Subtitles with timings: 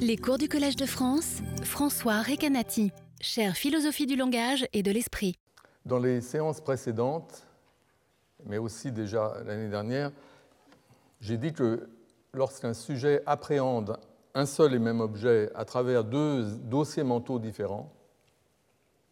[0.00, 5.34] Les cours du Collège de France, François Recanati, chère philosophie du langage et de l'esprit.
[5.84, 7.46] Dans les séances précédentes,
[8.46, 10.12] mais aussi déjà l'année dernière,
[11.20, 11.88] j'ai dit que
[12.32, 13.98] lorsqu'un sujet appréhende
[14.34, 17.92] un seul et même objet à travers deux dossiers mentaux différents,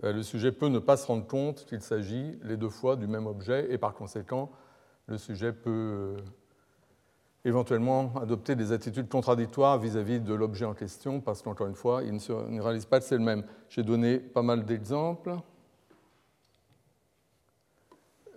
[0.05, 3.09] euh, le sujet peut ne pas se rendre compte qu'il s'agit les deux fois du
[3.09, 4.53] même objet et par conséquent,
[5.07, 6.17] le sujet peut
[7.47, 12.13] éventuellement adopter des attitudes contradictoires vis-à-vis de l'objet en question, parce qu'encore une fois, il
[12.13, 13.45] ne, réalise pas que c'est le même.
[13.69, 15.37] J'ai donné pas mal d'exemples,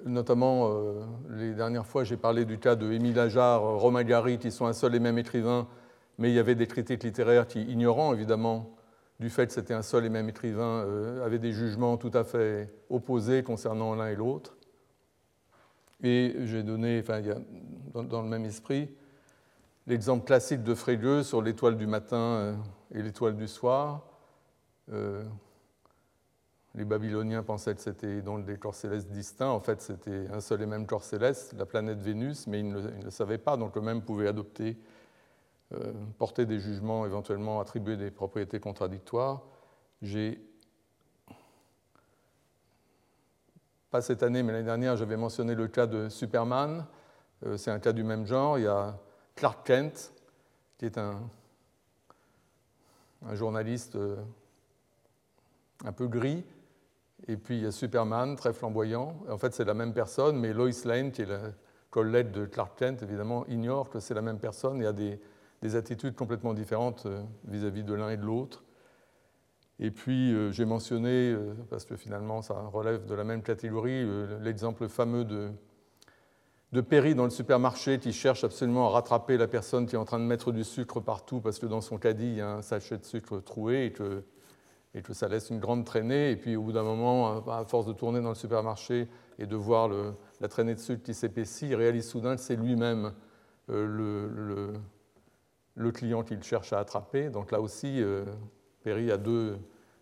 [0.05, 4.51] notamment euh, les dernières fois, j'ai parlé du cas de Émile Ajar, Romain Gary, qui
[4.51, 5.67] sont un seul et même écrivain,
[6.19, 8.75] mais il y avait des critiques littéraires qui, ignorant évidemment
[9.19, 12.23] du fait que c'était un seul et même écrivain, euh, avaient des jugements tout à
[12.23, 14.55] fait opposés concernant l'un et l'autre.
[16.01, 17.21] Et j'ai donné, enfin,
[17.93, 18.89] dans, le même esprit,
[19.87, 22.55] l'exemple classique de Frege sur l'étoile du matin euh,
[22.93, 24.03] et l'étoile du soir.
[24.91, 25.23] Euh,
[26.75, 29.49] les Babyloniens pensaient que c'était donc des corps célestes distincts.
[29.49, 33.03] En fait, c'était un seul et même corps céleste, la planète Vénus, mais ils ne,
[33.03, 34.77] le savaient pas, donc eux-mêmes pouvaient adopter,
[35.73, 39.41] euh, porter des jugements, éventuellement attribuer des propriétés contradictoires.
[40.01, 40.39] J'ai
[43.89, 46.85] pas cette année, mais l'année dernière, j'avais mentionné le cas de Superman.
[47.57, 48.57] C'est un cas du même genre.
[48.57, 48.97] Il y a
[49.39, 50.13] Clark Kent,
[50.77, 51.21] qui est un,
[53.31, 54.17] journaliste euh,
[55.85, 56.43] un peu gris,
[57.27, 59.15] et puis il y a Superman, très flamboyant.
[59.29, 61.53] En fait, c'est la même personne, mais Lois Lane, qui est la
[61.89, 65.19] collègue de Clark Kent, évidemment, ignore que c'est la même personne et a des,
[65.75, 68.65] attitudes complètement différentes euh, vis-à-vis de l'un et de l'autre.
[69.79, 71.33] Et puis, euh, j'ai mentionné,
[71.69, 74.05] parce que finalement, ça relève de la même catégorie,
[74.41, 75.49] l'exemple fameux de
[76.71, 80.05] de Perry dans le supermarché qui cherche absolument à rattraper la personne qui est en
[80.05, 82.61] train de mettre du sucre partout parce que dans son caddie, il y a un
[82.61, 84.23] sachet de sucre troué et que,
[84.93, 86.31] et ça laisse une grande traînée.
[86.31, 89.07] Et puis au bout d'un moment, à force de tourner dans le supermarché
[89.39, 89.89] et de voir
[90.41, 93.13] la traînée de sucre qui s'épaissit, il réalise soudain que c'est lui-même
[93.69, 94.73] euh,
[95.75, 97.29] le, client qu'il cherche à attraper.
[97.29, 98.25] Donc là aussi, euh,
[98.83, 99.57] Perry a deux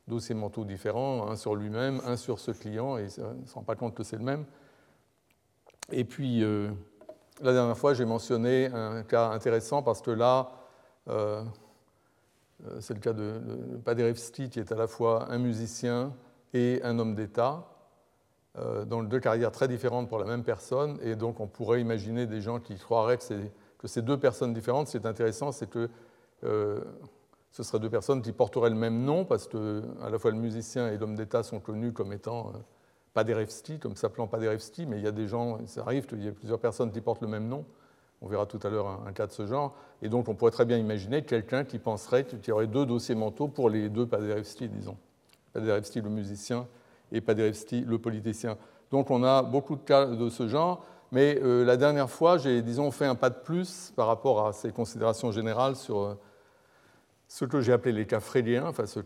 [0.08, 3.64] dossiers mentaux différents, un sur lui-même, un sur ce client, et il ne se rend
[3.64, 4.46] pas compte que c'est le même.
[5.92, 6.70] Et puis, euh,
[7.42, 10.52] la dernière fois, j'ai mentionné un cas intéressant parce que là,
[11.08, 11.44] euh,
[12.66, 13.40] euh, c'est le cas de,
[13.86, 16.14] de qui est à la fois un musicien
[16.54, 17.66] et un homme d'État,
[18.88, 20.98] dans deux carrières très différentes pour la même personne.
[21.04, 23.36] Et donc, on pourrait imaginer des gens qui croiraient que,
[23.78, 25.88] que ces deux personnes différentes, c'est intéressant, c'est que
[26.42, 30.38] ce seraient deux personnes qui porteraient le même nom, parce que à la fois le
[30.38, 32.54] musicien et l'homme d'État sont connus comme étant
[33.18, 36.32] Paderewski, comme s'appelant Paderewski, mais il y a des gens, ça arrive qu'il y ait
[36.32, 37.66] plusieurs personnes qui portent le même nom.
[38.22, 39.74] On verra tout à l'heure un, cas de ce genre.
[40.04, 43.16] Et donc, on pourrait très bien imaginer quelqu'un qui penserait qu'il y aurait deux dossiers
[43.16, 44.98] mentaux pour les deux Paderewski, disons.
[45.52, 46.68] Paderewski, le musicien,
[47.12, 48.56] et Paderewski, le politicien.
[48.92, 50.86] Donc, on a beaucoup de cas de ce genre.
[51.12, 54.54] Mais euh, la dernière fois, j'ai, disons, fait un pas de plus par rapport à
[54.54, 56.14] ces considérations générales sur euh,
[57.28, 59.02] ce que j'ai appelé les cas frédéens, enfin ce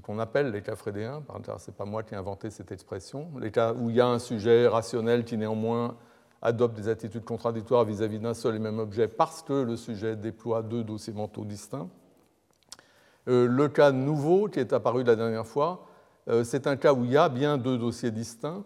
[0.00, 1.22] qu'on appelle les cas frédéens,
[1.58, 4.06] ce n'est pas moi qui ai inventé cette expression, les cas où il y a
[4.06, 5.96] un sujet rationnel qui néanmoins
[6.42, 10.62] adopte des attitudes contradictoires vis-à-vis d'un seul et même objet parce que le sujet déploie
[10.62, 11.88] deux dossiers mentaux distincts.
[13.28, 15.86] Euh, le cas nouveau qui est apparu la dernière fois,
[16.28, 18.64] euh, c'est un cas où il y a bien deux dossiers distincts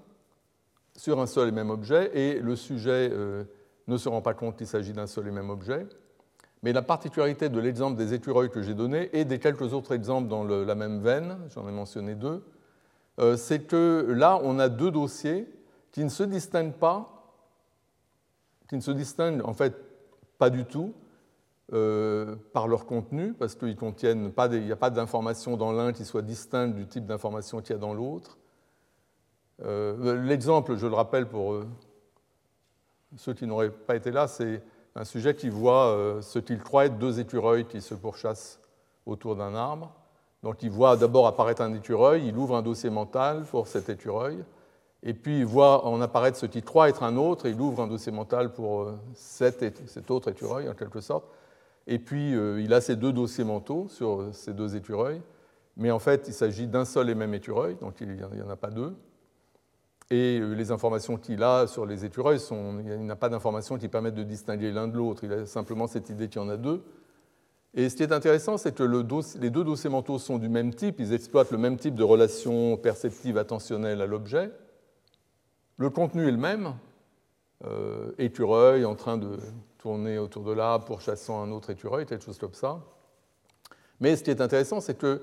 [0.97, 3.45] sur un seul et même objet et le sujet euh,
[3.87, 5.87] ne se rend pas compte qu'il s'agit d'un seul et même objet.
[6.63, 10.29] Mais la particularité de l'exemple des écureuils que j'ai donné et des quelques autres exemples
[10.29, 12.45] dans la même veine, j'en ai mentionné deux,
[13.19, 15.49] euh, c'est que là, on a deux dossiers
[15.91, 17.35] qui ne se distinguent pas,
[18.69, 19.75] qui ne se distinguent en fait
[20.39, 20.95] pas du tout
[21.73, 26.75] euh, par leur contenu, parce qu'il n'y a pas d'information dans l'un qui soit distincte
[26.75, 28.39] du type d'information qu'il y a dans l'autre.
[29.63, 31.63] Euh, l'exemple, je le rappelle pour
[33.17, 34.63] ceux qui n'auraient pas été là, c'est
[34.97, 38.61] un sujet qui voit euh, ce qu'il croit être deux écureuils qui se pourchassent
[39.07, 39.93] autour d'un arbre.
[40.43, 44.43] Donc il voit d'abord apparaître un écureuil, il ouvre un dossier mental pour cet écureuil,
[45.03, 47.83] et puis il voit en apparaître ce qu'il croit être un autre, et il ouvre
[47.83, 51.25] un dossier mental pour euh, cet, autre écureuil en quelque sorte.
[51.87, 55.21] Et puis euh, il a ces deux dossiers mentaux sur ces deux écureuils,
[55.77, 58.57] mais en fait il s'agit d'un seul et même écureuil, donc il n'y en a
[58.57, 58.97] pas deux.
[60.11, 62.41] Et euh, les informations qu'il a sur les écureuils,
[62.85, 65.23] il n'a pas d'informations qui permettent de distinguer l'un de l'autre.
[65.23, 66.83] Il a simplement cette idée qu'il y en a deux.
[67.75, 70.99] Et ce qui est intéressant, c'est que les deux dossiers mentaux sont du même type,
[70.99, 74.51] ils exploitent le même type de relation perceptive attentionnelle à l'objet.
[75.77, 76.75] Le contenu est le même,
[77.65, 79.39] euh, en train de
[79.79, 82.81] tourner autour de l'arbre pour chassant un autre écureuil, quelque chose comme ça.
[84.01, 85.23] Mais ce qui est intéressant, c'est que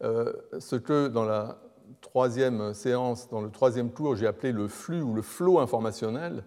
[0.00, 1.63] ce que dans la
[2.00, 6.44] troisième séance, dans le troisième tour, j'ai appelé le flux ou le flot informationnel,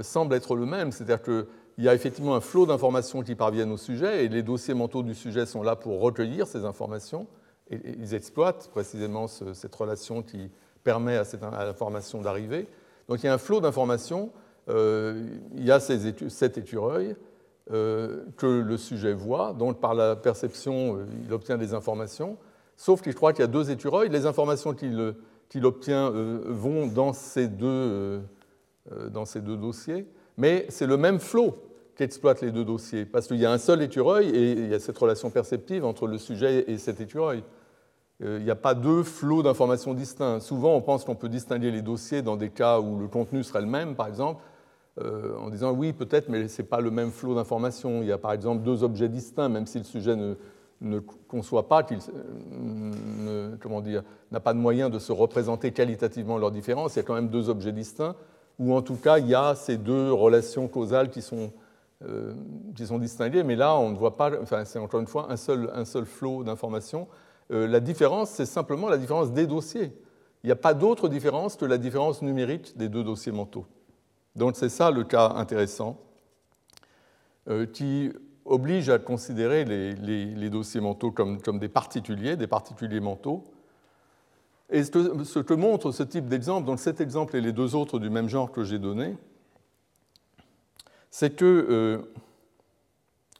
[0.00, 0.90] semble être le même.
[0.92, 1.46] C'est-à-dire qu'il
[1.78, 5.14] y a effectivement un flot d'informations qui parviennent au sujet et les dossiers mentaux du
[5.14, 7.26] sujet sont là pour recueillir ces informations
[7.70, 10.50] et ils exploitent précisément cette relation qui
[10.84, 12.68] permet à cette information d'arriver.
[13.08, 14.30] Donc il y a un flot d'informations,
[14.68, 17.16] euh, il y a ces cet écureuil
[17.72, 22.36] euh, que le sujet voit, donc par la perception, euh, il obtient des informations,
[22.76, 27.48] sauf qu'il croit qu'il y a deux écureuils, les informations qu'il obtient vont dans ces,
[27.48, 28.20] deux,
[29.10, 30.06] dans ces deux dossiers,
[30.36, 31.54] mais c'est le même flot
[31.96, 34.74] qui exploite les deux dossiers, parce qu'il y a un seul écureuil et il y
[34.74, 37.42] a cette relation perceptive entre le sujet et cet écureuil.
[38.22, 40.40] Euh, il n'y a pas deux flots d'informations distincts.
[40.40, 43.60] Souvent, on pense qu'on peut distinguer les dossiers dans des cas où le contenu serait
[43.60, 44.42] le même, par exemple,
[45.00, 48.02] euh, en disant oui, peut-être, mais ce n'est pas le même flot d'informations.
[48.02, 50.34] Il y a par exemple deux objets distincts, même si le sujet ne,
[50.80, 51.98] ne conçoit pas qu'il
[53.26, 56.94] euh, n'a pas de moyen de se représenter qualitativement leurs différences.
[56.94, 58.16] Il y a quand même deux objets distincts,
[58.58, 61.52] ou en tout cas, il y a ces deux relations causales qui sont,
[62.02, 65.70] sont distinguées, mais là, on ne voit pas, enfin, c'est encore une fois un seul,
[65.74, 67.08] un seul flot d'informations.
[67.52, 69.92] Euh, la différence, c'est simplement la différence des dossiers.
[70.42, 73.66] Il n'y a pas d'autre différence que la différence numérique des deux dossiers mentaux.
[74.34, 75.98] Donc c'est ça le cas intéressant
[77.48, 78.12] euh, qui
[78.46, 83.44] oblige à considérer les, dossiers mentaux comme, des particuliers, des particuliers mentaux.
[84.70, 88.10] Et ce que, montre ce type d'exemple, donc cet exemple et les deux autres du
[88.10, 89.16] même genre que j'ai donné,
[91.10, 91.98] c'est que euh,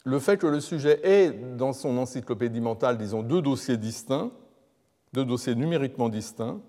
[0.05, 4.31] le fait que le sujet ait dans son encyclopédie mentale, disons, deux dossiers distincts,
[5.12, 6.61] deux dossiers numériquement distincts,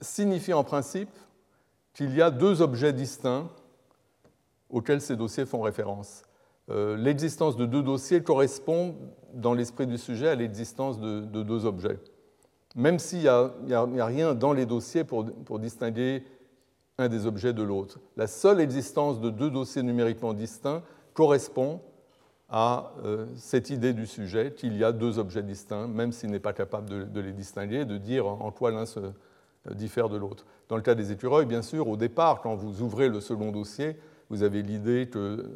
[0.00, 1.10] signifie en principe
[1.94, 3.48] qu'il y a deux objets distincts
[4.70, 6.22] auxquels ces dossiers font référence.
[6.70, 8.94] Euh, l'existence de deux dossiers correspond
[9.34, 11.98] dans l'esprit du sujet à l'existence de, deux objets.
[12.76, 16.22] Même s'il n'y a, rien dans les dossiers pour distinguer
[16.98, 18.00] un des objets de l'autre.
[18.16, 20.82] La seule existence de deux dossiers numériquement distincts
[21.14, 21.80] correspond
[22.48, 26.40] à euh, cette idée du sujet qu'il y a deux objets distincts, même s'il n'est
[26.40, 30.44] pas capable de, les distinguer, de dire en quoi l'un se euh, diffère de l'autre.
[30.68, 33.96] Dans le cas des écureuils, bien sûr, au départ, quand vous ouvrez le second dossier,
[34.30, 35.50] vous avez l'idée que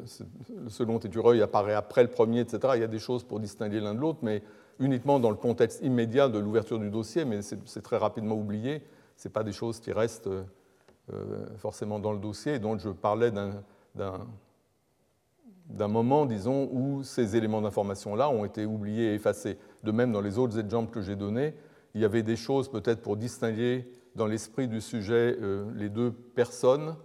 [0.63, 2.73] le second écureuil apparaît après le premier, etc.
[2.75, 4.41] Il y a des choses pour distinguer l'un de l'autre, mais
[4.79, 8.81] uniquement dans le contexte immédiat de l'ouverture du dossier, mais c'est très rapidement oublié.
[9.15, 12.59] Ce pas des choses qui restent euh, forcément dans le dossier.
[12.59, 19.59] donc je parlais d'un moment, disons, où ces éléments d'information-là ont été oubliés et effacés.
[19.83, 21.53] De même, dans les autres exemples que j'ai donnés,
[21.93, 26.11] il y avait des choses peut-être pour distinguer dans l'esprit du sujet euh, les deux
[26.11, 26.95] personnes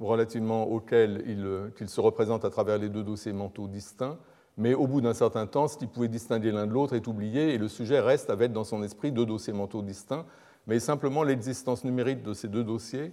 [0.00, 4.18] relativement auxquelles il, qu'il se représente à travers les deux dossiers mentaux distincts,
[4.56, 7.54] mais au bout d'un certain temps, ce qui pouvait distinguer l'un de l'autre est oublié
[7.54, 10.24] et le sujet reste avec dans son esprit deux dossiers mentaux distincts,
[10.66, 13.12] mais simplement l'existence numérique de ces deux dossiers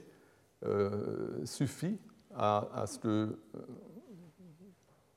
[0.66, 2.00] euh, suffit
[2.36, 3.38] à, ce que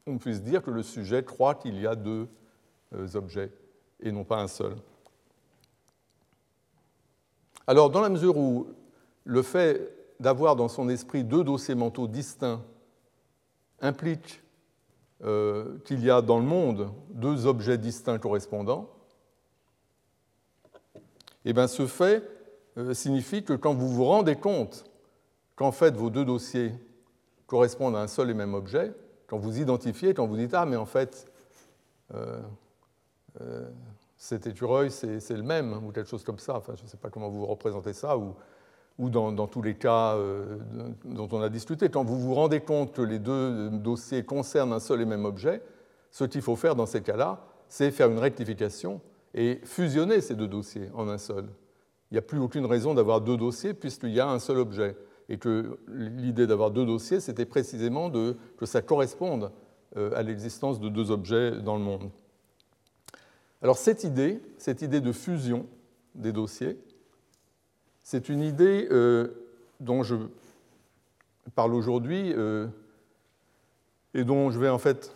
[0.06, 2.28] on puisse dire que le sujet croit qu'il y a deux
[2.94, 3.52] euh, objets
[4.00, 4.74] et non pas un seul.
[7.66, 8.68] Alors, dans la mesure où
[9.24, 12.62] le fait d'avoir dans son esprit deux dossiers mentaux distincts
[13.80, 14.42] implique
[15.24, 18.90] euh, qu'il y a dans le monde deux objets distincts correspondants,
[21.44, 22.28] et eh bien ce fait
[22.76, 24.84] euh, signifie que quand vous vous rendez compte
[25.54, 26.72] qu'en fait vos deux dossiers
[27.46, 28.92] correspondent à un seul et même objet,
[29.26, 31.30] quand vous identifiez, quand vous dites Ah, mais en fait,
[32.14, 32.40] euh,
[33.40, 33.68] euh,
[34.16, 36.56] cet écureuil, c'est le même, ou quelque chose comme ça.
[36.56, 38.34] Enfin, je ne sais pas comment vous représentez ça, ou,
[38.98, 40.58] ou dans, tous les cas euh,
[41.04, 41.88] dont on a discuté.
[41.88, 45.62] Quand vous vous rendez compte que les deux dossiers concernent un seul et même objet,
[46.10, 49.00] ce qu'il faut faire dans ces cas-là, c'est faire une rectification
[49.34, 51.44] et fusionner ces deux dossiers en un seul.
[52.10, 54.96] Il n'y a plus aucune raison d'avoir deux dossiers puisqu'il y a un seul objet
[55.28, 59.50] et que l'idée d'avoir deux dossiers, c'était précisément que ça corresponde
[59.96, 62.10] euh, à l'existence de deux objets dans le monde.
[63.60, 65.66] Alors cette idée, cette idée de fusion
[66.14, 66.78] des dossiers,
[68.06, 69.26] c'est une idée euh,
[69.80, 70.14] dont je
[71.56, 72.68] parle aujourd'hui euh,
[74.14, 75.12] et dont je vais en fait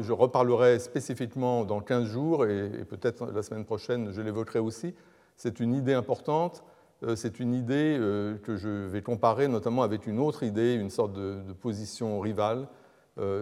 [0.00, 4.92] je reparlerai spécifiquement dans 15 jours et, peut-être la semaine prochaine je l'évoquerai aussi.
[5.36, 6.64] C'est une idée importante
[7.04, 7.96] euh, c'est une idée
[8.42, 12.66] que je vais comparer notamment avec une autre idée, une sorte de, position rivale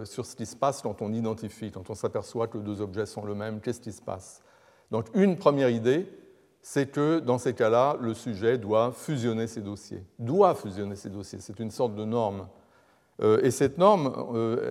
[0.03, 3.25] sur ce qui se passe quand on identifie, quand on s'aperçoit que deux objets sont
[3.25, 4.43] le même, qu'est-ce qui se passe.
[4.91, 6.07] Donc une première idée,
[6.69, 11.39] c'est que dans ces cas-là, le sujet doit fusionner ses dossiers, doit fusionner ses dossiers,
[11.39, 12.49] c'est une sorte de norme.
[13.41, 14.13] Et cette norme,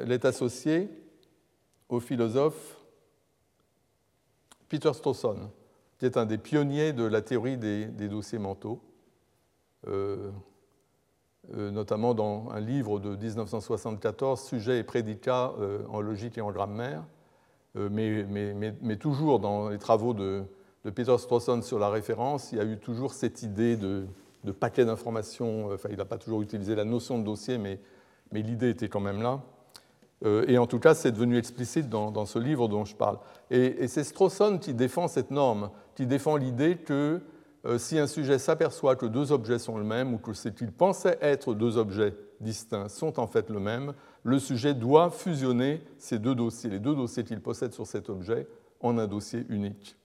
[0.02, 0.90] elle est associée
[1.88, 2.76] au philosophe
[4.68, 5.50] Peter Strawson,
[5.98, 8.82] qui est un des pionniers de la théorie des, dossiers mentaux,
[9.88, 10.30] euh,
[11.54, 16.52] euh, notamment dans un livre de 1974, Sujet et prédicat euh, en logique et en
[16.52, 17.04] grammaire,
[17.74, 20.44] mais, toujours dans les travaux de,
[20.90, 24.06] Peter Strawson sur la référence, il y a eu toujours cette idée de,
[24.60, 27.80] paquet d'informations, enfin il n'a pas toujours utilisé la notion de dossier, mais,
[28.32, 29.40] l'idée était quand même là.
[30.24, 33.18] et en tout cas, c'est devenu explicite dans, ce livre dont je parle.
[33.50, 37.20] Et, et c'est Strawson qui défend cette norme qui défend l'idée que
[37.64, 40.70] euh, si un sujet s'aperçoit que deux objets sont le même ou que ce qu'il
[40.70, 46.18] pensait être deux objets distincts sont en fait le même, le sujet doit fusionner ces
[46.18, 48.46] deux dossiers, les deux dossiers qu'il possède sur cet objet,
[48.80, 49.96] en un dossier unique.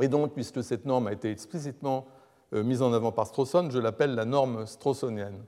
[0.00, 2.06] Et donc, puisque cette norme a été explicitement
[2.52, 5.44] euh, mise en avant par Strawson, je l'appelle la norme strawsonienne.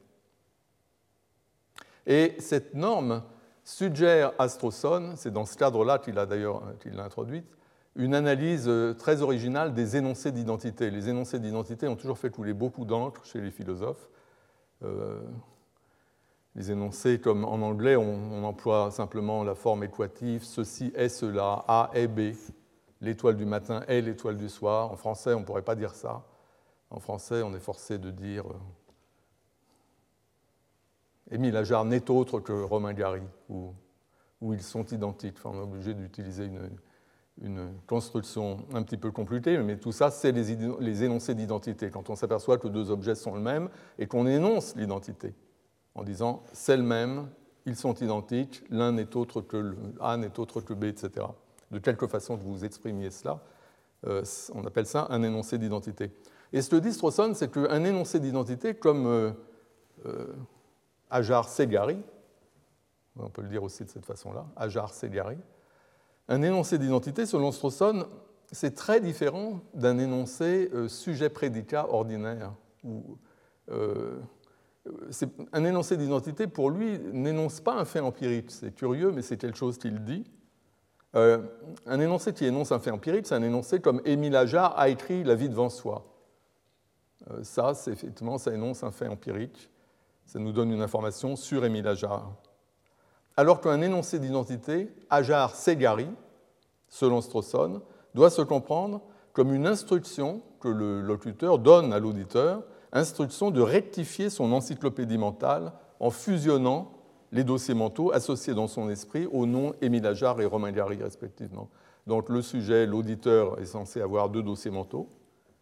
[2.06, 3.22] Et cette norme
[3.62, 6.62] suggère à Strawson, c'est dans ce cadre-là qu'il l'a d'ailleurs
[6.98, 7.46] introduite,
[7.96, 10.90] une analyse euh, très originale des énoncés d'identité.
[10.90, 14.08] Les énoncés d'identité ont toujours fait couler beaucoup d'encre chez les philosophes.
[14.84, 15.20] Euh,
[16.54, 21.90] les énoncés, comme en anglais, on, emploie simplement la forme équative, ceci est cela, A
[21.92, 22.34] est B,
[23.00, 24.90] l'étoile du matin est l'étoile du soir.
[24.90, 26.24] En français, on ne pourrait pas dire ça.
[26.90, 28.54] En français, on est forcé de dire euh,
[31.30, 33.74] Émile Ajar n'est autre que Romain Gary, ou,
[34.52, 35.36] ils sont identiques.
[35.38, 36.50] Enfin, on est obligé d'utiliser
[37.40, 41.90] une, construction un petit peu compliquée, mais tout ça, c'est les, énoncés d'identité.
[41.90, 45.34] Quand on s'aperçoit que deux objets sont le même et qu'on énonce l'identité
[45.94, 47.28] en disant c'est le même,
[47.66, 51.26] ils sont identiques, l'un n'est autre que le, A n'est autre que B, etc.
[51.70, 53.40] De quelque façon que vous exprimiez cela,
[54.06, 56.12] euh, on appelle ça un énoncé d'identité.
[56.52, 59.32] Et ce que dit Strawson, c'est qu'un énoncé d'identité, comme euh,
[60.06, 60.34] euh,
[61.10, 61.98] Ajar Segari,
[63.18, 65.38] on peut le dire aussi de cette façon-là, Ajar Segari,
[66.28, 68.06] un énoncé d'identité, selon Strawson,
[68.52, 72.52] c'est très différent d'un énoncé sujet-prédicat ordinaire.
[75.52, 78.50] Un énoncé d'identité, pour lui, n'énonce pas un fait empirique.
[78.50, 80.24] C'est curieux, mais c'est quelque chose qu'il dit.
[81.18, 81.38] Euh,
[81.86, 85.24] un énoncé qui énonce un fait empirique, c'est un énoncé comme Émile Ajar a écrit
[85.24, 86.04] La vie devant soi.
[87.42, 89.70] ça, c'est effectivement, ça énonce un fait empirique.
[90.24, 92.30] Ça nous donne une information sur Émile Ajar
[93.38, 96.08] alors qu'un énoncé d'identité, Ajar Segari,
[96.88, 97.82] selon Strawson,
[98.12, 99.00] doit se comprendre
[99.32, 105.70] comme une instruction que le locuteur donne à l'auditeur, instruction de rectifier son encyclopédie mentale
[106.00, 106.90] en fusionnant
[107.32, 111.68] les dossiers mentaux associés dans son esprit aux noms Émile Ajar et Romain Gary respectivement.
[112.06, 115.08] Donc le sujet, l'auditeur est censé avoir deux dossiers mentaux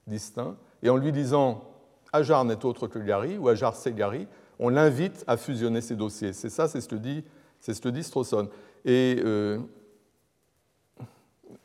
[0.06, 1.64] distincts, et en lui disant
[2.12, 6.32] Ajar n'est autre que Gary ou Ajar c'est Gary, on l'invite à fusionner ces dossiers.
[6.32, 7.25] C'est ça, c'est ce que dit
[7.61, 8.08] c'est ce que dit.
[8.85, 9.58] Et euh,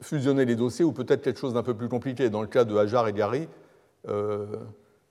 [0.01, 2.29] fusionner les dossiers, ou peut-être quelque chose d'un peu plus compliqué.
[2.29, 3.47] Dans le cas de Hajar et Gary,
[4.07, 4.57] euh,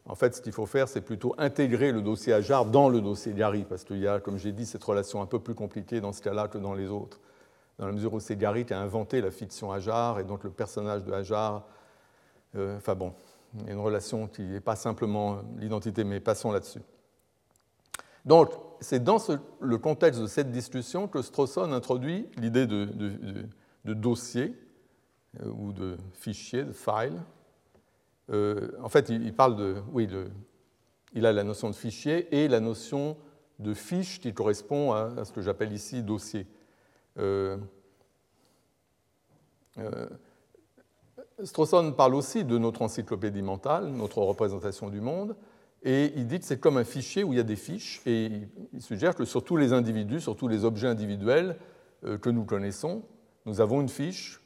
[0.06, 3.32] en fait, ce qu'il faut faire, c'est plutôt intégrer le dossier Hajar dans le dossier
[3.32, 6.12] Gary, parce qu'il y a, comme j'ai dit, cette relation un peu plus compliquée dans
[6.12, 7.20] ce cas-là que dans les autres.
[7.78, 10.50] Dans la mesure où c'est Gary qui a inventé la fiction Hajar, et donc le
[10.50, 11.64] personnage de Hajar.
[12.56, 13.12] Euh, enfin bon,
[13.58, 16.80] il y a une relation qui n'est pas simplement l'identité, mais passons là-dessus.
[18.24, 19.18] Donc, c'est dans
[19.60, 22.88] le contexte de cette discussion que Strawson introduit l'idée de,
[23.84, 24.54] dossier
[25.40, 27.20] euh, ou de fichier, de file.
[28.30, 29.76] Euh, en fait, il, parle de.
[29.92, 30.08] Oui,
[31.12, 33.16] il a la notion de fichier et la notion
[33.58, 36.46] de fiche qui correspond à, ce que j'appelle ici dossier.
[37.18, 37.56] Euh,
[41.44, 45.36] Strawson parle aussi de notre encyclopédie mentale, notre représentation du monde,
[45.82, 48.30] et il dit que c'est comme un fichier où il y a des fiches, et
[48.72, 51.56] il suggère que sur tous les individus, sur tous les objets individuels
[52.04, 53.02] euh, que nous connaissons,
[53.46, 54.39] nous avons une fiche,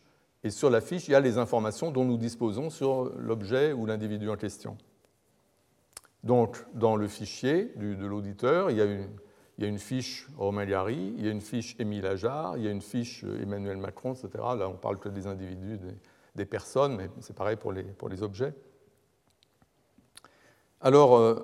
[0.45, 3.87] et sur la fiche, il y a les informations dont nous disposons sur l'objet ou
[3.87, 4.77] l'individu en question.
[6.23, 11.29] Donc, dans le fichier de l'auditeur, il, y a une fiche Romain Gary, il y
[11.29, 14.29] a une fiche Émile Ajar, il y a une fiche Emmanuel Macron, etc.
[14.35, 15.79] Là, on parle que des individus,
[16.35, 18.53] des, personnes, mais c'est pareil pour les, pour les objets.
[20.83, 21.43] Alors, euh,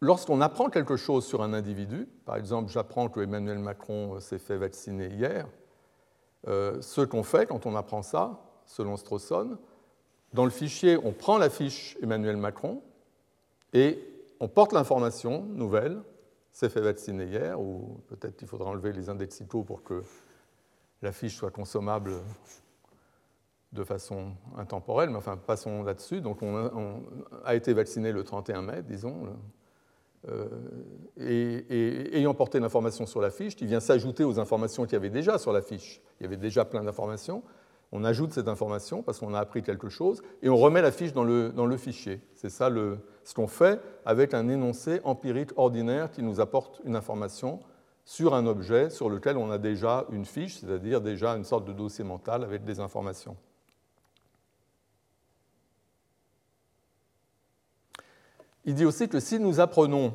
[0.00, 4.38] lorsqu'on apprend quelque chose sur un individu, par exemple, j'apprends que Emmanuel Macron euh, s'est
[4.38, 5.48] fait vacciner hier,
[6.48, 9.58] euh, ce qu'on fait quand on apprend ça, selon Strawson,
[10.32, 12.82] dans le fichier, on prend la fiche Emmanuel Macron
[13.72, 13.98] et
[14.40, 16.02] on porte l'information nouvelle,
[16.52, 20.02] s'est fait vacciner hier, ou peut-être qu'il faudra enlever les indexicaux pour que
[21.02, 22.14] la fiche soit consommable
[23.72, 26.20] de façon intemporelle, mais enfin, passons là-dessus.
[26.22, 27.02] Donc, on
[27.44, 29.36] a, été vacciné le 31 mai, disons,
[30.28, 30.48] euh,
[31.18, 35.10] et, ayant porté l'information sur la fiche, qui vient s'ajouter aux informations qu'il y avait
[35.10, 36.00] déjà sur la fiche.
[36.20, 37.42] Il y avait déjà plein d'informations.
[37.92, 41.12] On ajoute cette information parce qu'on a appris quelque chose et on remet la fiche
[41.12, 42.20] dans le, fichier.
[42.34, 42.68] C'est ça
[43.22, 47.60] ce qu'on fait avec un énoncé empirique ordinaire qui nous apporte une information
[48.04, 51.72] sur un objet sur lequel on a déjà une fiche, c'est-à-dire déjà une sorte de
[51.72, 53.36] dossier mental avec des informations.
[58.66, 60.12] Il dit aussi que si nous apprenons,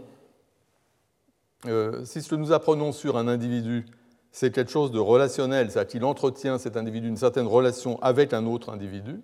[1.65, 3.85] euh, si ce que nous apprenons sur un individu,
[4.31, 8.45] c'est quelque chose de relationnel, c'est-à-dire qu'il entretient cet individu une certaine relation avec un
[8.45, 9.21] autre individu.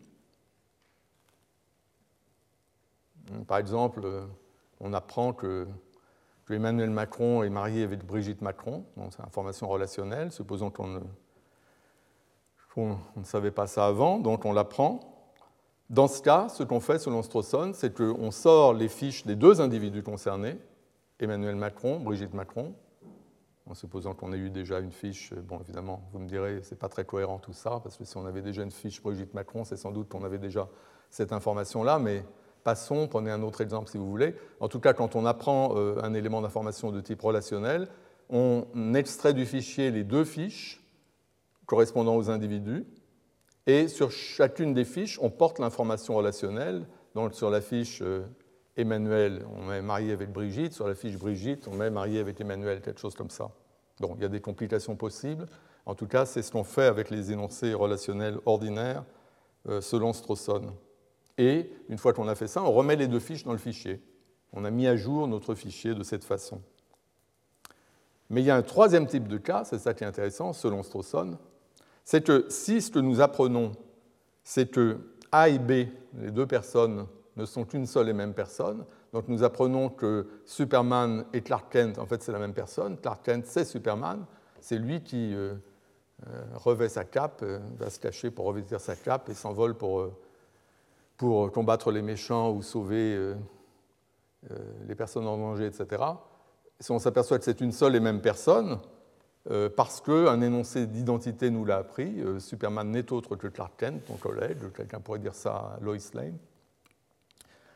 [3.48, 4.25] Par exemple, euh,
[4.79, 5.67] on apprend que,
[6.50, 11.01] Emmanuel Macron est marié avec Brigitte Macron, c'est une information relationnelle, supposons qu'on
[12.77, 15.16] ne savait pas ça avant, donc on l'apprend.
[15.89, 19.62] Dans ce cas, ce qu'on fait selon Strawson, c'est qu'on sort les fiches des deux
[19.62, 20.58] individus concernés,
[21.20, 22.74] Emmanuel Macron, Brigitte Macron,
[23.65, 25.34] en supposant qu'on ait eu déjà une fiche.
[25.34, 28.25] Bon, évidemment, vous me direz, c'est pas très cohérent tout ça, parce que si on
[28.25, 30.67] avait déjà une fiche Brigitte Macron, c'est sans doute qu'on avait déjà
[31.10, 32.25] cette information-là, mais
[32.65, 34.36] passons, prenez un autre exemple si vous voulez.
[34.60, 37.88] En tout cas, quand on apprend euh, un élément d'information de type relationnel,
[38.29, 40.84] on extrait du fichier les deux fiches
[41.65, 42.86] correspondant aux individus,
[43.67, 46.88] et sur chacune des fiches, on porte l'information relationnelle.
[47.13, 48.25] Donc sur la fiche euh,
[48.77, 50.74] Emmanuel, on met marié avec Brigitte.
[50.74, 53.51] Sur la fiche Brigitte, on met marié avec Emmanuel, quelque chose comme ça.
[54.00, 55.47] Bon, il y a des complications possibles.
[55.86, 59.03] En tout cas, c'est ce qu'on fait avec les énoncés relationnels ordinaires
[59.67, 60.74] euh, selon Strawson.
[61.38, 64.01] Et une fois qu'on a fait ça, on remet les deux fiches dans le fichier.
[64.53, 66.62] On a mis à jour notre fichier de cette façon.
[68.29, 70.83] Mais il y a un troisième type de cas, c'est ça qui est intéressant, selon
[70.83, 71.38] Strawson,
[72.08, 73.74] c'est que si ce que nous apprenons,
[74.42, 74.98] c'est que
[75.34, 79.44] A et B, les deux personnes, ne sont qu'une seule et même personne, donc nous
[79.44, 82.96] apprenons que Superman et Clark Kent, en fait, c'est la même personne.
[82.96, 84.26] Clark Kent, c'est Superman.
[84.62, 85.56] C'est lui qui euh,
[86.28, 90.10] euh, revêt sa cape, euh, va se cacher pour revêtir sa cape et s'envole pour,
[91.17, 93.36] pour combattre les méchants ou sauver
[94.88, 96.04] les personnes en danger, etc.
[96.80, 98.80] Si on s'aperçoit que c'est une seule et même personne,
[99.75, 102.19] parce qu'un énoncé d'identité nous l'a appris.
[102.19, 105.95] Euh, Superman n'est autre que Clark Kent, ton collègue, quelqu'un pourrait dire ça à Lois
[106.13, 106.38] Lane.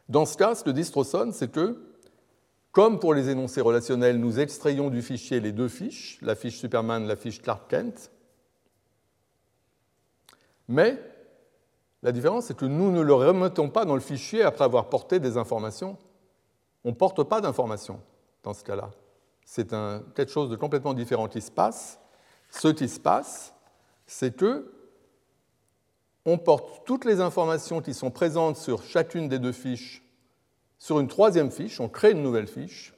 [0.10, 1.82] Dans ce cas, ce que dit Strawson, c'est que,
[2.74, 7.08] comme pour les énoncés relationnels, nous extrayons du fichier les deux fiches, la fiche Superman,
[7.08, 8.12] la fiche Clark Kent,
[10.68, 10.98] mais
[12.04, 15.20] la différence, c'est que nous ne le remettons pas dans le fichier après avoir porté
[15.20, 15.98] des informations.
[16.84, 18.02] On ne porte pas d'informations
[18.44, 18.90] dans ce cas-là
[19.54, 19.70] c'est
[20.16, 22.00] quelque chose de complètement différent qui se passe.
[22.52, 23.54] Ce qui se passe,
[24.06, 24.72] c'est que
[26.26, 30.06] on porte toutes les informations qui sont présentes sur chacune des deux fiches
[30.78, 32.94] sur une troisième fiche, on crée une nouvelle fiche,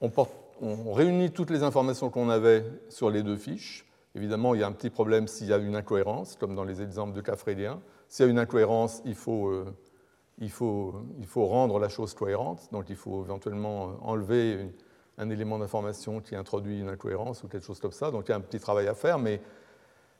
[0.00, 3.84] on, réunit toutes les informations qu'on avait sur les deux fiches.
[4.14, 6.80] Évidemment, il y a un petit problème s'il y a une incohérence, comme dans les
[6.80, 7.82] exemples de cas fréliens.
[8.08, 9.76] S'il y a une incohérence, il faut euh,
[10.38, 14.72] il faut, il faut, rendre la chose cohérente, donc il faut éventuellement enlever
[15.18, 18.10] un élément d'information qui introduit une incohérence ou quelque chose comme ça.
[18.10, 19.40] Donc il y a un petit travail à faire, mais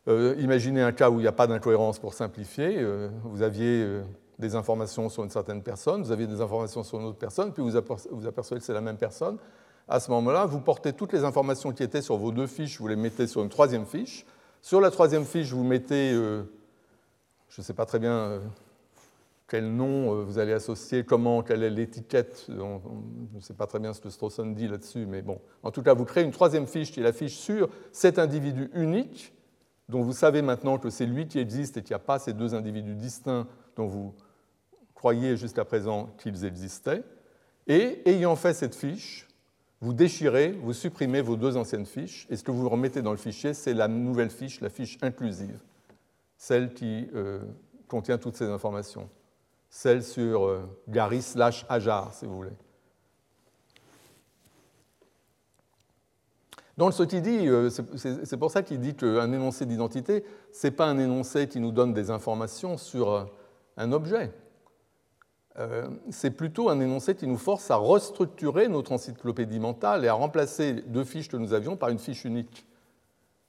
[0.07, 2.77] euh, imaginez un cas où il n'y a pas d'incohérence pour simplifier.
[2.79, 4.03] Euh, vous aviez euh,
[4.39, 7.63] des informations sur une certaine personne, vous aviez des informations sur une autre personne, puis
[7.63, 9.39] vous apercevez que c'est la même personne.
[9.89, 12.89] À ce moment-là, vous portez toutes les informations qui étaient sur vos deux fiches, vous
[12.89, 14.25] les mettez sur une troisième fiche.
[14.63, 16.45] Sur la troisième fiche, vous mettez, je
[17.59, 18.41] ne sais pas très bien
[19.55, 22.47] quel nom euh, vous allez associer, comment, quelle est l'étiquette.
[22.49, 22.55] Je
[23.37, 25.41] ne sais pas très bien ce que Strawson dit là-dessus, mais bon.
[25.63, 28.69] En tout cas, vous créez une troisième fiche qui est la fiche sur cet individu
[28.75, 29.33] unique,
[29.89, 32.33] dont vous savez maintenant que c'est lui qui existe et qu'il n'y a pas ces
[32.33, 34.13] deux individus distincts dont vous
[34.93, 37.05] croyez jusqu'à présent qu'ils existaient.
[37.69, 39.29] Et ayant fait cette fiche,
[39.81, 43.19] vous déchirez, vous supprimez vos deux anciennes fiches, et ce que vous remettez dans le
[43.19, 45.61] fichier, c'est la nouvelle fiche, la fiche inclusive,
[46.37, 47.39] celle qui euh,
[47.87, 49.09] contient toutes ces informations
[49.75, 52.53] celle sur euh, Gary slash Ajar, si vous voulez.
[56.79, 60.71] Donc ce qu'il dit, euh, c'est pour ça qu'il dit qu'un énoncé d'identité, ce n'est
[60.71, 63.25] pas un énoncé qui nous donne des informations sur euh,
[63.77, 64.31] un objet.
[66.11, 70.85] c'est plutôt un énoncé qui nous force à restructurer notre encyclopédie mentale et à remplacer
[70.87, 72.65] deux fiches que nous avions par une fiche unique.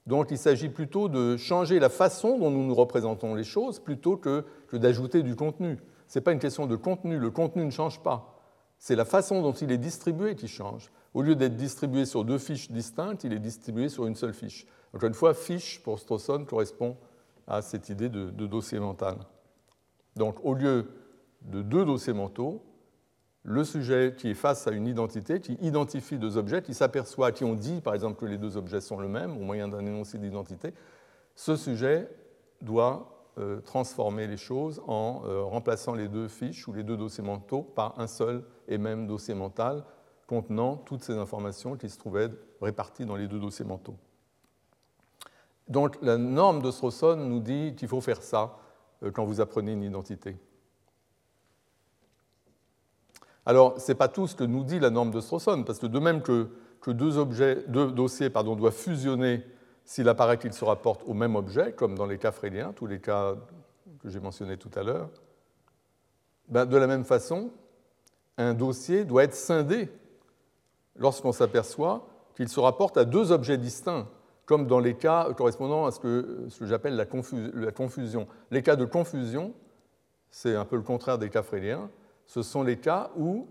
[0.08, 4.18] Donc il s'agit plutôt de changer la façon dont nous nous représentons les choses plutôt
[4.18, 7.18] que d'ajouter du contenu ce n'est pas une question de contenu.
[7.18, 8.36] Le contenu ne change pas.
[8.78, 10.92] C'est la façon dont il est distribué qui change.
[11.14, 14.66] Au lieu d'être distribué sur deux fiches distinctes, il est distribué sur une seule fiche.
[14.94, 16.98] Encore une fois, fiche pour Strawson correspond
[17.48, 19.18] à cette idée de, dossier mental.
[20.16, 20.90] Donc au lieu
[21.42, 22.64] de deux dossiers mentaux,
[23.44, 27.44] le sujet qui est face à une identité, qui identifie deux objets, qui s'aperçoit, qui
[27.44, 30.18] ont dit par exemple que les deux objets sont le même au moyen d'un énoncé
[30.18, 30.74] d'identité,
[31.36, 32.10] ce sujet
[32.62, 37.24] doit euh, transformer les choses en euh, remplaçant les deux fiches ou les deux dossiers
[37.24, 39.84] mentaux par un seul et même dossier mental
[40.28, 42.30] contenant toutes ces informations qui se trouvaient
[42.62, 43.98] réparties dans les deux dossiers mentaux.
[45.68, 48.58] Donc la norme de Strawson nous dit qu'il faut faire ça
[49.04, 50.38] euh, quand vous apprenez une identité.
[53.46, 55.86] Alors, ce n'est pas tout ce que nous dit la norme de Strawson, parce que
[55.86, 56.50] de même que,
[56.88, 59.44] deux, objets, deux dossiers pardon, doivent fusionner
[59.86, 63.00] s'il apparaît qu'ils se rapportent au même objet, comme dans les cas fréliens, tous les
[63.00, 63.36] cas
[64.02, 65.10] que j'ai mentionnés tout à l'heure,
[66.50, 67.52] ben, de la même façon,
[68.38, 69.90] un dossier doit être scindé
[70.96, 74.08] lorsqu'on s'aperçoit qu'il se rapporte à deux objets distincts,
[74.46, 78.28] comme dans les cas correspondant à ce que, j'appelle la, confusion.
[78.52, 79.54] Les cas de confusion,
[80.30, 81.90] c'est un peu le contraire des cas fréliens,
[82.26, 83.48] ce sont les cas où,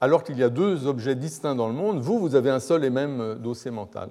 [0.00, 2.84] alors qu'il y a deux objets distincts dans le monde, vous, vous avez un seul
[2.84, 4.10] et même dossier mental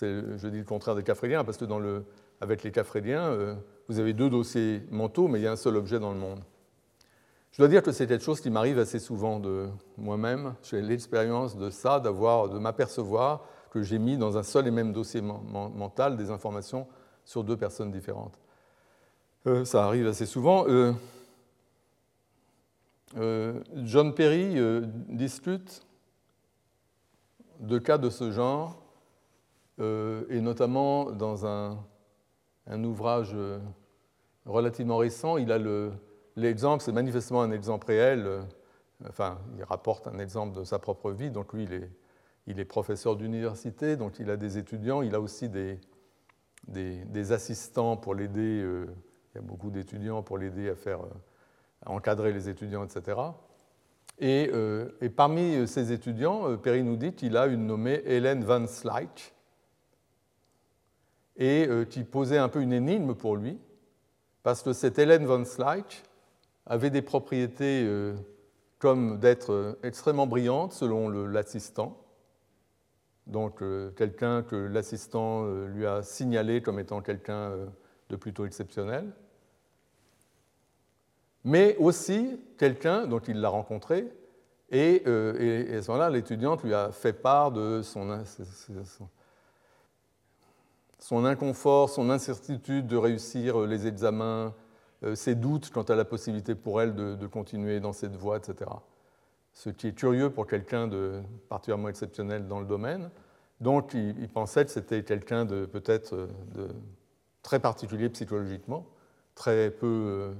[0.00, 2.02] je dis le contraire des cas parce que
[2.40, 3.54] avec les cas euh,
[3.88, 6.40] vous avez deux dossiers mentaux, mais il y a un seul objet dans le monde.
[7.52, 10.54] Je dois dire que c'est quelque chose qui m'arrive assez souvent de moi-même.
[10.62, 14.92] J'ai l'expérience de ça, d'avoir, de m'apercevoir que j'ai mis dans un seul et même
[14.92, 16.86] dossier mental des informations
[17.24, 18.38] sur deux personnes différentes.
[19.46, 20.66] Euh, ça arrive assez souvent.
[23.16, 24.60] Euh, John Perry
[25.08, 25.86] discute
[27.60, 28.85] de cas de ce genre euh,
[29.78, 31.78] et notamment dans un,
[32.84, 33.58] ouvrage euh,
[34.46, 35.58] relativement récent, il a
[36.36, 38.42] l'exemple, c'est manifestement un exemple réel, euh,
[39.08, 41.68] enfin, il rapporte un exemple de sa propre vie, donc lui,
[42.46, 45.78] il est, professeur d'université, donc il a des étudiants, il a aussi des,
[46.68, 51.00] des, assistants pour l'aider, il y a beaucoup d'étudiants pour l'aider à faire,
[51.84, 53.20] à encadrer les étudiants, etc.
[54.18, 54.50] Et,
[55.02, 59.35] et parmi ces étudiants, Perry nous dit qu'il a une nommée Hélène Van Slyke,
[61.36, 63.58] et euh, qui posait un peu une énigme pour lui,
[64.42, 66.02] parce que cette Hélène von Slyke
[66.66, 68.14] avait des propriétés euh,
[68.78, 72.02] comme d'être euh, extrêmement brillante selon l'assistant,
[73.26, 73.60] donc
[73.96, 77.54] quelqu'un que l'assistant lui a signalé comme étant quelqu'un
[78.08, 79.10] de plutôt exceptionnel,
[81.42, 84.06] mais aussi quelqu'un dont il l'a rencontré,
[84.70, 88.16] et, à ce moment-là, l'étudiante lui a fait part de son,
[90.98, 94.54] son inconfort, son incertitude de réussir euh, les examens,
[95.04, 98.70] euh, ses doutes quant à la possibilité pour elle de, continuer dans cette voie, etc.
[99.52, 103.10] Ce qui est curieux pour quelqu'un de particulièrement exceptionnel dans le domaine.
[103.60, 106.68] Donc il, pensait que c'était quelqu'un de peut-être euh, de
[107.42, 108.86] très particulier psychologiquement,
[109.34, 110.34] très peu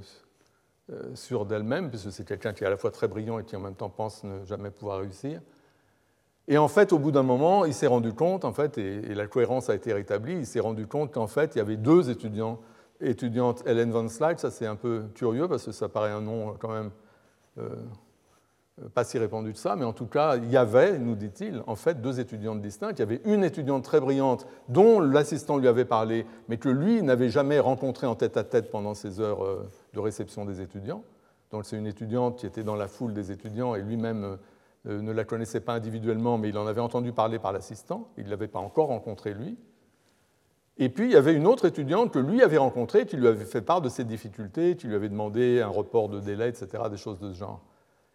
[1.14, 3.60] sûr d'elle-même, puisque c'est quelqu'un qui est à la fois très brillant et qui en
[3.60, 5.40] même temps pense ne jamais pouvoir réussir.
[6.48, 9.26] Et en fait, au bout d'un moment, il s'est rendu compte, en fait, et, la
[9.26, 12.60] cohérence a été rétablie, il s'est rendu compte qu'en fait, il y avait deux étudiants,
[13.00, 16.54] étudiantes Helen Van Slyke, ça c'est un peu curieux parce que ça paraît un nom
[16.58, 16.90] quand même
[17.58, 17.68] euh,
[18.94, 21.76] pas si répandu de ça, mais en tout cas, il y avait, nous dit-il, en
[21.76, 22.98] fait, deux étudiantes distinctes.
[22.98, 27.02] Il y avait une étudiante très brillante dont l'assistant lui avait parlé, mais que lui
[27.02, 31.02] n'avait jamais rencontrée en tête à tête pendant ses heures euh, de réception des étudiants.
[31.52, 34.36] Donc c'est une étudiante qui était dans la foule des étudiants et lui-même euh,
[34.86, 38.30] ne la connaissait pas individuellement, mais il en avait entendu parler par l'assistant, il ne
[38.30, 39.58] l'avait pas encore rencontré lui.
[40.78, 43.44] Et puis il y avait une autre étudiante que lui avait rencontrée, qui lui avait
[43.44, 46.98] fait part de ses difficultés, qui lui avait demandé un report de délai, etc., des
[46.98, 47.62] choses de ce genre.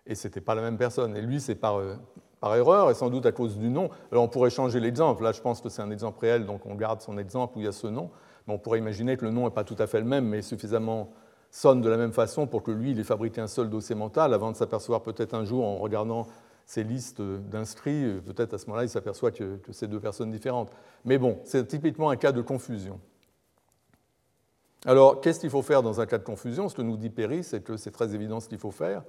[0.05, 1.15] Et ce n'était pas la même personne.
[1.17, 1.95] Et lui, c'est par, euh,
[2.39, 3.89] par erreur, et sans doute à cause du nom.
[4.11, 5.23] Alors on pourrait changer l'exemple.
[5.23, 7.65] Là, je pense que c'est un exemple réel, donc on garde son exemple où il
[7.65, 8.11] y a ce nom.
[8.47, 10.43] Mais on pourrait imaginer que le nom n'est pas tout à fait le même, mais
[10.43, 11.11] suffisamment
[11.49, 14.33] sonne de la même façon pour que lui, il ait fabriqué un seul dossier mental
[14.33, 16.27] avant de s'apercevoir peut-être un jour en regardant
[16.71, 20.71] ces listes d'inscrits, peut-être à ce moment-là, il s'aperçoit que, c'est deux personnes différentes.
[21.03, 22.97] Mais bon, c'est typiquement un cas de confusion.
[24.85, 26.69] Alors, qu'est-ce qu'il faut faire dans un cas de confusion?
[26.69, 29.03] Ce que nous dit Perry, c'est que c'est très évident ce qu'il faut faire.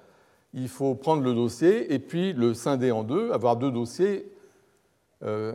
[0.52, 4.28] Il faut prendre le dossier et puis le scinder en deux, avoir deux dossiers,
[5.22, 5.54] euh,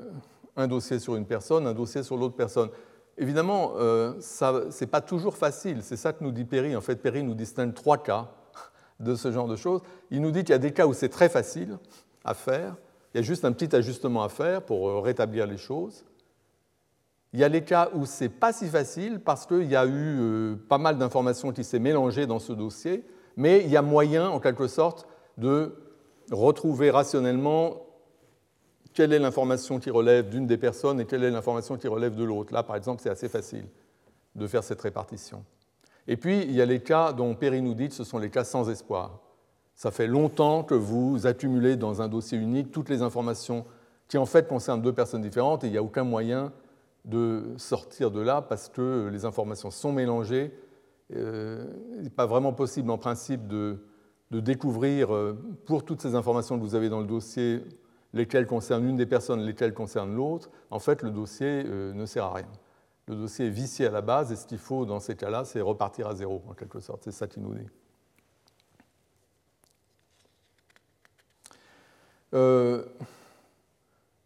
[0.56, 2.70] un dossier sur une personne, un dossier sur l'autre personne.
[3.18, 5.84] Évidemment, euh, ce n'est pas toujours facile.
[5.84, 6.74] C'est ça que nous dit Perry.
[6.74, 8.30] En fait, Perry nous distingue trois cas
[9.00, 9.82] de ce genre de choses.
[10.12, 11.78] Il nous dit qu'il y a des cas où c'est très facile
[12.24, 12.76] à faire,
[13.14, 16.06] il y a juste un petit ajustement à faire pour euh, rétablir les choses.
[17.34, 20.20] Il y a les cas où c'est pas si facile parce qu'il y a eu
[20.20, 23.04] euh, pas mal d'informations qui s'est mélangées dans ce dossier,
[23.36, 25.08] mais il y a moyen, en quelque sorte,
[25.38, 25.76] de
[26.32, 27.82] retrouver rationnellement
[28.94, 32.24] quelle est l'information qui relève d'une des personnes et quelle est l'information qui relève de
[32.24, 32.54] l'autre.
[32.54, 33.66] Là, par exemple, c'est assez facile
[34.36, 35.44] de faire cette répartition.
[36.08, 38.30] Et puis, il y a les cas dont Perry nous dit que ce sont les
[38.30, 39.20] cas sans espoir.
[39.76, 43.66] Ça fait longtemps que vous accumulez dans un dossier unique toutes les informations
[44.08, 46.52] qui en fait concernent deux personnes différentes et il n'y a aucun moyen
[47.06, 50.54] de sortir de là parce que les informations sont mélangées.
[51.16, 51.66] Euh,
[51.98, 53.80] il n'est pas vraiment possible en principe de,
[54.32, 57.64] découvrir euh, pour toutes ces informations que vous avez dans le dossier
[58.14, 60.50] lesquelles concernent une des personnes, lesquelles concernent l'autre.
[60.72, 62.48] En fait, le dossier euh, ne sert à rien.
[63.08, 65.62] Le dossier est vicié à la base et ce qu'il faut dans ces cas-là, c'est
[65.62, 67.04] repartir à zéro, en quelque sorte.
[67.04, 67.68] C'est ça qui nous dit.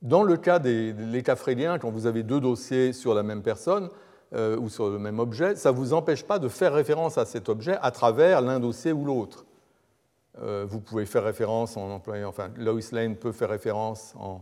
[0.01, 3.89] Dans le cas des, cas fréliens, quand vous avez deux dossiers sur la même personne
[4.33, 7.25] euh, ou sur le même objet, ça ne vous empêche pas de faire référence à
[7.25, 9.45] cet objet à travers l'un dossier ou l'autre.
[10.41, 14.37] Euh, vous pouvez faire référence en employant, enfin, Lois Lane peut faire référence euh,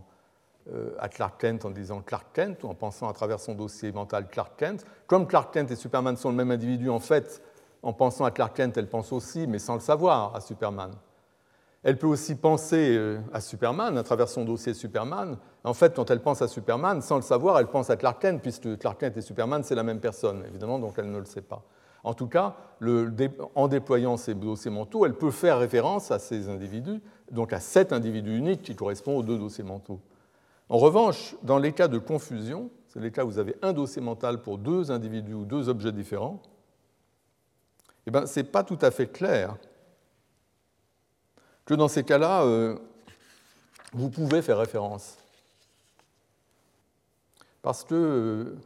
[0.98, 4.28] à Clark Kent en disant Clark Kent ou en pensant à travers son dossier mental
[4.28, 4.84] Clark Kent.
[5.06, 7.42] Comme Clark Kent et Superman sont le même individu, en fait,
[7.82, 10.92] en pensant à Clark Kent, elle pense aussi, mais sans le savoir, à Superman.
[11.82, 15.38] Elle peut aussi penser euh, à Superman à travers son dossier Superman.
[15.64, 18.42] En fait, quand elle pense à Superman, sans le savoir, elle pense à Clark Kent,
[18.42, 21.40] puisque Clark Kent et Superman, c'est la même personne, évidemment, donc elle ne le sait
[21.40, 21.62] pas.
[22.04, 22.56] En tout cas,
[23.54, 27.92] en déployant ces dossiers mentaux, elle peut faire référence à ces individus, donc à cet
[27.92, 30.00] individu unique qui correspond aux deux dossiers mentaux.
[30.70, 34.00] En revanche, dans les cas de confusion, c'est les cas où vous avez un dossier
[34.00, 36.40] mental pour deux individus ou deux objets différents,
[38.06, 39.56] eh ben, ce n'est pas tout à fait clair
[41.64, 42.78] que dans ces cas-là, euh,
[43.92, 45.18] vous pouvez faire référence.
[47.62, 48.58] Parce que euh,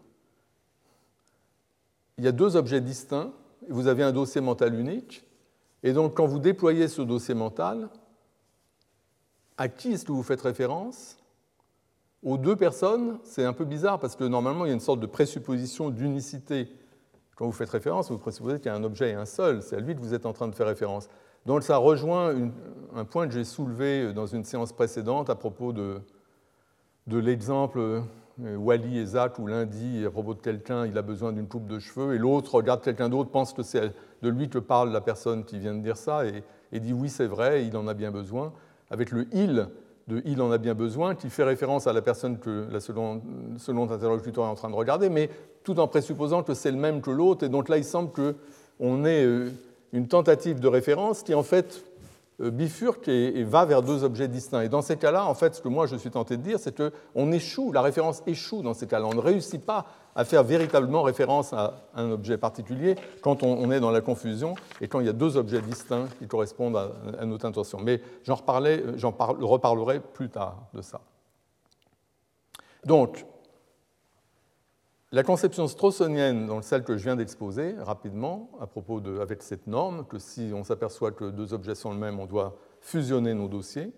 [2.19, 3.33] il y a deux objets distincts,
[3.71, 5.25] vous avez un dossier mental unique,
[5.83, 7.89] et donc quand vous déployez ce dossier mental,
[9.57, 11.17] à qui est-ce que vous faites référence?
[12.25, 15.01] Aux deux personnes, c'est un peu bizarre parce que normalement il y a une sorte
[15.01, 16.69] de présupposition d'unicité.
[17.37, 19.77] Quand vous faites référence, vous présupposez qu'il y a un objet et un seul, c'est
[19.77, 21.11] à lui que vous êtes en train de faire référence.
[21.45, 22.35] Donc ça rejoint
[22.97, 26.01] un point que j'ai soulevé dans une séance précédente à propos de,
[27.07, 31.31] l'exemple euh, Wally et Zach où l'un dit à propos de quelqu'un il a besoin
[31.31, 34.59] d'une coupe de cheveux et l'autre regarde quelqu'un d'autre, pense que c'est de lui que
[34.59, 36.43] parle la personne qui vient de dire ça et,
[36.81, 38.55] dit oui c'est vrai, il en a bien besoin,
[38.91, 39.69] avec le il
[40.09, 43.23] de il en a bien besoin qui fait référence à la personne que la second,
[43.59, 45.31] second interlocuteur est en train de regarder, mais
[45.63, 49.05] tout en présupposant que c'est le même que l'autre et donc là il semble qu'on
[49.05, 49.51] ait euh,
[49.93, 51.85] une tentative de référence qui en fait
[52.41, 54.63] bifurque et, va vers deux objets distincts.
[54.63, 56.77] Et dans ces cas-là, en fait, ce que moi je suis tenté de dire, c'est
[56.77, 59.07] qu'on échoue, la référence échoue dans ces cas-là.
[59.07, 63.81] On ne réussit pas à faire véritablement référence à un objet particulier quand on, est
[63.81, 67.25] dans la confusion et quand il y a deux objets distincts qui correspondent à, à
[67.25, 67.79] notre intention.
[67.83, 71.01] Mais j'en reparlerai plus tard de ça.
[72.85, 73.25] Donc,
[75.15, 79.69] la conception straussonienne, donc celle que je viens d'exposer rapidement, à propos de, avec cette
[79.69, 83.47] norme, que si on s'aperçoit que deux objets sont le même, on doit fusionner nos
[83.47, 83.93] dossiers.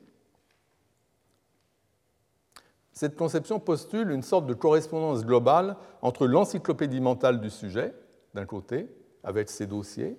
[2.93, 7.95] Cette conception postule une sorte de correspondance globale entre l'encyclopédie mentale du sujet,
[8.35, 8.87] d'un côté,
[9.25, 10.19] avec ses dossiers,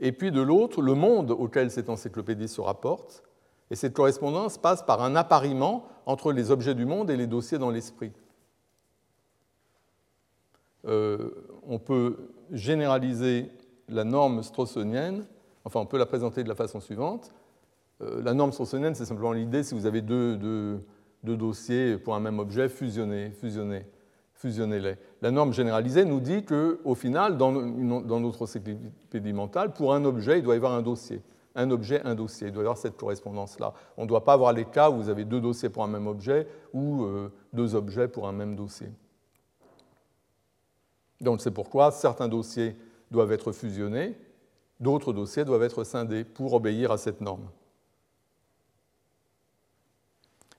[0.00, 3.22] et puis de l'autre, le monde auquel cette encyclopédie se rapporte.
[3.70, 7.58] Et cette correspondance passe par un appariement entre les objets du monde et les dossiers
[7.58, 8.12] dans l'esprit.
[10.86, 11.30] Euh,
[11.66, 12.16] on peut
[12.52, 13.50] généraliser
[13.88, 15.24] la norme straussonienne,
[15.64, 17.32] enfin on peut la présenter de la façon suivante.
[18.02, 20.80] Euh, la norme straussonienne, c'est simplement l'idée, si vous avez deux,
[21.22, 23.86] dossiers pour un même objet, fusionnez, fusionnez,
[24.34, 24.96] fusionnez-les.
[25.22, 30.38] La norme généralisée nous dit qu'au final, dans, dans notre encyclopédie mentale, pour un objet,
[30.38, 31.20] il doit y avoir un dossier.
[31.58, 32.48] Un objet, un dossier.
[32.48, 33.72] Il doit y avoir cette correspondance-là.
[33.96, 36.06] On ne doit pas avoir les cas où vous avez deux dossiers pour un même
[36.06, 38.88] objet ou euh, deux objets pour un même dossier.
[41.20, 42.76] Donc c'est pourquoi certains dossiers
[43.10, 44.18] doivent être fusionnés,
[44.80, 47.48] d'autres dossiers doivent être scindés pour obéir à cette norme.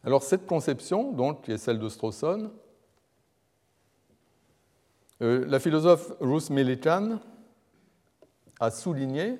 [0.03, 2.51] Alors cette conception, donc, qui est celle de Strawson,
[5.21, 7.19] euh, la philosophe Ruth Millikan
[8.59, 9.39] a souligné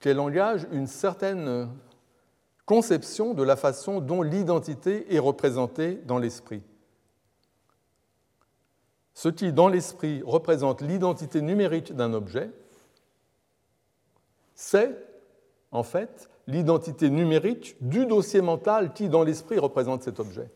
[0.00, 1.70] qu'elle engage une certaine
[2.66, 6.62] conception de la façon dont l'identité est représentée dans l'esprit.
[9.14, 12.50] Ce qui, dans l'esprit, représente l'identité numérique d'un objet,
[14.54, 14.96] c'est
[15.70, 20.50] en fait l'identité numérique du dossier mental qui, dans l'esprit, représente cet objet.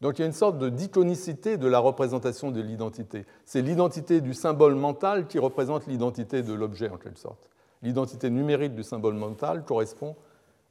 [0.00, 3.24] Donc il y a une sorte de d'iconicité de la représentation de l'identité.
[3.46, 7.48] C'est l'identité du symbole mental qui représente l'identité de l'objet, en quelque sorte.
[7.82, 10.14] L'identité numérique du symbole mental correspond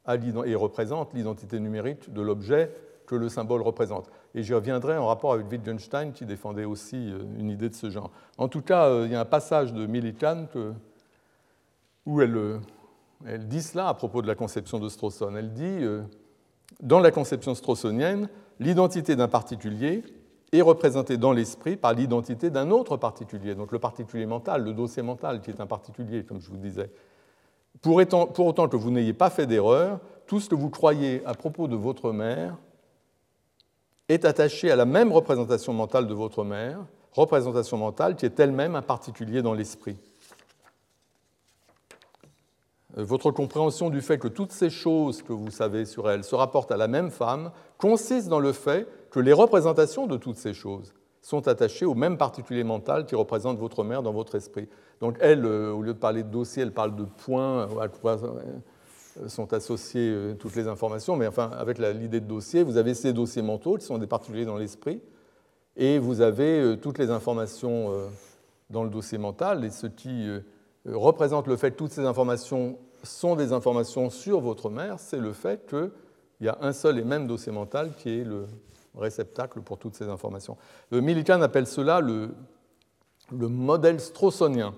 [0.06, 2.72] à et représente l'identité numérique de l'objet
[3.06, 4.10] que le symbole représente.
[4.36, 7.90] Et j'y reviendrai en rapport avec Wittgenstein qui défendait aussi euh, une idée de ce
[7.90, 8.12] genre.
[8.38, 10.48] En tout cas, euh, il y a un passage de Millikan
[12.06, 12.60] où elle,
[13.26, 15.36] elle, dit cela à propos de la conception de Strawson.
[15.36, 16.02] Elle dit, euh,
[16.82, 20.04] dans la conception strawsonienne, l'identité d'un particulier
[20.52, 25.02] est représenté dans l'esprit par l'identité d'un autre particulier, donc le particulier mental, le dossier
[25.02, 26.92] mental qui est un particulier, comme je vous disais.
[27.82, 31.68] Pour, autant que vous n'ayez pas fait d'erreur, tout ce que vous croyez à propos
[31.68, 32.56] de votre mère
[34.10, 36.80] est attaché à la même représentation mentale de votre mère,
[37.14, 39.98] représentation mentale qui est elle-même un particulier dans l'esprit.
[42.98, 46.36] Euh, votre compréhension du fait que toutes ces choses que vous savez sur elle se
[46.36, 50.54] rapportent à la même femme consiste dans le fait que les représentations de toutes ces
[50.54, 54.68] choses sont attachées au même particulier mental qui représente votre mère dans votre esprit.
[55.00, 58.60] Donc elle, euh, au lieu de parler de dossier, elle parle de points euh,
[59.28, 63.42] sont associées toutes les informations, mais enfin, avec l'idée de dossier, vous avez ces dossiers
[63.42, 65.02] mentaux qui sont des particuliers dans l'esprit,
[65.76, 67.92] et vous avez toutes les informations
[68.74, 70.42] dans le dossier mental, et ce qui euh,
[70.86, 75.32] représente le fait que toutes ces informations sont des informations sur votre mère, c'est le
[75.32, 75.92] fait qu'il
[76.42, 78.48] y a un seul et même dossier mental qui est le
[78.96, 80.58] réceptacle pour toutes ces informations.
[80.92, 82.30] Millikan appelle cela le,
[83.32, 84.74] le modèle straussonien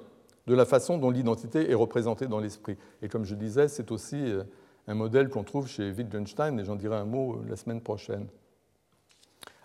[0.48, 2.78] de la façon dont l'identité est représentée dans l'esprit.
[3.02, 4.44] Et comme je disais, c'est aussi euh,
[4.88, 8.28] un modèle qu'on trouve chez Wittgenstein, et j'en dirai un mot euh, la semaine prochaine.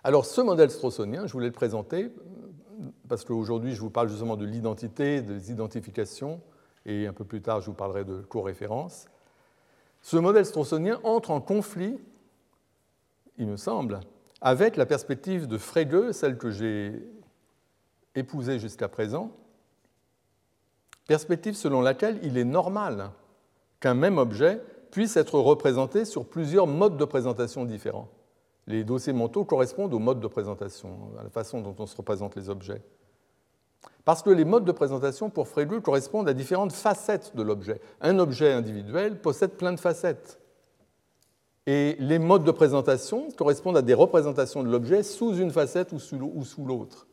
[0.03, 2.11] Alors ce modèle straussonien, je voulais le présenter
[3.07, 6.41] parce qu'aujourd'hui, je vous parle justement de l'identité, des identifications,
[6.85, 9.05] et un peu plus tard, je vous parlerai de co-référence.
[10.01, 11.99] Ce modèle straussonien entre en conflit,
[13.37, 13.99] il me semble,
[14.41, 17.07] avec la perspective de Frege, celle que j'ai
[18.15, 19.31] épousée jusqu'à présent,
[21.07, 23.11] perspective selon laquelle il est normal
[23.79, 24.61] qu'un même objet
[24.91, 28.09] puisse être représenté sur plusieurs modes de présentation différents.
[28.67, 32.35] Les dossiers mentaux correspondent aux modes de présentation, à la façon dont on se représente
[32.35, 32.81] les objets.
[34.05, 37.81] Parce que les modes de présentation pour Frege correspondent à différentes facettes de l'objet.
[38.01, 40.39] Un objet individuel possède plein de facettes.
[41.67, 45.99] Et les modes de présentation correspondent à des représentations de l'objet sous une facette ou
[45.99, 47.07] sous l'autre.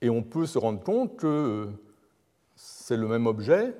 [0.00, 1.68] Et on peut se rendre compte que
[2.54, 3.74] c'est le même objet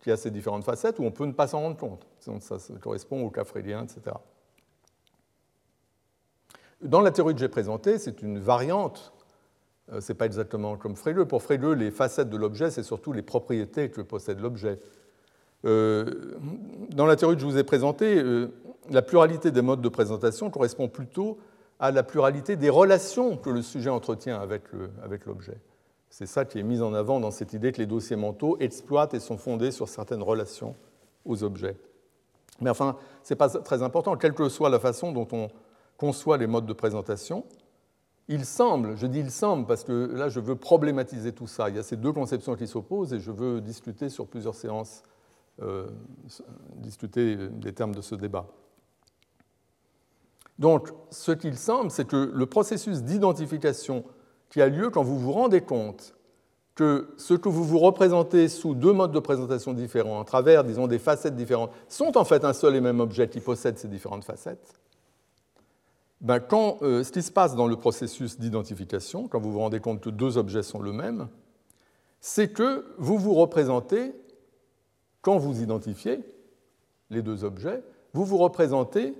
[0.00, 2.06] qui a ces différentes facettes, ou on peut ne pas s'en rendre compte.
[2.40, 4.16] ça, correspond au cas freudien, etc.
[6.80, 9.12] Dans la théorie que j'ai présentée, c'est une variante.
[9.92, 11.24] Euh, ce n'est pas exactement comme Frege.
[11.24, 14.78] Pour Frege, les facettes de l'objet, c'est surtout les propriétés que possède l'objet.
[15.66, 16.38] Euh,
[16.90, 18.48] dans la théorie que je vous ai présentée, euh,
[18.88, 21.38] la pluralité des modes de présentation correspond plutôt
[21.78, 25.58] à la pluralité des relations que le sujet entretient avec l'objet.
[26.10, 29.14] C'est ça qui est mis en avant dans cette idée que les dossiers mentaux exploitent
[29.14, 30.74] et sont fondés sur certaines relations
[31.24, 31.76] aux objets.
[32.60, 35.48] Mais enfin, ce n'est pas très important, quelle que soit la façon dont on
[35.96, 37.44] conçoit les modes de présentation,
[38.28, 41.76] il semble, je dis il semble parce que là je veux problématiser tout ça, il
[41.76, 45.02] y a ces deux conceptions qui s'opposent et je veux discuter sur plusieurs séances,
[45.62, 45.88] euh,
[46.76, 48.46] discuter des termes de ce débat.
[50.60, 54.04] Donc ce qu'il semble, c'est que le processus d'identification
[54.50, 56.14] qui a lieu quand vous vous rendez compte
[56.74, 60.86] que ce que vous vous représentez sous deux modes de présentation différents, à travers, disons,
[60.86, 64.24] des facettes différentes, sont en fait un seul et même objet qui possède ces différentes
[64.24, 64.74] facettes,
[66.20, 69.80] ben, quand, euh, ce qui se passe dans le processus d'identification, quand vous vous rendez
[69.80, 71.28] compte que deux objets sont le même,
[72.20, 74.12] c'est que vous vous représentez,
[75.22, 76.20] quand vous identifiez
[77.08, 77.82] les deux objets,
[78.12, 79.14] vous vous représentez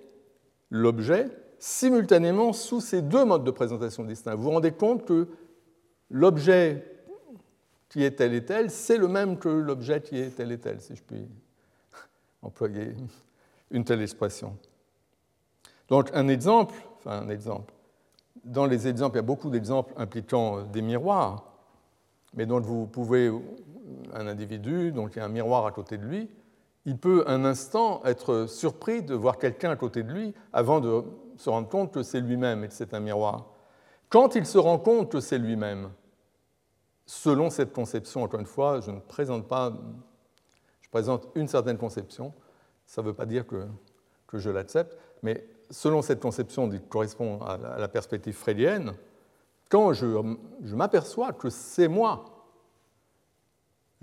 [0.71, 1.29] l'objet
[1.61, 4.35] simultanément sous ces deux modes de présentation distincts.
[4.35, 5.29] Vous vous rendez compte que
[6.11, 6.85] l'objet
[7.89, 10.81] qui est tel et tel, c'est le même que l'objet qui est tel et tel,
[10.81, 11.29] si je puis
[12.43, 12.95] employer
[13.71, 14.57] une telle expression.
[15.89, 17.73] Donc un exemple Enfin, un exemple.
[18.45, 21.45] Dans les exemples, il y a beaucoup d'exemples impliquant euh, des miroirs,
[22.35, 23.31] mais dont vous pouvez,
[24.13, 26.29] un individu, donc il y a un miroir à côté de lui,
[26.85, 31.03] il peut un instant être surpris de voir quelqu'un à côté de lui avant de
[31.41, 33.47] se rendre compte que c'est lui-même et que c'est un miroir.
[34.11, 35.91] Quand il se rend compte que c'est lui-même,
[37.07, 39.73] selon cette conception, encore une fois, je ne présente pas,
[40.83, 42.35] je présente une certaine conception,
[42.85, 43.67] ça ne veut pas dire que,
[44.27, 48.95] que je l'accepte, mais selon cette conception qui correspond à la perspective freudienne,
[49.71, 50.07] quand je,
[50.75, 52.25] m'aperçois que c'est moi,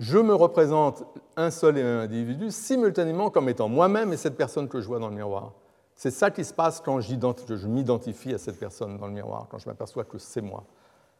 [0.00, 1.04] je me représente
[1.36, 4.98] un seul et un individu simultanément comme étant moi-même et cette personne que je vois
[4.98, 5.52] dans le miroir.
[5.98, 9.58] C'est ça qui se passe quand je m'identifie à cette personne dans le miroir, quand
[9.58, 10.62] je m'aperçois que c'est moi.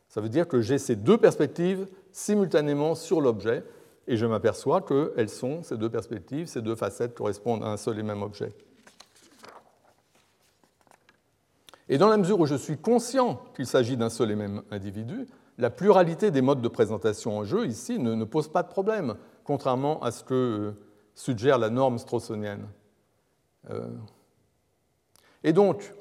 [0.09, 3.64] Ça veut dire que j'ai ces deux perspectives simultanément sur l'objet
[4.07, 7.99] et je m'aperçois qu'elles sont, ces deux perspectives, ces deux facettes correspondent à un seul
[7.99, 8.53] et même objet.
[11.89, 15.26] Et dans la mesure où je suis conscient qu'il s'agit d'un seul et même individu,
[15.59, 20.01] la pluralité des modes de présentation en jeu ici ne, pose pas de problème, contrairement
[20.05, 20.72] à ce que euh,
[21.16, 22.68] suggère la norme straussonienne.
[23.70, 23.89] Euh,
[25.45, 25.93] et donc,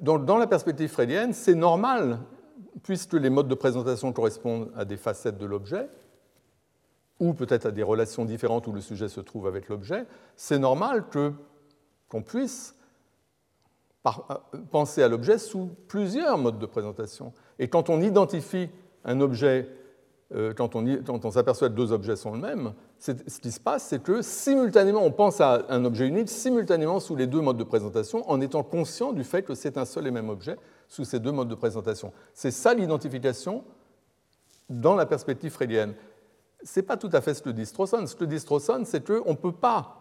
[0.00, 2.18] dans la perspective freudienne, c'est normal,
[2.82, 5.88] puisque les modes de présentation correspondent à des facettes de l'objet,
[7.20, 11.04] ou peut-être à des relations différentes où le sujet se trouve avec l'objet, c'est normal
[12.10, 12.74] qu'on puisse
[14.06, 14.10] euh,
[14.72, 17.32] penser à l'objet sous plusieurs modes de présentation.
[17.60, 18.68] Et quand on identifie
[19.04, 19.68] un objet,
[20.34, 24.02] euh, quand on, s'aperçoit que deux objets sont le même, ce qui se passe, c'est
[24.02, 28.28] que simultanément, on pense à un objet unique simultanément sous les deux modes de présentation,
[28.30, 30.56] en étant conscient du fait que c'est un seul et même objet
[30.88, 32.12] sous ces deux modes de présentation.
[32.32, 33.64] C'est ça l'identification
[34.70, 35.94] dans la perspective freudienne
[36.64, 38.06] ce n'est pas tout à fait ce que dit Strawson.
[38.06, 39.96] Ce que dit Strawson, c'est qu'on ne peut pas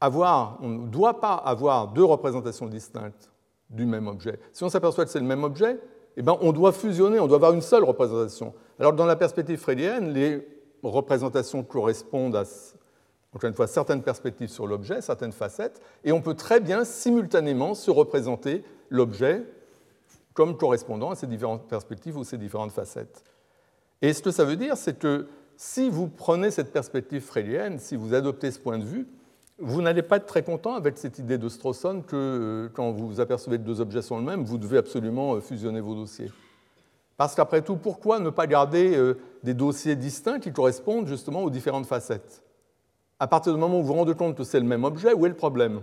[0.00, 3.30] avoir, on ne doit pas avoir deux représentations distinctes
[3.70, 4.38] du même objet.
[4.52, 5.78] Si on s'aperçoit que c'est le même objet,
[6.16, 8.52] eh ben, on doit fusionner, on doit avoir une seule représentation.
[8.78, 10.46] Alors dans la perspective freudienne, les
[10.90, 12.44] représentations correspondent à,
[13.34, 17.74] encore une fois, certaines perspectives sur l'objet, certaines facettes, et on peut très bien simultanément
[17.74, 19.44] se représenter l'objet
[20.34, 23.22] comme correspondant à ces différentes perspectives ou ces différentes facettes.
[24.00, 27.96] Et ce que ça veut dire, c'est que si vous prenez cette perspective freudienne, si
[27.96, 29.06] vous adoptez ce point de vue,
[29.58, 33.20] vous n'allez pas être très content avec cette idée de Strawson que euh, quand vous
[33.20, 36.32] apercevez que deux objets sont le même, vous devez absolument euh, fusionner vos dossiers.
[37.16, 41.50] Parce qu'après tout, pourquoi ne pas garder euh, des dossiers distincts qui correspondent justement aux
[41.50, 42.42] différentes facettes?
[43.20, 45.26] À partir du moment où vous vous rendez compte que c'est le même objet, où
[45.26, 45.82] est le problème?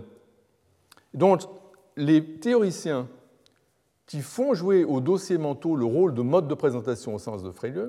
[1.14, 1.42] Donc,
[1.96, 3.08] les théoriciens
[4.06, 7.50] qui font jouer aux dossiers mentaux le rôle de mode de présentation au sens de
[7.50, 7.88] Frege,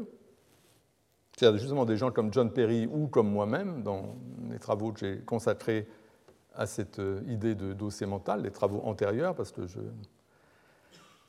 [1.38, 4.16] c'est justement des gens comme John Perry ou comme moi-même, dans
[4.52, 5.88] les travaux que j'ai consacrés
[6.54, 9.80] à cette euh, idée de dossier mental, les travaux antérieurs, parce que je...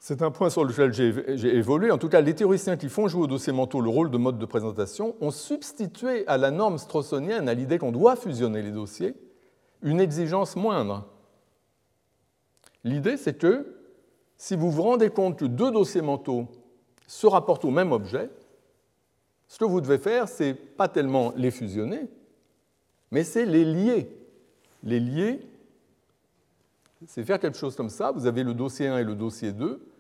[0.04, 1.92] c'est un point sur lequel j'ai évolué.
[1.92, 4.36] En tout cas, les théoriciens qui font jouer au dossier mentaux le rôle de mode
[4.36, 9.14] de présentation ont substitué à la norme strawsonienne, à l'idée qu'on doit fusionner les dossiers,
[9.80, 11.06] une exigence moindre.
[12.82, 13.76] L'idée, c'est que
[14.36, 16.48] si vous vous rendez compte que deux dossiers mentaux
[17.06, 18.28] se rapportent au même objet,
[19.46, 22.08] ce que vous devez faire, ce n'est pas tellement les fusionner,
[23.12, 24.10] mais c'est les lier.
[24.82, 25.46] Les lier,
[27.06, 28.10] c'est faire quelque chose comme ça.
[28.10, 29.90] Vous avez le dossier 1 et le dossier 2.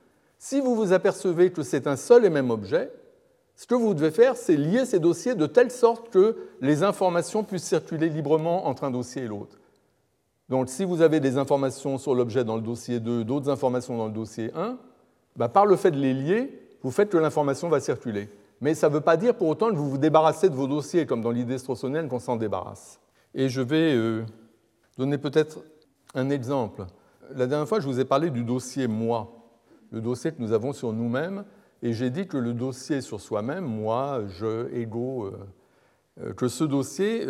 [0.42, 2.90] Si vous vous apercevez que c'est un seul et même objet,
[3.54, 7.44] ce que vous devez faire, c'est lier ces dossiers de telle sorte que les informations
[7.44, 9.56] puissent circuler librement entre un dossier et l'autre.
[10.48, 14.06] Donc si vous avez des informations sur l'objet dans le dossier 2, d'autres informations dans
[14.06, 14.78] le dossier 1,
[15.36, 18.28] bah, par le fait de les lier, vous faites que l'information va circuler
[18.62, 21.04] mais ça ne veut pas dire pour autant que vous vous débarrassez de vos dossiers,
[21.04, 23.00] comme dans l'idée strawsonienne qu'on s'en débarrasse.
[23.34, 24.24] Et je vais euh,
[24.96, 25.64] donner peut-être
[26.14, 26.86] un exemple.
[27.34, 29.41] La dernière fois, je vous ai parlé du dossier moi,
[29.92, 31.44] le dossier que nous avons sur nous-mêmes,
[31.82, 35.38] et j'ai dit que le dossier sur soi-même, moi, je, ego, euh,
[36.20, 37.26] euh, que ce dossier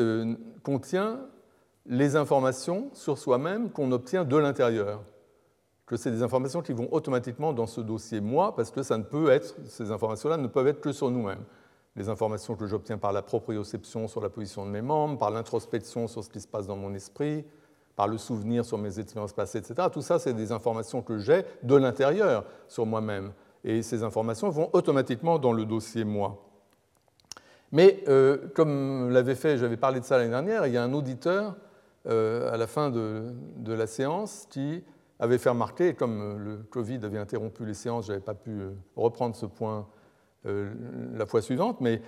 [0.63, 1.21] contient
[1.87, 5.03] les informations sur soi-même qu'on obtient de l'intérieur
[5.93, 9.03] que c'est des informations qui vont automatiquement dans ce dossier moi, parce que ça ne
[9.03, 11.45] peut être, ces informations-là ne peuvent être que sur nous-mêmes.
[11.97, 16.09] Les informations que j'obtiens par la proprioception sur la position de mes membres, par l'introspection
[16.09, 17.45] sur ce qui se passe dans mon esprit,
[17.97, 19.89] par le souvenir sur mes expériences passées, etc.
[19.93, 23.33] Tout ça, c'est des informations que j'ai de l'intérieur sur moi-même.
[23.65, 26.43] Et ces informations vont automatiquement dans le dossier moi.
[27.71, 30.93] Mais euh, comme l'avait fait, j'avais parlé de ça l'année dernière, il y a un
[30.93, 31.57] auditeur
[32.07, 33.33] euh, à la fin de,
[33.67, 34.85] la séance qui
[35.19, 38.61] avait fait remarquer, comme euh, le Covid avait interrompu les séances, je n'avais pas pu
[38.97, 39.87] reprendre ce point
[40.45, 42.03] la fois suivante, mais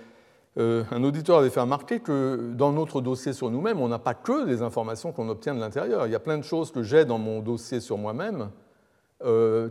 [0.57, 4.45] un auditeur avait fait remarquer que dans notre dossier sur nous-mêmes, on n'a pas que
[4.45, 6.07] des informations qu'on obtient de l'intérieur.
[6.07, 8.49] Il y a plein de choses que j'ai dans mon dossier sur moi-même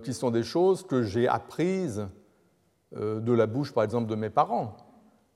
[0.03, 2.07] qui sont des choses que j'ai apprises
[2.95, 4.77] de la bouche, par exemple, de mes parents,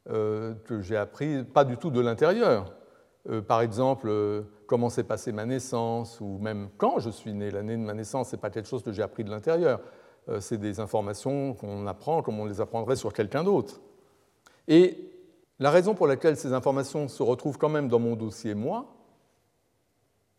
[0.07, 2.74] que j'ai appris pas du tout de l'intérieur.
[3.46, 4.11] par exemple,
[4.68, 7.51] comment s'est passée ma naissance, ou même quand je suis né.
[7.51, 9.80] L'année de ma naissance, ce n'est pas quelque chose que j'ai appris de l'intérieur.
[10.28, 13.80] Euh, c'est des informations qu'on apprend comme on les apprendrait sur quelqu'un d'autre.
[14.68, 15.11] Et
[15.59, 18.86] la raison pour laquelle ces informations se retrouvent quand même dans mon dossier moi,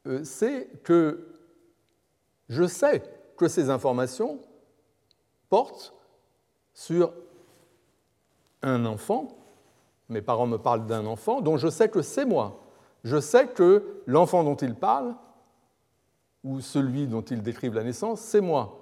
[0.07, 1.28] euh, c'est que
[2.47, 3.03] je sais
[3.38, 4.39] que ces informations
[5.49, 5.93] portent
[6.74, 7.13] sur
[8.61, 9.28] un enfant,
[10.07, 12.59] mes parents me parlent d'un enfant, dont je sais que c'est moi
[13.03, 15.15] je sais que l'enfant dont il parle,
[16.43, 18.80] ou celui dont il décrivent la naissance, c'est moi.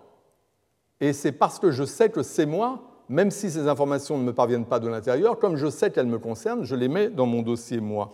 [0.99, 4.33] Et c'est parce que je sais que c'est moi, même si ces informations ne me
[4.33, 7.41] parviennent pas de l'intérieur, comme je sais qu'elles me concernent, je les mets dans mon
[7.41, 8.13] dossier moi.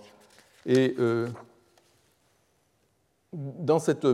[0.65, 1.27] Et euh,
[3.33, 4.05] dans cette...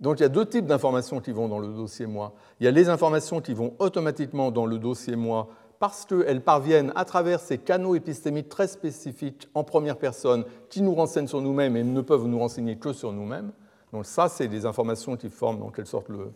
[0.00, 2.34] Donc il y a deux types d'informations qui vont dans le dossier moi.
[2.58, 5.48] Il y a les informations qui vont automatiquement dans le dossier moi
[5.78, 10.94] parce qu'elles parviennent à travers ces canaux épistémiques très spécifiques en première personne qui nous
[10.94, 13.50] renseignent sur nous-mêmes et ne peuvent nous renseigner que sur nous-mêmes,
[13.92, 16.32] Donc ça, c'est des informations qui forment en quelque sorte le,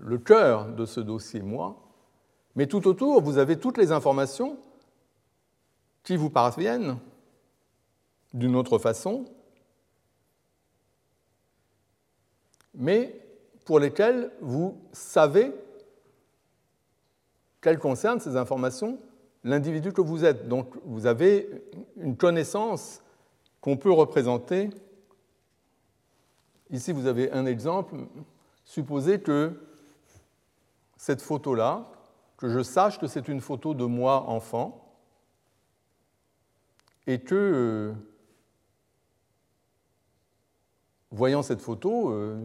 [0.00, 1.76] le cœur de ce dossier moi.
[2.56, 4.58] Mais tout autour, vous avez toutes les informations
[6.02, 6.98] qui vous parviennent
[8.32, 9.24] d'une autre façon,
[12.74, 13.20] mais
[13.64, 15.52] pour lesquelles vous savez
[17.60, 18.98] qu'elles concernent ces informations
[19.44, 20.48] l'individu que vous êtes.
[20.48, 21.48] Donc vous avez
[21.96, 23.02] une connaissance
[23.60, 24.70] qu'on peut représenter.
[26.70, 27.94] Ici, vous avez un exemple.
[28.64, 29.52] Supposez que
[30.96, 31.86] cette photo-là,
[32.36, 34.84] que je sache que c'est une photo de moi enfant,
[37.06, 37.92] et que, euh,
[41.10, 42.38] voyant cette photo, euh,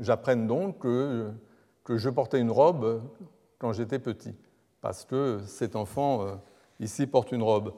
[0.00, 1.32] j'apprenne donc que,
[1.88, 3.02] je portais une robe
[3.58, 4.34] quand j'étais petit
[4.80, 6.34] parce que cet enfant euh,
[6.80, 7.74] ici porte une robe.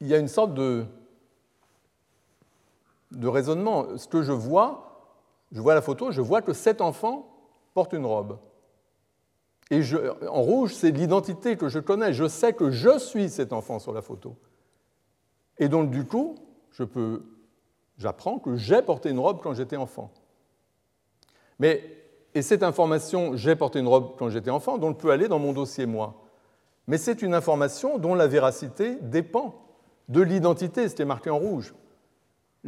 [0.00, 0.86] Il y a une sorte de,
[3.10, 3.96] de raisonnement.
[3.96, 5.12] Ce que je vois,
[5.52, 7.28] je vois la photo, je vois que cet enfant
[7.74, 8.38] porte une robe.
[9.70, 9.82] Et
[10.28, 12.12] en rouge, c'est l'identité que je connais.
[12.12, 14.36] Je sais que je suis cet enfant sur la photo.
[15.58, 16.36] Et donc, du coup,
[16.70, 17.24] je peux,
[17.98, 20.10] j'apprends que j'ai porté une robe quand j'étais enfant.
[21.58, 21.98] Mais
[22.34, 25.52] et cette information, j'ai porté une robe quand j'étais enfant, donc peut aller dans mon
[25.52, 26.22] dossier moi.
[26.86, 29.54] Mais c'est une information dont la véracité dépend
[30.08, 31.74] de l'identité, c'était marqué en rouge.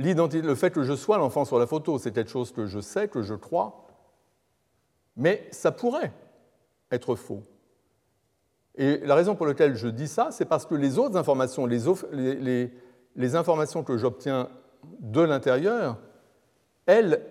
[0.00, 3.08] Le fait que je sois l'enfant sur la photo, c'est quelque chose que je sais,
[3.08, 3.86] que je crois,
[5.14, 6.12] mais ça pourrait
[6.90, 7.42] être faux.
[8.76, 13.34] Et la raison pour laquelle je dis ça, c'est parce que les autres informations, les,
[13.34, 14.48] informations que j'obtiens
[15.00, 15.98] de l'intérieur,
[16.86, 17.22] elles,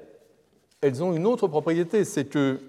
[0.82, 2.59] elles ont une autre propriété, c'est que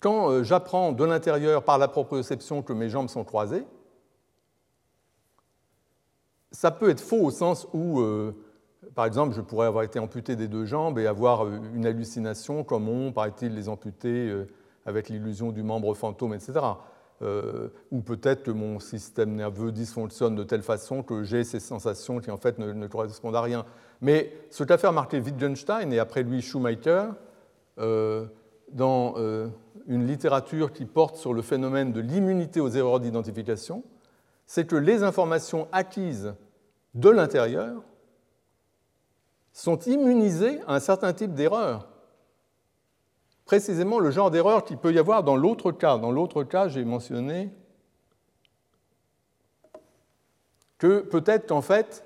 [0.00, 3.66] quand euh, j'apprends de l'intérieur par la proprioception que mes jambes sont croisées,
[6.52, 8.32] ça peut être faux au sens où, euh,
[8.94, 12.62] par exemple, je pourrais avoir été amputé des deux jambes et avoir euh, une hallucination
[12.62, 14.32] comme on, paraît-il, les amputés
[14.86, 16.60] avec l'illusion du membre fantôme, etc.
[17.92, 22.32] ou peut-être que mon système nerveux dysfonctionne de telle façon que j'ai ces sensations qui
[22.32, 23.64] en fait ne correspondent à rien.
[24.02, 27.04] Mais ce qu'a fait remarquer Wittgenstein et après lui Schumacher,
[27.78, 28.26] euh,
[28.72, 29.48] dans euh,
[29.86, 33.84] une littérature qui porte sur le phénomène de l'immunité aux erreurs d'identification,
[34.46, 36.34] c'est que les informations acquises
[36.94, 37.82] de l'intérieur
[39.52, 41.88] sont immunisées à un certain type d'erreur.
[43.44, 45.98] Précisément le genre d'erreur qu'il peut y avoir dans l'autre cas.
[45.98, 47.52] Dans l'autre cas, j'ai mentionné
[50.78, 52.04] que peut-être qu'en fait,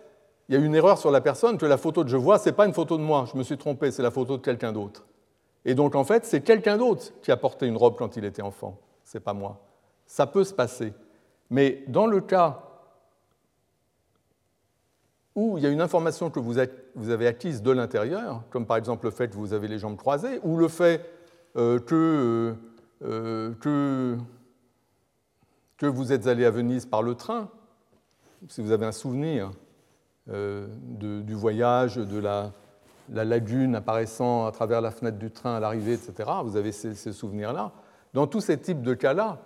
[0.49, 2.49] il y a une erreur sur la personne, que la photo que je vois, ce
[2.49, 4.73] n'est pas une photo de moi, je me suis trompé, c'est la photo de quelqu'un
[4.73, 5.07] d'autre.
[5.65, 8.43] Et donc en fait, c'est quelqu'un d'autre qui a porté une robe quand il était
[8.43, 9.61] enfant, ce n'est pas moi.
[10.07, 10.93] Ça peut se passer.
[11.51, 12.66] Mais dans le cas
[15.37, 19.05] où il y a une information que vous, avez acquise de l'intérieur, comme par exemple
[19.05, 21.05] le fait que vous avez les jambes croisées, ou le fait
[21.57, 22.55] euh, que,
[23.05, 24.17] euh, euh,
[25.79, 27.51] que, vous êtes allé à Venise par le train,
[28.49, 29.51] si vous avez un souvenir
[30.27, 32.53] du voyage, de la,
[33.11, 36.31] lagune apparaissant à travers la fenêtre du train à l'arrivée, etc.
[36.45, 37.73] Vous avez ces, souvenirs-là.
[38.15, 39.39] Dans tous ces types de cas-là,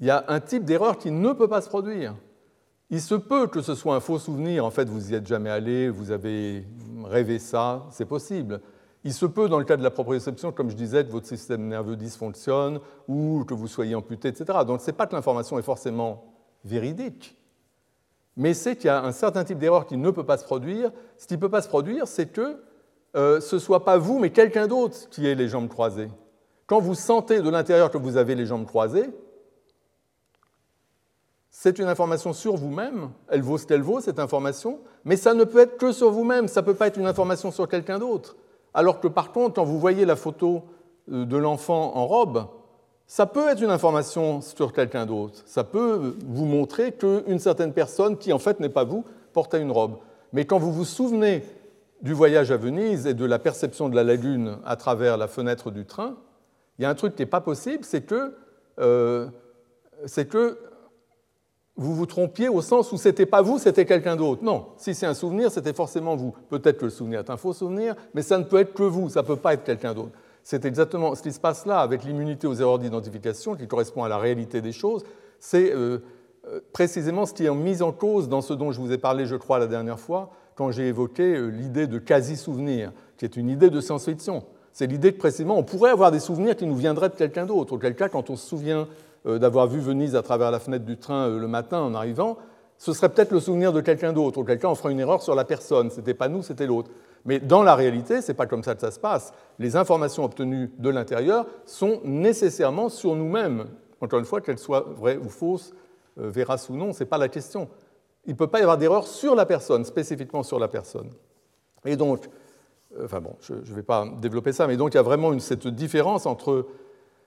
[0.00, 2.14] il y a un type d'erreur qui ne peut pas se produire.
[2.92, 5.50] Il se peut que ce soit un faux souvenir, en fait, vous n'y êtes jamais
[5.50, 6.66] allé, vous avez
[7.04, 8.60] rêvé ça, c'est possible.
[9.04, 11.68] Il se peut, dans le cas de la proprioception, comme je disais, que votre système
[11.68, 14.58] nerveux dysfonctionne ou que vous soyez amputé, etc.
[14.66, 16.34] Donc ce n'est pas que l'information est forcément
[16.64, 17.38] véridique,
[18.36, 20.90] mais c'est qu'il y a un certain type d'erreur qui ne peut pas se produire.
[21.16, 22.60] Ce qui ne peut pas se produire, c'est que
[23.16, 26.08] euh, ce ne soit pas vous, mais quelqu'un d'autre qui ait les jambes croisées.
[26.66, 29.10] Quand vous sentez de l'intérieur que vous avez les jambes croisées,
[31.50, 35.44] c'est une information sur vous-même, elle vaut ce qu'elle vaut, cette information, mais ça ne
[35.44, 38.36] peut être que sur vous-même, ça ne peut pas être une information sur quelqu'un d'autre.
[38.72, 40.62] Alors que par contre, quand vous voyez la photo
[41.10, 42.46] euh, de l'enfant en robe,
[43.06, 45.42] ça peut être une information sur quelqu'un d'autre.
[45.44, 49.72] Ça peut vous montrer qu'une certaine personne, qui en fait n'est pas vous, portait une
[49.72, 49.96] robe.
[50.32, 51.42] Mais quand vous vous souvenez
[52.02, 55.72] du voyage à Venise et de la perception de la lagune à travers la fenêtre
[55.72, 56.16] du train,
[56.78, 58.32] il y a un truc qui n'est pas possible, c'est que,
[58.78, 59.26] euh,
[60.30, 60.56] que
[61.80, 64.44] vous vous trompiez au sens où c'était pas vous, c'était quelqu'un d'autre.
[64.44, 66.34] Non, si c'est un souvenir, c'était forcément vous.
[66.50, 69.08] Peut-être que le souvenir est un faux souvenir, mais ça ne peut être que vous,
[69.08, 70.12] ça ne peut pas être quelqu'un d'autre.
[70.44, 74.10] C'est exactement ce qui se passe là avec l'immunité aux erreurs d'identification qui correspond à
[74.10, 75.04] la réalité des choses.
[75.38, 76.00] C'est euh,
[76.48, 79.24] euh, précisément ce qui est mis en cause dans ce dont je vous ai parlé,
[79.24, 83.48] je crois, la dernière fois, quand j'ai évoqué euh, l'idée de quasi-souvenir, qui est une
[83.48, 84.44] idée de science-fiction.
[84.74, 87.72] C'est l'idée que précisément on pourrait avoir des souvenirs qui nous viendraient de quelqu'un d'autre.
[87.72, 88.86] Auquel cas, quand on se souvient
[89.24, 92.38] d'avoir vu Venise à travers la fenêtre du train le matin en arrivant,
[92.80, 95.34] ce serait peut-être le souvenir de quelqu'un d'autre, ou quelqu'un en fera une erreur sur
[95.34, 95.90] la personne.
[95.90, 96.90] Ce n'était pas nous, c'était l'autre.
[97.26, 99.34] Mais dans la réalité, ce n'est pas comme ça que ça se passe.
[99.58, 103.66] Les informations obtenues de l'intérieur sont nécessairement sur nous-mêmes.
[104.00, 105.74] Encore une fois, qu'elles soient vraies ou fausses,
[106.18, 106.32] euh,
[106.70, 107.68] ou non, ce n'est pas la question.
[108.24, 111.10] Il ne peut pas y avoir d'erreur sur la personne, spécifiquement sur la personne.
[111.84, 112.30] Et donc,
[112.98, 115.38] euh, enfin bon, je ne vais pas développer ça, mais donc il y a vraiment
[115.38, 116.66] cette différence entre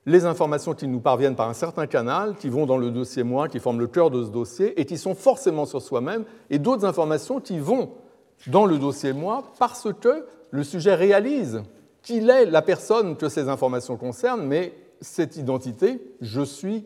[0.06, 3.48] les informations qui nous parviennent par un certain canal, qui vont dans le dossier moi,
[3.48, 6.86] qui forment le cœur de ce dossier, et qui sont forcément sur soi-même, et d'autres
[6.86, 7.92] informations qui vont
[8.48, 11.64] dans le dossier moi parce que le sujet réalise
[12.02, 16.86] qu'il est la personne que ces informations concernent, mais cette identité, je suis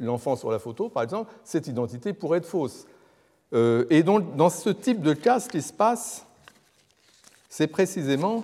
[0.00, 2.86] l'enfant sur la photo par exemple, cette identité pourrait être fausse.
[3.52, 6.24] Euh, et donc dans ce type de cas, ce qui se passe,
[7.50, 8.42] c'est précisément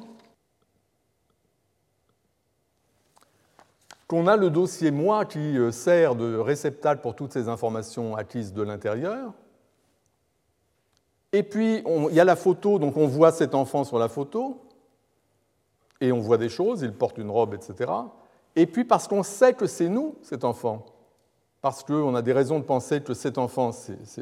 [4.11, 8.53] qu'on a le dossier moi qui euh, sert de réceptacle pour toutes ces informations acquises
[8.53, 9.33] de l'intérieur.
[11.33, 14.61] Et puis, il y a la photo, donc on voit cet enfant sur la photo,
[16.01, 17.89] et on voit des choses, il porte une robe, etc.
[18.57, 20.87] Et puis, parce qu'on sait que c'est nous, cet enfant,
[21.61, 23.71] parce qu'on a des raisons de penser que cet enfant,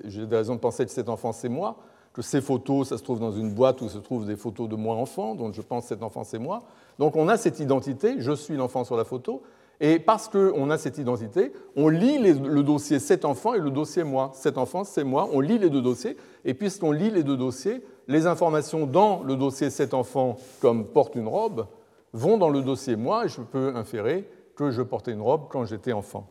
[0.05, 1.79] j'ai des raisons de penser que cet enfant, c'est moi,
[2.13, 4.77] que ces photos, ça se trouve dans une boîte où se trouvent des photos de
[4.77, 6.65] moi enfant, donc je pense cet enfant, c'est moi.
[6.99, 9.43] Donc on a cette identité, je suis l'enfant sur la photo,
[9.81, 14.03] et parce qu'on a cette identité, on lit le dossier cet enfant et le dossier
[14.03, 14.33] moi.
[14.35, 15.29] Cet enfant, c'est moi.
[15.33, 16.17] On lit les deux dossiers.
[16.45, 21.15] Et puisqu'on lit les deux dossiers, les informations dans le dossier cet enfant, comme porte
[21.15, 21.67] une robe,
[22.13, 23.27] vont dans le dossier moi.
[23.27, 26.29] Et je peux inférer que je portais une robe quand j'étais enfant.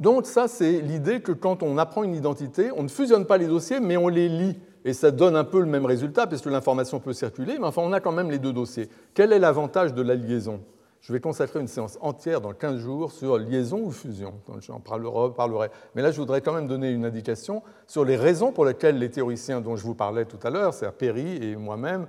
[0.00, 3.46] Donc ça, c'est l'idée que quand on apprend une identité, on ne fusionne pas les
[3.46, 4.58] dossiers, mais on les lit.
[4.84, 7.92] Et ça donne un peu le même résultat, puisque l'information peut circuler, mais enfin, on
[7.92, 8.88] a quand même les deux dossiers.
[9.14, 10.60] Quel est l'avantage de la liaison?
[11.04, 14.32] Je vais consacrer une séance entière dans 15 jours sur liaison ou fusion.
[14.60, 18.64] J'en parlerai, Mais là, je voudrais quand même donner une indication sur les raisons pour
[18.64, 22.06] lesquelles les théoriciens dont je vous parlais tout à l'heure, c'est-à-dire Perry et moi-même,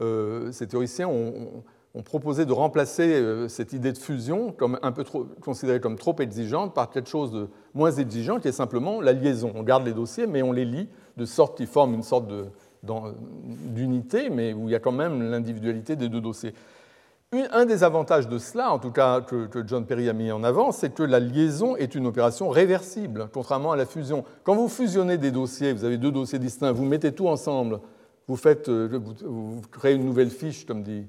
[0.00, 1.62] euh, ces théoriciens ont,
[2.04, 5.04] proposé de remplacer euh, cette idée de fusion, comme un peu
[5.40, 9.52] considérée comme trop exigeante, par quelque chose de moins exigeant, qui est simplement la liaison.
[9.54, 12.26] On garde les dossiers, mais on les lit de sorte qu'ils forment une sorte
[12.82, 16.54] d'unité, mais où il y a quand même l'individualité des deux dossiers.
[17.34, 20.70] Un des avantages de cela, en tout cas que, John Perry a mis en avant,
[20.70, 24.24] c'est que la liaison est une opération réversible, contrairement à la fusion.
[24.44, 27.80] Quand vous fusionnez des dossiers, vous avez deux dossiers distincts, vous mettez tout ensemble,
[28.28, 31.06] vous, faites, euh, vous créez une nouvelle fiche, comme dit,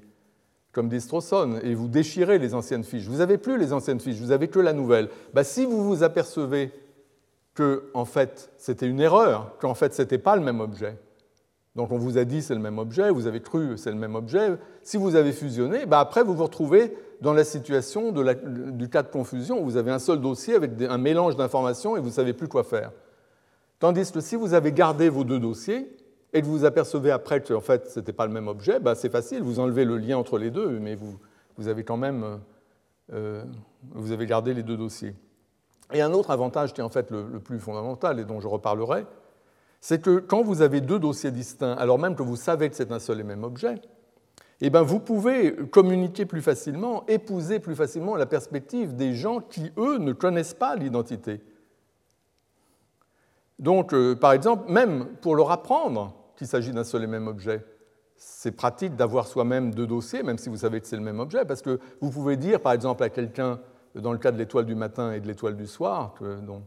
[0.72, 1.06] comme dit
[1.62, 3.06] et vous déchirez les anciennes fiches.
[3.06, 5.10] Vous n'avez plus les anciennes fiches, vous n'avez que la nouvelle.
[5.34, 6.72] Bah, si vous vous apercevez
[7.52, 10.96] que en fait, c'était une erreur, qu'en fait, ce n'était pas le même objet,
[11.76, 14.14] donc on vous a dit c'est le même objet, vous avez cru c'est le même
[14.14, 14.56] objet.
[14.82, 19.08] Si vous avez fusionné, bah après vous vous retrouvez dans la situation du cas de
[19.08, 22.46] confusion vous avez un seul dossier avec un mélange d'informations et vous ne savez plus
[22.46, 22.92] quoi faire.
[23.80, 25.96] Tandis que si vous avez gardé vos deux dossiers
[26.32, 28.94] et que vous apercevez après que en fait ce n'était pas le même objet, bah
[28.94, 31.18] c'est facile, vous enlevez le lien entre les deux, mais vous,
[31.56, 32.36] vous avez quand même euh,
[33.12, 33.44] euh,
[33.90, 35.14] vous avez gardé les deux dossiers.
[35.92, 39.04] Et un autre avantage qui est en fait le plus fondamental et dont je reparlerai,
[39.86, 42.90] c'est que quand vous avez deux dossiers distincts, alors même que vous savez que c'est
[42.90, 43.82] un seul et même objet,
[44.62, 49.70] eh bien vous pouvez communiquer plus facilement, épouser plus facilement la perspective des gens qui,
[49.76, 51.42] eux, ne connaissent pas l'identité.
[53.58, 57.62] Donc, euh, par exemple, même pour leur apprendre qu'il s'agit d'un seul et même objet,
[58.16, 61.44] c'est pratique d'avoir soi-même deux dossiers, même si vous savez que c'est le même objet,
[61.44, 63.60] parce que vous pouvez dire, par exemple, à quelqu'un,
[63.94, 66.62] dans le cas de l'étoile du matin et de l'étoile du soir, dont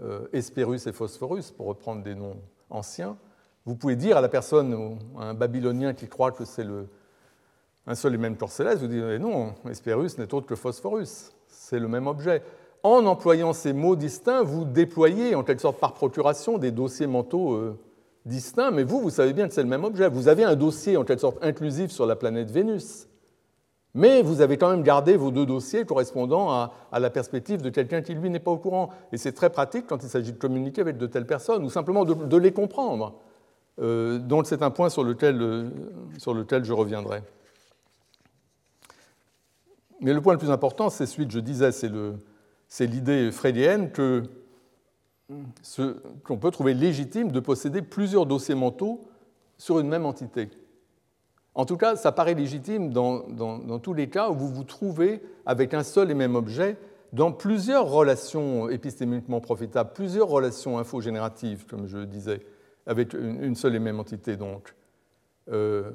[0.00, 2.40] euh, Hespérus et Phosphorus, pour reprendre des noms
[2.72, 3.16] ancien,
[3.64, 6.66] vous pouvez dire à la personne, à un babylonien qui croit que c'est
[7.86, 11.88] un seul et même corps vous dites non, Hespérus n'est autre que Phosphorus, c'est le
[11.88, 12.42] même objet.
[12.82, 17.54] En employant ces mots distincts, vous déployez en quelque sorte par procuration des dossiers mentaux
[17.54, 17.78] euh,
[18.26, 20.08] distincts, mais vous, vous savez bien que c'est le même objet.
[20.08, 23.06] Vous avez un dossier en quelque sorte inclusif sur la planète Vénus.
[23.94, 28.00] Mais vous avez quand même gardé vos deux dossiers correspondant à, la perspective de quelqu'un
[28.00, 28.88] qui, lui, n'est pas au courant.
[29.12, 32.04] Et c'est très pratique quand il s'agit de communiquer avec de telles personnes, ou simplement
[32.04, 33.14] de, les comprendre.
[33.80, 35.70] Euh, donc c'est un point sur lequel, euh,
[36.18, 37.22] sur lequel je reviendrai.
[40.00, 43.90] Mais le point le plus important, c'est celui que je disais, c'est l'idée freudienne
[46.24, 49.00] qu'on peut trouver légitime de posséder plusieurs dossiers mentaux
[49.58, 50.50] sur une même entité.
[51.54, 55.74] En tout cas, ça paraît légitime dans, tous les cas où vous vous trouvez avec
[55.74, 56.78] un seul et même objet
[57.12, 62.40] dans plusieurs relations épistémiquement profitables, plusieurs relations infogénératives, comme je disais,
[62.86, 64.36] avec une, seule et même entité.
[64.36, 64.74] Donc,
[65.50, 65.90] euh,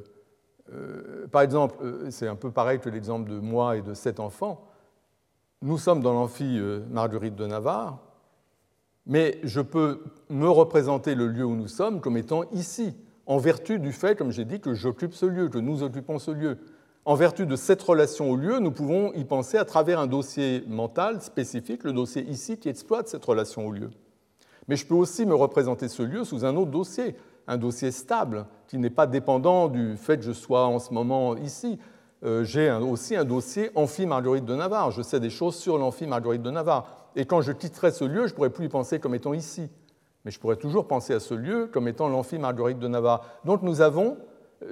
[0.72, 4.20] euh, par exemple, euh, c'est un peu pareil que l'exemple de moi et de sept
[4.20, 4.68] enfants.
[5.64, 8.00] Nous sommes dans l'amphi Marguerite de Navarre.
[9.08, 12.94] Mais je peux me représenter le lieu où nous sommes comme étant ici,
[13.28, 16.32] en vertu du fait, comme j'ai dit, que j'occupe ce lieu, que nous occupons ce
[16.32, 16.58] lieu.
[17.06, 20.64] En vertu de cette relation au lieu, nous pouvons y penser à travers un dossier
[20.68, 23.92] mental spécifique, le dossier ici qui exploite cette relation au lieu.
[24.68, 27.16] Mais je peux aussi me représenter ce lieu sous un autre dossier,
[27.48, 31.36] un dossier stable, qui n'est pas dépendant du fait que je sois en ce moment
[31.38, 31.80] ici.
[32.24, 34.92] Euh, j'ai aussi un dossier amphi-Marguerite de Navarre.
[34.92, 37.10] Je sais des choses sur l'amphi-Marguerite de Navarre.
[37.16, 39.70] Et quand je quitterai ce lieu, je ne pourrai plus y penser comme étant ici.
[40.28, 43.24] Mais je pourrais toujours penser à ce lieu comme étant l'amphi-Marguerite de Navarre.
[43.46, 44.18] Donc nous avons,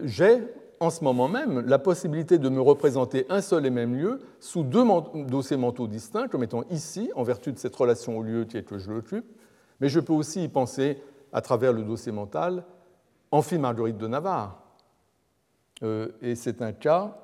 [0.03, 0.43] j'ai
[0.81, 4.63] en ce moment même la possibilité de me représenter un seul et même lieu sous
[4.63, 4.83] deux
[5.29, 8.63] dossiers mentaux distincts, comme étant ici, en vertu de cette relation au lieu qui est
[8.63, 9.23] que je l'occupe,
[9.79, 11.01] mais je peux aussi y penser
[11.31, 12.65] à travers le dossier mental
[13.31, 14.61] Amphi-Marguerite de Navarre.
[15.83, 17.17] Euh, et c'est un cas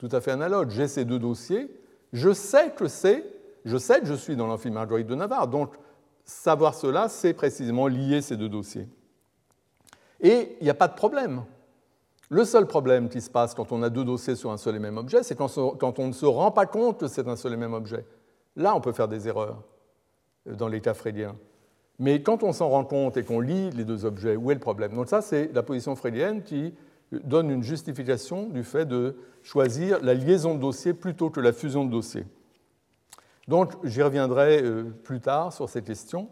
[0.00, 0.70] tout à fait analogue.
[0.70, 1.70] J'ai ces deux dossiers,
[2.12, 3.24] je sais que c'est,
[3.64, 5.76] je sais que je suis dans l'amphi-Marguerite de Navarre, donc
[6.24, 8.88] savoir cela, c'est précisément lier ces deux dossiers.
[10.20, 11.42] Et il n'y a pas de problème.
[12.30, 14.78] Le seul problème qui se passe quand on a deux dossiers sur un seul et
[14.78, 17.56] même objet, c'est quand on ne se rend pas compte que c'est un seul et
[17.56, 18.06] même objet.
[18.56, 19.62] Là, on peut faire des erreurs
[20.48, 20.94] euh, dans les cas.
[21.98, 24.60] Mais quand on s'en rend compte et qu'on lit les deux objets, où est le
[24.60, 24.94] problème?
[24.94, 26.74] Donc ça, c'est la position freudienne qui
[27.12, 31.84] donne une justification du fait de choisir la liaison de dossiers plutôt que la fusion
[31.84, 32.24] de dossiers.
[33.48, 36.28] Donc j'y reviendrai euh, plus tard sur ces questions.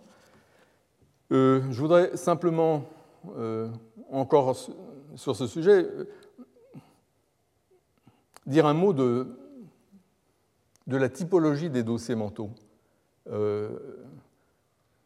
[1.32, 2.84] Euh, je voudrais simplement
[4.10, 4.56] encore
[5.14, 5.86] sur ce sujet,
[8.46, 9.26] dire un mot de,
[10.86, 12.50] la typologie des dossiers mentaux,
[13.28, 13.68] euh,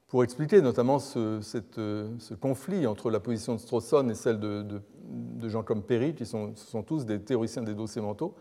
[0.09, 5.83] pour expliquer notamment ce, conflit entre la position de Strawson et celle de, gens comme
[5.83, 6.55] Perry, qui sont,
[6.87, 8.35] tous des théoriciens des dossiers mentaux.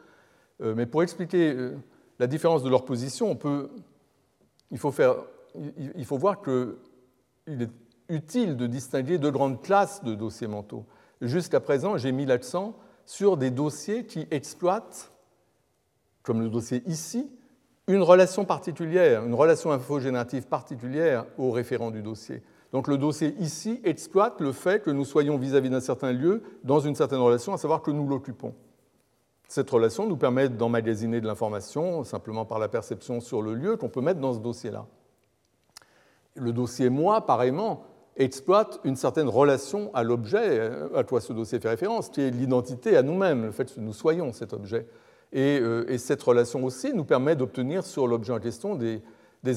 [0.62, 1.76] Euh, mais pour expliquer euh,
[2.24, 3.70] la différence de leur position, on peut,
[4.72, 7.70] il, faut voir qu'il est
[8.08, 10.86] utile de distinguer deux grandes classes de dossiers mentaux
[11.24, 15.12] jusqu'à présent, j'ai mis l'accent sur des dossiers qui exploitent,
[16.22, 17.30] comme le dossier ici,
[17.88, 22.42] une relation particulière, une relation infogénérative particulière au référent du dossier.
[22.72, 26.80] Donc le dossier ici exploite le fait que nous soyons vis-à-vis d'un certain lieu dans
[26.80, 28.56] une certaine relation, à savoir que nous l'occupons.
[29.48, 33.90] Cette relation nous permet d'emmagasiner de l'information simplement par la perception sur le lieu qu'on
[33.90, 34.86] peut mettre dans ce dossier-là.
[36.36, 37.84] Le dossier moi, pareillement,
[38.18, 42.32] exploite une certaine relation à l'objet euh, à quoi ce dossier fait référence, qui est
[42.32, 44.88] l'identité à nous-mêmes, le fait que nous soyons cet objet.
[45.32, 49.02] Et, euh, cette relation aussi nous permet d'obtenir sur l'objet en question des,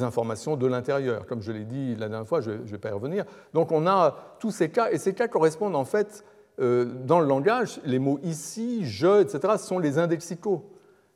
[0.03, 1.27] informations de l'intérieur.
[1.27, 3.25] Comme je l'ai dit la dernière fois, je ne vais pas y revenir.
[3.55, 6.25] Donc on a tous ces cas, et ces cas correspondent en fait,
[6.59, 10.65] dans le langage, les mots ici, je, etc., sont les indexicaux.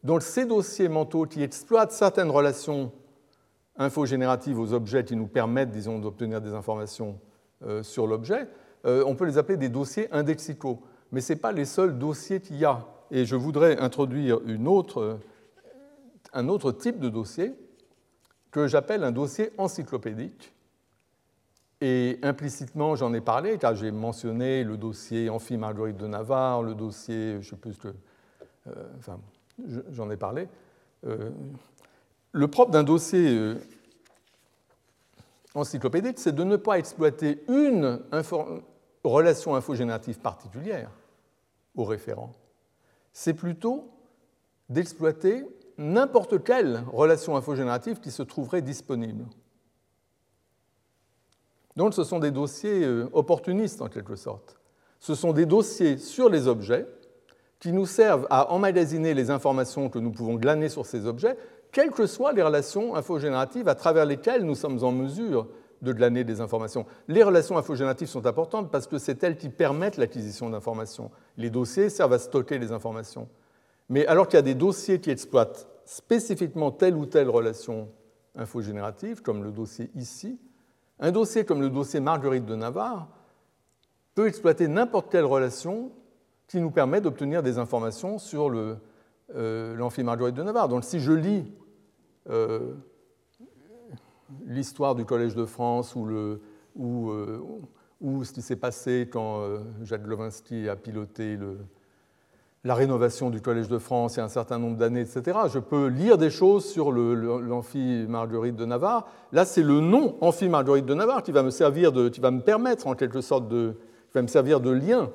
[0.03, 2.93] Donc ces dossiers mentaux qui exploitent certaines relations
[3.76, 7.18] infogénératives aux objets qui nous permettent, disons, d'obtenir des informations
[7.64, 8.49] euh, sur l'objet,
[8.86, 10.80] euh, on peut les appeler des dossiers indexicaux.
[11.12, 12.86] Mais ce n'est pas les seuls dossiers qu'il y a.
[13.11, 15.18] Et je voudrais introduire une autre,
[16.32, 17.55] un autre type de dossier
[18.51, 20.53] que j'appelle un dossier encyclopédique.
[21.81, 27.33] Et implicitement, j'en ai parlé, car j'ai mentionné le dossier Amphi-Marguerite de Navarre, le dossier,
[27.33, 27.89] je ne sais plus que.
[27.89, 29.18] Euh, enfin,
[29.91, 30.49] j'en ai parlé.
[32.33, 33.55] le propre d'un dossier
[35.55, 38.01] encyclopédique, c'est de ne pas exploiter une
[39.05, 40.91] relation infogénérative particulière
[41.76, 42.33] au référent.
[43.12, 43.91] C'est plutôt
[44.68, 45.47] d'exploiter
[45.78, 49.24] n'importe quelle relation infogénérative qui se trouverait disponible.
[51.81, 54.59] Donc ce sont des dossiers euh, opportunistes en quelque sorte.
[54.99, 56.87] Ce sont des dossiers sur les objets
[57.59, 61.39] qui nous servent à emmagasiner les informations que nous pouvons glaner sur ces objets
[61.72, 65.49] quelles que soient les relations infogénératives à travers lesquelles nous sommes en mesure
[65.81, 66.85] de glaner des informations.
[67.09, 71.11] Les relations infogénératives sont importantes parce que c'est elles qui permettent l'acquisition d'informations.
[71.39, 73.26] Les dossiers servent à stocker les informations.
[73.89, 77.89] Mais alors qu'il y a des dossiers qui exploitent spécifiquement telle ou telle relation
[78.37, 80.39] infogénérative, comme le dossier ici,
[81.01, 83.09] un dossier comme le dossier Marguerite de Navarre
[84.14, 85.90] peut exploiter n'importe quelle relation
[86.46, 88.51] qui nous permet d'obtenir des informations sur
[89.34, 90.68] euh, l'amphi-Marguerite de Navarre.
[90.68, 91.51] Donc si je lis
[92.28, 92.74] euh,
[94.46, 96.40] l'histoire du Collège de France ou, euh,
[98.24, 99.42] ce qui s'est passé quand
[99.82, 101.59] Jacques Glowinski a piloté le,
[102.65, 105.39] la rénovation du Collège de France il y a un certain nombre d'années, etc.
[105.53, 109.07] Je peux lire des choses sur l'amphi Marguerite de Navarre.
[109.33, 112.31] Là, c'est le nom amphi Marguerite de Navarre qui va me servir de, qui va
[112.31, 113.77] me permettre en quelque sorte de,
[114.09, 115.11] qui va me servir de lien,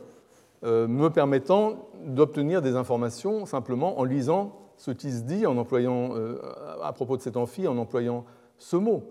[0.64, 6.38] me permettant d'obtenir des informations simplement en lisant ce qui se dit en employant, euh,
[6.82, 8.26] à propos de cet amphi, en employant
[8.58, 9.04] ce mot.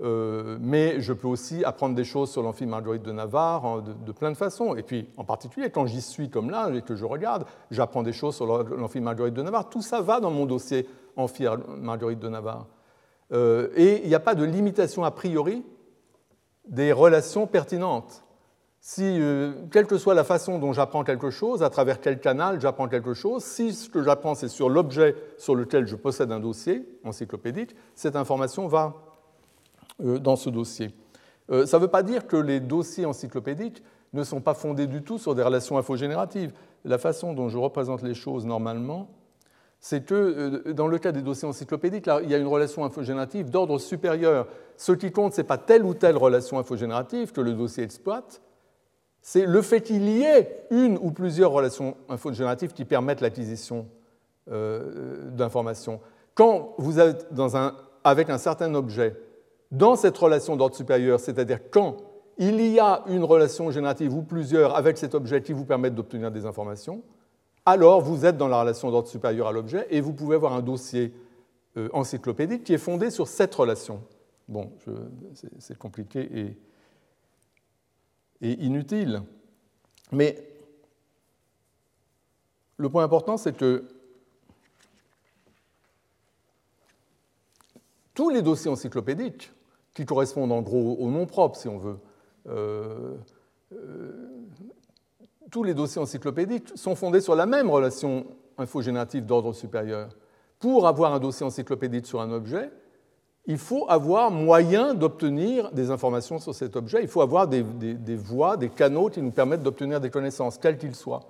[0.00, 4.30] Euh, mais je peux aussi apprendre des choses sur l'amphi Marguerite de Navarre de, plein
[4.30, 4.74] de façons.
[4.74, 8.12] Et puis, en particulier, quand j'y suis comme là et que je regarde, j'apprends des
[8.12, 9.68] choses sur l'amphi Marguerite de Navarre.
[9.68, 11.44] Tout ça va dans mon dossier amphi
[11.78, 12.66] Marguerite de Navarre.
[13.32, 15.64] Euh, et il n'y a pas de limitation a priori
[16.66, 18.24] des relations pertinentes.
[18.84, 22.60] Si, euh, quelle que soit la façon dont j'apprends quelque chose, à travers quel canal
[22.60, 26.40] j'apprends quelque chose, si ce que j'apprends c'est sur l'objet sur lequel je possède un
[26.40, 29.11] dossier encyclopédique, cette information va
[29.98, 30.94] dans ce dossier.
[31.50, 33.82] Euh, ça ne veut pas dire que les dossiers encyclopédiques
[34.12, 36.52] ne sont pas fondés du tout sur des relations infogénératives.
[36.84, 39.08] La façon dont je représente les choses normalement,
[39.80, 40.14] c'est que
[40.66, 44.46] euh, dans le cas des dossiers encyclopédiques, il y a une relation infogénérative d'ordre supérieur.
[44.76, 48.40] Ce qui compte, ce n'est pas telle ou telle relation infogénérative que le dossier exploite,
[49.20, 53.86] c'est le fait qu'il y ait une ou plusieurs relations infogénératives qui permettent l'acquisition
[54.48, 56.00] d'informations.
[56.34, 57.28] Quand vous êtes
[58.02, 59.16] avec un certain objet
[59.72, 61.96] dans cette relation d'ordre supérieur, c'est-à-dire quand
[62.38, 66.30] il y a une relation générative ou plusieurs avec cet objet qui vous permettent d'obtenir
[66.30, 67.02] des informations,
[67.64, 70.60] alors vous êtes dans la relation d'ordre supérieur à l'objet et vous pouvez avoir un
[70.60, 71.14] dossier
[71.76, 74.02] euh, encyclopédique qui est fondé sur cette relation.
[74.46, 74.72] Bon,
[75.58, 76.58] c'est compliqué et,
[78.42, 79.22] et inutile.
[80.10, 80.36] Mais
[82.76, 83.88] le point important, c'est que
[88.12, 89.51] tous les dossiers encyclopédiques
[89.94, 91.98] qui correspondent en gros au nom propre, si on veut.
[92.48, 93.14] Euh,
[93.72, 94.12] euh,
[95.50, 98.26] tous les dossiers encyclopédiques sont fondés sur la même relation
[98.58, 100.08] infogénérative d'ordre supérieur.
[100.58, 102.70] Pour avoir un dossier encyclopédique sur un objet,
[103.46, 108.16] il faut avoir moyen d'obtenir des informations sur cet objet, il faut avoir des, des
[108.16, 111.24] voies, des canaux qui nous permettent d'obtenir des connaissances, quels qu'ils soient.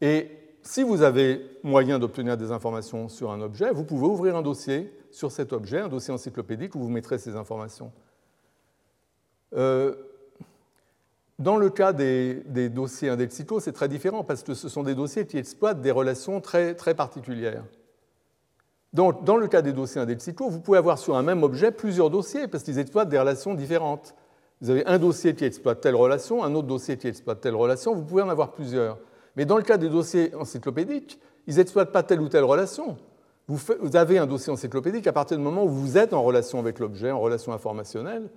[0.00, 0.30] Et
[0.68, 4.92] si vous avez moyen d'obtenir des informations sur un objet, vous pouvez ouvrir un dossier
[5.10, 7.90] sur cet objet, un dossier encyclopédique où vous mettrez ces informations.
[9.56, 9.94] Euh,
[11.38, 15.26] dans le cas des, dossiers indexicaux, c'est très différent parce que ce sont des dossiers
[15.26, 17.64] qui exploitent des relations très, très particulières.
[18.92, 22.10] Donc, dans le cas des dossiers indexicaux, vous pouvez avoir sur un même objet plusieurs
[22.10, 24.14] dossiers parce qu'ils exploitent des relations différentes.
[24.60, 27.94] Vous avez un dossier qui exploite telle relation, un autre dossier qui exploite telle relation,
[27.94, 28.98] vous pouvez en avoir plusieurs.
[29.38, 32.98] Mais dans le cas des dossiers encyclopédiques, ils n'exploitent pas telle ou telle relation.
[33.46, 33.60] Vous,
[33.94, 37.12] avez un dossier encyclopédique à partir du moment où vous êtes en relation avec l'objet,
[37.12, 38.30] en relation informationnelle,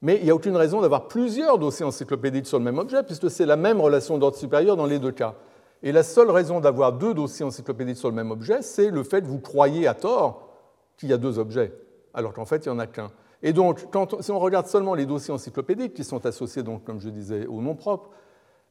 [0.00, 3.30] mais il n'y a aucune raison d'avoir plusieurs dossiers encyclopédiques sur le même objet, puisque
[3.30, 5.34] c'est la même relation d'ordre supérieur dans les deux cas.
[5.82, 9.20] Et la seule raison d'avoir deux dossiers encyclopédiques sur le même objet, c'est le fait
[9.20, 10.48] que vous croyez à tort
[10.96, 11.74] qu'il y a deux objets,
[12.14, 13.12] alors qu'en fait, il n'y en a qu'un.
[13.42, 13.84] Et donc,
[14.20, 17.60] si on regarde seulement les dossiers encyclopédiques qui sont associés, donc, comme je disais, au
[17.60, 18.08] nom propre,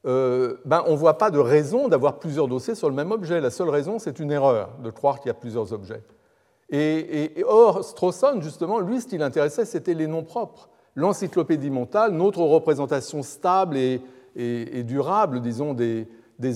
[0.04, 3.40] euh, ben, on ne voit pas de raison d'avoir plusieurs dossiers sur le même objet.
[3.40, 6.02] La seule raison, c'est une erreur de croire qu'il y a plusieurs objets.
[6.70, 10.70] Et, or, Strawson, justement, lui, ce qui l'intéressait, c'était les noms propres.
[10.94, 16.08] L'encyclopédie mentale, notre représentation stable et, durable, disons, des,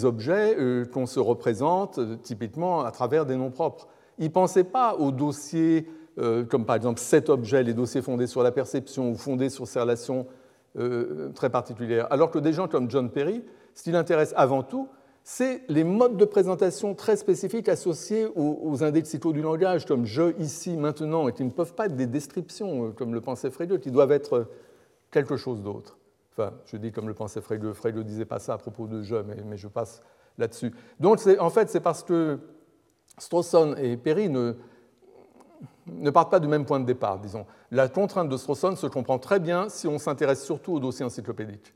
[0.04, 3.86] objets euh, qu'on se représente euh, typiquement à travers des noms propres.
[4.18, 5.86] Il ne pensait pas aux dossiers,
[6.48, 9.78] comme par exemple cet objet, les dossiers fondés sur la perception ou fondés sur ces
[9.78, 10.26] relations
[10.78, 12.06] euh, très particulière.
[12.10, 13.42] Alors que des gens comme John Perry,
[13.74, 14.88] ce qui l'intéresse avant tout,
[15.24, 20.76] c'est les modes de présentation très spécifiques associés aux, indexicaux du langage, comme je, ici,
[20.76, 23.90] maintenant, et qui ne peuvent pas être des descriptions, euh, comme le pensait Frege, qui
[23.90, 24.48] doivent être
[25.10, 25.98] quelque chose d'autre.
[26.32, 29.02] Enfin, je dis comme le pensait Frege, Frege ne disait pas ça à propos de
[29.02, 30.02] je, mais, mais je passe
[30.38, 30.72] là-dessus.
[31.00, 32.38] Donc, en fait, c'est parce que
[33.18, 34.54] Strawson et Perry ne,
[35.86, 37.46] ne partent pas du même point de départ, disons.
[37.70, 41.74] La contrainte de Strawson se comprend très bien si on s'intéresse surtout aux dossiers encyclopédiques.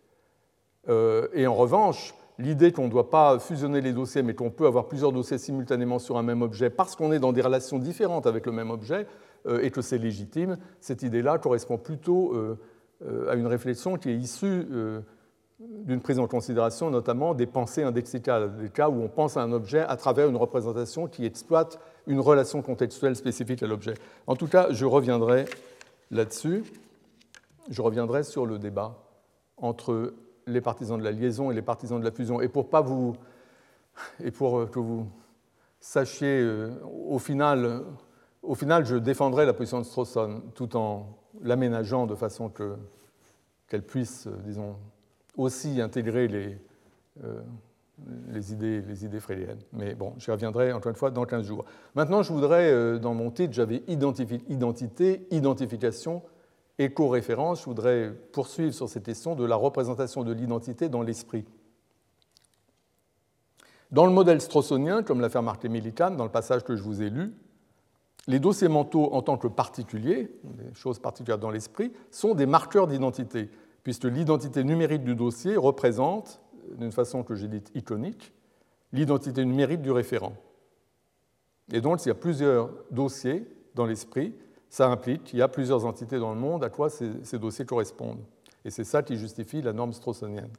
[0.89, 4.67] Euh, et en revanche, l'idée qu'on ne doit pas fusionner les dossiers, mais qu'on peut
[4.67, 8.27] avoir plusieurs dossiers simultanément sur un même objet parce qu'on est dans des relations différentes
[8.27, 9.07] avec le même objet
[9.47, 12.59] euh, et que c'est légitime, cette idée-là correspond plutôt euh,
[13.31, 14.67] à une réflexion qui est issue
[15.59, 19.53] d'une prise en considération notamment des pensées indexicales, des cas où on pense à un
[19.53, 21.79] objet à travers une représentation qui exploite
[22.11, 23.95] une relation contextuelle spécifique à l'objet.
[24.27, 25.47] En tout cas, je reviendrai
[26.11, 26.65] là-dessus.
[27.71, 28.99] Je reviendrai sur le débat
[29.57, 30.13] entre
[30.47, 32.41] les partisans de la liaison et les partisans de la fusion.
[32.41, 33.15] Et pour pas vous
[34.23, 35.07] et pour que vous
[35.79, 36.73] sachiez, euh,
[37.09, 37.83] au final,
[38.43, 41.07] au final, je défendrai la position de Strawson tout en
[41.43, 42.51] l'aménageant de façon
[43.69, 44.77] qu'elle puisse, euh, disons,
[45.37, 46.59] aussi intégrer les,
[47.25, 47.41] euh,
[48.33, 49.19] les idées, les idées
[49.73, 51.65] Mais bon, j'y reviendrai encore une fois dans 15 jours.
[51.95, 56.23] Maintenant, je voudrais, euh, dans mon titre, j'avais identité, identification,
[56.79, 57.61] éco-référence.
[57.61, 61.45] Je voudrais poursuivre sur cette question de la représentation de l'identité dans l'esprit.
[63.91, 67.03] Dans le modèle strawsonien, comme l'a fait remarquer Millikan dans le passage que je vous
[67.03, 67.33] ai lu,
[68.29, 72.87] les dossiers mentaux en tant que particuliers, des choses particulières dans l'esprit, sont des marqueurs
[72.87, 73.51] d'identité,
[73.83, 76.41] puisque l'identité numérique du dossier représente,
[76.77, 78.33] d'une façon que j'ai dite iconique,
[78.93, 80.35] l'identité numérique du référent.
[81.73, 84.35] Et donc, s'il y a plusieurs dossiers dans l'esprit,
[84.69, 88.25] ça implique qu'il y a plusieurs entités dans le monde à quoi ces, dossiers correspondent.
[88.65, 90.51] Et c'est ça qui justifie la norme straussonienne.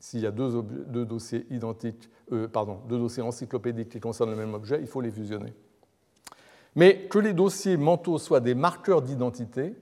[0.00, 0.62] S'il y a deux,
[1.04, 5.10] dossiers identiques, euh, pardon, deux dossiers encyclopédiques qui concernent le même objet, il faut les
[5.10, 5.52] fusionner.
[6.74, 9.74] Mais que les dossiers mentaux soient des marqueurs d'identité,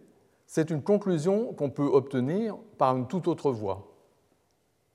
[0.46, 3.89] c'est une conclusion qu'on peut obtenir par une toute autre voie,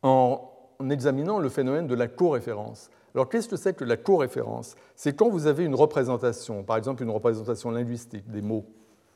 [0.05, 2.91] en examinant le phénomène de la coréférence.
[3.15, 4.75] Alors qu'est-ce que c'est que la coréférence?
[4.95, 8.65] C'est quand vous avez une représentation, par exemple une représentation linguistique des mots,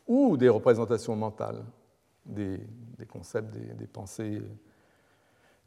[0.07, 1.63] ou des représentations mentales,
[2.25, 2.59] des,
[3.07, 4.41] concepts, des, pensées,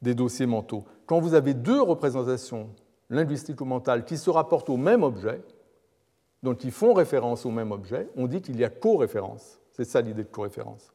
[0.00, 0.84] des dossiers mentaux.
[1.06, 2.70] Quand vous avez deux représentations
[3.08, 5.40] linguistiques ou mentales qui se rapportent au même objet,
[6.42, 9.60] donc qui font référence au même objet, on dit qu'il y a coréférence.
[9.70, 10.92] C'est ça l'idée de coréférence.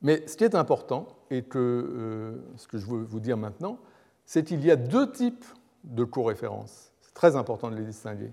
[0.00, 3.78] Mais ce qui est important, et que, euh, ce que je veux vous dire maintenant,
[4.24, 5.44] c'est qu'il y a deux types
[5.84, 6.92] de coréférence.
[7.00, 8.32] C'est très important de les distinguer.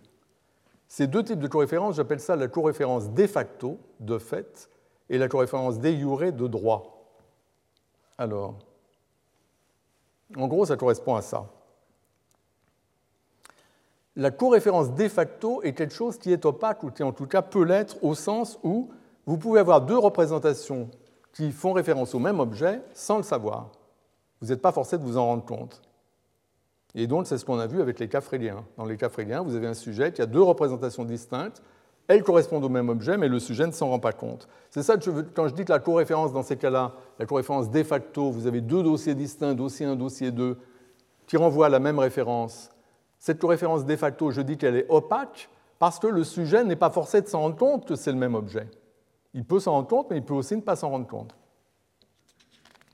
[0.88, 4.70] Ces deux types de coréférence, j'appelle ça la coréférence de facto, de fait,
[5.10, 7.06] et la coréférence de jure, de droit.
[8.18, 8.60] Alors,
[10.36, 11.52] en gros, ça correspond à ça.
[14.16, 17.42] La coréférence de facto est quelque chose qui est opaque, ou qui en tout cas
[17.42, 18.90] peut l'être, au sens où
[19.26, 20.90] vous pouvez avoir deux représentations
[21.36, 23.70] qui font référence au même objet sans le savoir.
[24.42, 25.82] Vous n'êtes pas forcé de vous en rendre compte.
[26.96, 28.64] Et donc, c'est ce qu'on a vu avec les cas fréliens.
[28.78, 31.62] Dans les cas fréliens, vous avez un sujet qui a deux représentations distinctes.
[32.08, 34.48] Elles correspondent au même objet, mais le sujet ne s'en rend pas compte.
[34.70, 37.26] C'est ça que je veux, quand je dis que la coréférence dans ces cas-là, la
[37.26, 40.58] coréférence de facto, vous avez deux dossiers distincts, dossier 1, dossier 2,
[41.28, 42.70] qui renvoient à la même référence.
[43.20, 46.92] Cette coréférence de facto, je dis qu'elle est opaque parce que le sujet n'est pas
[46.92, 48.68] forcé de s'en rendre compte que c'est le même objet.
[49.36, 51.36] Il peut s'en rendre compte, mais il peut aussi ne pas s'en rendre compte.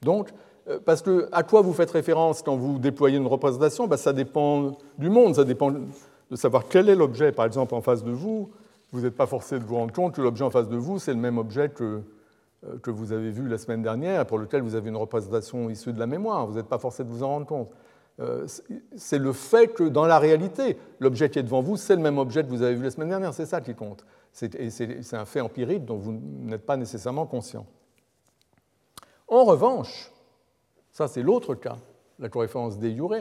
[0.02, 0.30] Donc,
[0.68, 3.88] euh, parce que à quoi vous faites référence quand vous déployez une représentation?
[3.88, 7.32] Ben, Ça dépend du monde, ça dépend de savoir quel est l'objet.
[7.32, 8.50] Par exemple, en face de vous,
[8.92, 11.14] vous n'êtes pas forcé de vous rendre compte que l'objet en face de vous, c'est
[11.14, 12.02] le même objet que,
[12.66, 15.94] euh, que vous avez vu la semaine dernière, pour lequel vous avez une représentation issue
[15.94, 16.48] de la mémoire.
[16.48, 17.70] Vous n'êtes pas forcé de vous en rendre compte.
[18.22, 18.46] Euh,
[18.96, 22.18] c'est le fait que dans la réalité, l'objet qui est devant vous, c'est le même
[22.18, 23.34] objet que vous avez vu la semaine dernière.
[23.34, 24.06] C'est ça qui compte.
[24.32, 27.66] C'est un fait empirique dont vous n'êtes pas nécessairement conscient.
[29.28, 30.12] En revanche,
[30.92, 31.78] ça, c'est l'autre cas,
[32.20, 33.16] la coréférence des jure.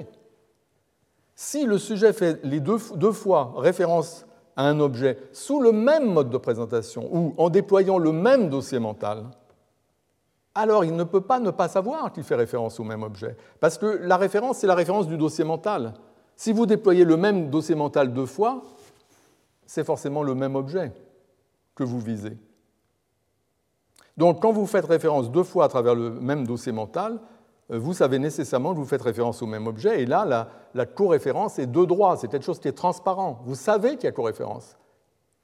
[1.34, 4.26] Si le sujet fait les deux, fois référence
[4.56, 8.78] à un objet sous le même mode de présentation ou en déployant le même dossier
[8.78, 9.24] mental,
[10.60, 13.36] alors il ne peut pas ne pas savoir qu'il fait référence au même objet.
[13.60, 15.94] Parce que la référence, c'est la référence du dossier mental.
[16.36, 18.62] Si vous déployez le même dossier mental deux fois,
[19.66, 20.92] c'est forcément le même objet
[21.74, 22.36] que vous visez.
[24.16, 27.20] Donc quand vous faites référence deux fois à travers le même dossier mental,
[27.70, 30.86] euh, vous savez nécessairement que vous faites référence au même objet, et là, la, la
[30.86, 33.40] coréférence est de droit, c'est quelque chose qui est transparent.
[33.44, 34.76] Vous savez qu'il y a coréférence.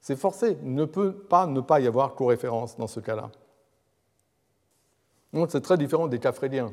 [0.00, 3.30] C'est forcé, il ne peut pas ne pas y avoir coréférence dans ce cas-là.
[5.36, 6.72] Donc c'est très différent des cas fréliens.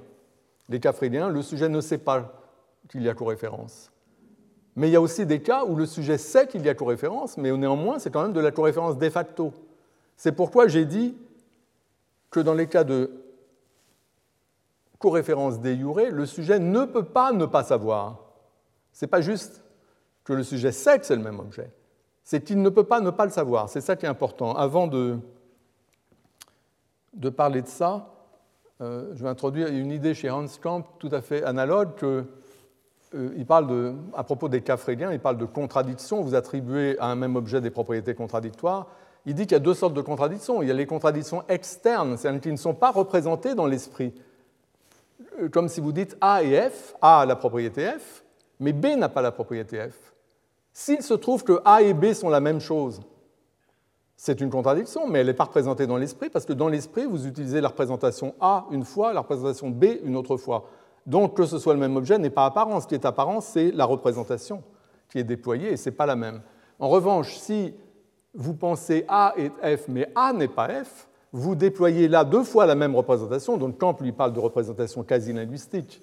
[0.70, 2.32] Les cas fréliens, le sujet ne sait pas
[2.90, 3.92] qu'il y a coréférence.
[4.78, 7.36] Mais il y a aussi des cas où le sujet sait qu'il y a coréférence,
[7.36, 9.52] mais néanmoins, c'est quand même de la coréférence de facto.
[10.16, 11.14] C'est pourquoi j'ai dit
[12.32, 13.12] que dans les cas de
[14.98, 18.32] coréférence de jure, le sujet ne peut pas ne pas savoir.
[18.94, 19.62] Ce n'est pas juste
[20.24, 21.70] que le sujet sait que c'est le même objet,
[22.24, 23.68] c'est qu'il ne peut pas ne pas le savoir.
[23.68, 24.56] C'est ça qui est important.
[24.56, 25.20] Avant de,
[27.14, 28.13] de parler de ça,
[28.82, 31.92] euh, je vais introduire une idée chez Hans Kamp tout à fait analogue.
[32.04, 32.24] Euh,
[33.38, 36.22] il parle à propos des cas fréliens, il parle de contradiction.
[36.22, 38.88] Vous attribuez à un même objet des propriétés contradictoires.
[39.26, 40.62] Il dit qu'il y a deux sortes de contradictions.
[40.62, 44.14] Il y a les contradictions externes, c'est-à-dire qui ne sont pas représentées dans l'esprit.
[45.40, 48.24] Euh, comme si vous dites A et F, A a la propriété F,
[48.60, 50.14] mais B n'a pas la propriété F.
[50.74, 53.02] S'il se trouve que A et B sont la même chose,
[54.26, 57.28] c'est une contradiction, mais elle n'est pas représentée dans l'esprit, parce que dans l'esprit, vous
[57.28, 60.70] utilisez la représentation A une fois, la représentation B une autre fois.
[61.06, 62.80] Donc que ce soit le même objet n'est pas apparent.
[62.80, 64.64] Ce qui est apparent, c'est la représentation
[65.10, 66.40] qui est déployée, et ce n'est pas la même.
[66.80, 67.74] En revanche, si
[68.34, 72.66] vous pensez A et F, mais A n'est pas F, vous déployez là deux fois
[72.66, 76.02] la même représentation, donc Camp lui parle de représentation quasi-linguistique,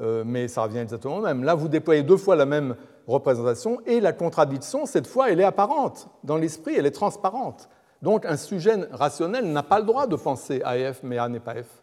[0.00, 1.44] euh, mais ça revient exactement au même.
[1.44, 2.74] Là, vous déployez deux fois la même
[3.06, 6.08] représentation et la contradiction, cette fois, elle est apparente.
[6.22, 7.68] Dans l'esprit, elle est transparente.
[8.02, 11.40] Donc un sujet rationnel n'a pas le droit de penser à F, mais A n'est
[11.40, 11.82] pas F.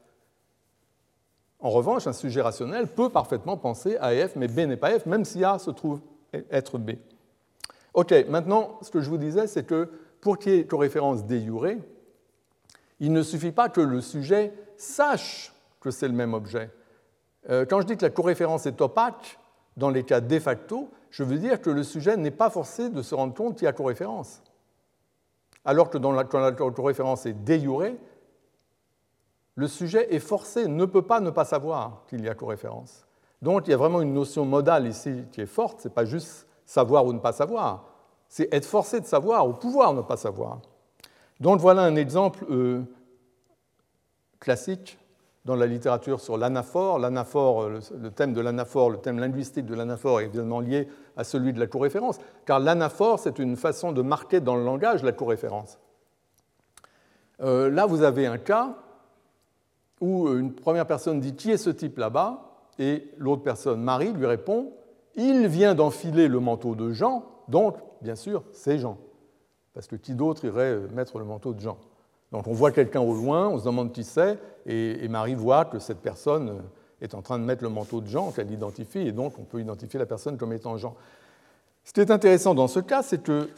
[1.59, 5.05] En revanche, un sujet rationnel peut parfaitement penser à F, mais B n'est pas F,
[5.05, 6.01] même si A se trouve
[6.51, 6.91] être B.
[7.93, 9.89] Ok, maintenant, ce que je vous disais, c'est que
[10.21, 11.77] pour qu'il y ait coréférence déjurée,
[12.99, 16.69] il ne suffit pas que le sujet sache que c'est le même objet.
[17.49, 19.39] Euh, quand je dis que la coréférence est opaque,
[19.77, 23.01] dans les cas de facto, je veux dire que le sujet n'est pas forcé de
[23.01, 24.41] se rendre compte qu'il y a coréférence.
[25.63, 27.97] Alors que dans la, quand la coréférence est déjurée,
[29.55, 33.05] le sujet est forcé, ne peut pas ne pas savoir qu'il y a coréférence.
[33.41, 36.05] Donc il y a vraiment une notion modale ici qui est forte, ce n'est pas
[36.05, 37.85] juste savoir ou ne pas savoir,
[38.29, 40.61] c'est être forcé de savoir ou pouvoir ne pas savoir.
[41.41, 42.83] Donc voilà un exemple euh,
[44.39, 44.97] classique
[45.45, 46.99] dans la littérature sur l'anaphore.
[46.99, 50.87] L'anaphore, le, thème de l'anaphore, le thème linguistique de l'anaphore est évidemment lié
[51.17, 55.03] à celui de la coréférence, car l'anaphore, c'est une façon de marquer dans le langage
[55.03, 55.79] la coréférence.
[57.41, 58.75] Euh, là, vous avez un cas
[59.99, 62.47] où une première personne dit Qui est ce type là-bas?
[62.79, 64.73] Et l'autre personne, Marie, lui répond
[65.15, 68.97] Il vient d'enfiler le manteau de Jean, donc, bien sûr, c'est Jean.
[69.73, 71.77] Parce que qui d'autre irait mettre le manteau de Jean?
[72.31, 75.79] Donc on voit quelqu'un au loin, on se demande qui c'est, et, Marie voit que
[75.79, 76.63] cette personne
[77.01, 79.59] est en train de mettre le manteau de Jean, qu'elle identifie, et donc on peut
[79.59, 80.95] identifier la personne comme étant Jean.
[81.83, 83.49] Ce qui est intéressant dans ce cas, c'est que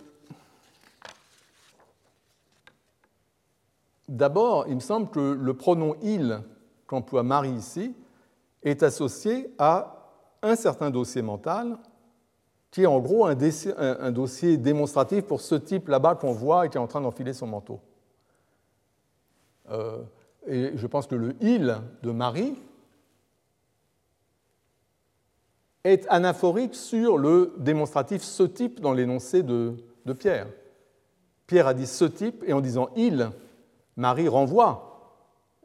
[4.08, 6.42] d'abord, il me semble que le pronom il
[6.88, 7.94] qu'emploie Marie ici
[8.64, 10.04] est associé à
[10.42, 11.78] un certain dossier mental
[12.72, 16.78] qui est en gros un, dossier démonstratif pour ce type là-bas qu'on voit et qui
[16.78, 17.80] est en train d'enfiler son manteau.
[19.74, 19.98] Euh,
[20.48, 22.56] et je pense que le il de Marie
[25.84, 29.76] est anaphorique sur le démonstratif ce type dans l'énoncé de,
[30.18, 30.48] Pierre.
[31.48, 33.30] Pierre a dit ce type, et en disant il,
[33.98, 35.20] Marie renvoie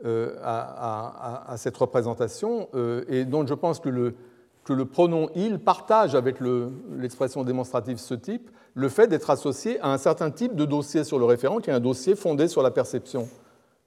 [0.04, 4.14] euh, à, cette représentation, euh, et donc je pense que le,
[4.84, 6.36] pronom il partage avec
[6.96, 11.18] l'expression démonstrative ce type le fait d'être associé à un certain type de dossier sur
[11.18, 13.28] le référent, qui est un dossier fondé sur la perception,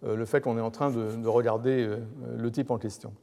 [0.03, 1.97] le fait qu'on est en train de, regarder
[2.35, 3.13] le type en question.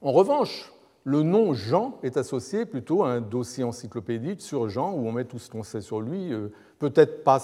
[0.00, 0.72] En revanche,
[1.04, 5.24] le nom Jean est associé plutôt à un dossier encyclopédique sur Jean, où on met
[5.24, 6.32] tout ce qu'on sait sur lui,
[6.78, 7.40] peut-être pas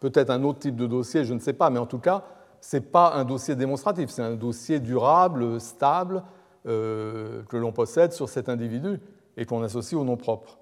[0.00, 2.24] peut-être un autre type de dossier, je ne sais pas, mais en tout cas,
[2.60, 6.22] ce n'est pas un dossier démonstratif, c'est un dossier durable, stable,
[6.66, 8.98] euh, que l'on possède sur cet individu
[9.36, 10.58] et qu'on associe au nom propre.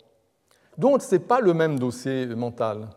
[0.78, 2.88] Donc ce n'est pas le même dossier mental.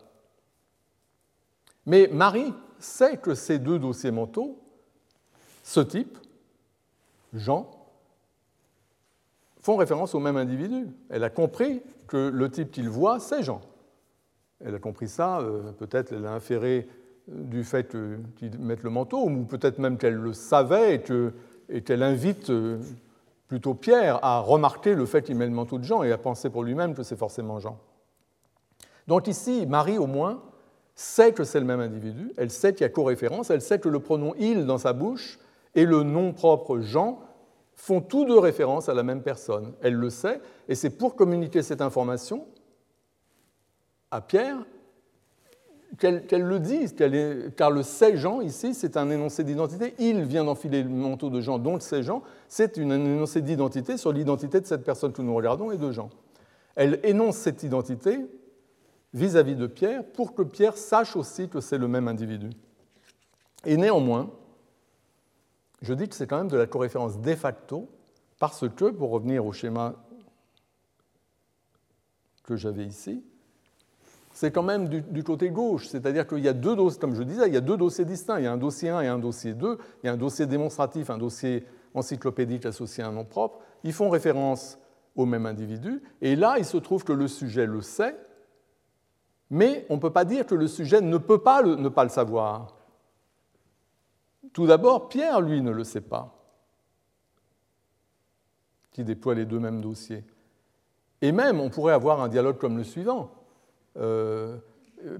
[1.84, 4.58] Mais Marie sait que ces deux dossiers mentaux,
[5.62, 6.18] ce type,
[7.32, 7.70] Jean,
[9.60, 10.86] font référence au même individu.
[11.10, 13.60] Elle a compris que le type qu'il voit, c'est Jean.
[14.64, 16.88] Elle a compris ça, euh, peut-être elle a inféré
[17.28, 17.94] du fait
[18.36, 21.02] qu'il mette le manteau, ou peut-être même qu'elle le savait
[21.68, 22.78] et qu'elle invite euh,
[23.48, 26.50] plutôt Pierre à remarquer le fait qu'il met le manteau de Jean et à penser
[26.50, 27.78] pour lui-même que c'est forcément Jean.
[29.06, 30.42] Donc ici, Marie au moins
[30.96, 33.88] sait que c'est le même individu, elle sait qu'il y a co-référence, elle sait que
[33.88, 35.38] le pronom il dans sa bouche
[35.74, 37.20] et le nom propre Jean
[37.74, 39.74] font tous deux référence à la même personne.
[39.82, 42.46] Elle le sait, et c'est pour communiquer cette information
[44.10, 44.56] à Pierre
[45.98, 46.94] qu'elle le dise,
[47.56, 49.94] car le c'est Jean ici, c'est un énoncé d'identité.
[49.98, 52.22] Il vient d'enfiler le manteau de Jean, donc c'est Jean.
[52.48, 56.10] C'est un énoncé d'identité sur l'identité de cette personne que nous regardons et de Jean.
[56.74, 58.18] Elle énonce cette identité
[59.16, 62.50] vis-à-vis -vis de Pierre pour que Pierre sache aussi que c'est le même individu.
[63.64, 64.30] Et néanmoins,
[65.82, 67.88] je dis que c'est quand même de la corréférence de facto,
[68.38, 69.94] parce que, pour revenir au schéma
[72.44, 73.24] que j'avais ici,
[74.32, 75.88] c'est quand même du, côté gauche.
[75.88, 78.38] C'est-à-dire qu'il y a deux dossiers, comme je disais, il y a deux dossiers distincts.
[78.38, 79.78] Il y a un dossier 1 et un dossier 2.
[80.02, 81.64] Il y a un dossier démonstratif, un dossier
[81.94, 83.60] encyclopédique associé à un nom propre.
[83.82, 84.78] Ils font référence
[85.16, 86.02] au même individu.
[86.20, 88.14] Et là, il se trouve que le sujet le sait,
[89.50, 92.10] mais on ne peut pas dire que le sujet ne peut pas ne pas le
[92.10, 92.76] savoir.
[94.52, 96.34] Tout d'abord, Pierre, lui, ne le sait pas,
[98.92, 100.24] qui déploie les deux mêmes dossiers.
[101.20, 103.30] Et même, on pourrait avoir un dialogue comme le suivant.
[103.98, 104.56] Euh,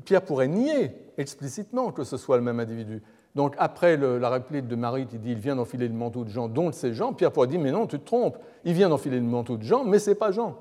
[0.05, 3.03] Pierre pourrait nier explicitement que ce soit le même individu.
[3.35, 6.49] Donc après la réplique de Marie qui dit il vient d'enfiler le manteau de Jean,
[6.49, 9.27] dont c'est Jean, Pierre pourrait dire mais non, tu te trompes, il vient d'enfiler le
[9.27, 10.57] manteau de Jean, mais c'est pas Jean.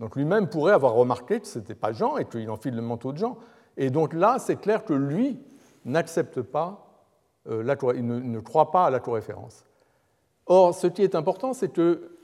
[0.00, 3.12] Donc lui-même pourrait avoir remarqué que ce n'était pas Jean et qu'il enfile le manteau
[3.12, 3.36] de Jean.
[3.76, 5.38] Et donc là, c'est clair que lui
[5.84, 6.86] n'accepte pas,
[7.48, 9.64] euh, la, il ne, croit pas à la co-référence.
[10.46, 12.16] Or, ce qui est important, c'est que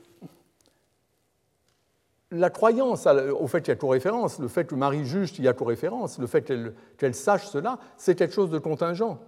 [2.31, 5.47] la croyance au fait qu'il y a co-référence, le fait que Marie juge qu'il y
[5.47, 6.41] a co-référence, le fait
[6.97, 9.19] qu'elle sache cela, c'est quelque chose de contingent.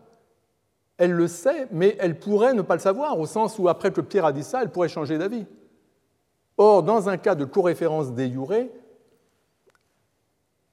[0.97, 4.01] Elle le sait, mais elle pourrait ne pas le savoir, au sens où après que
[4.01, 5.45] Pierre a dit ça, elle pourrait changer d'avis.
[6.61, 8.69] Or, dans un cas de co-référence déjurée,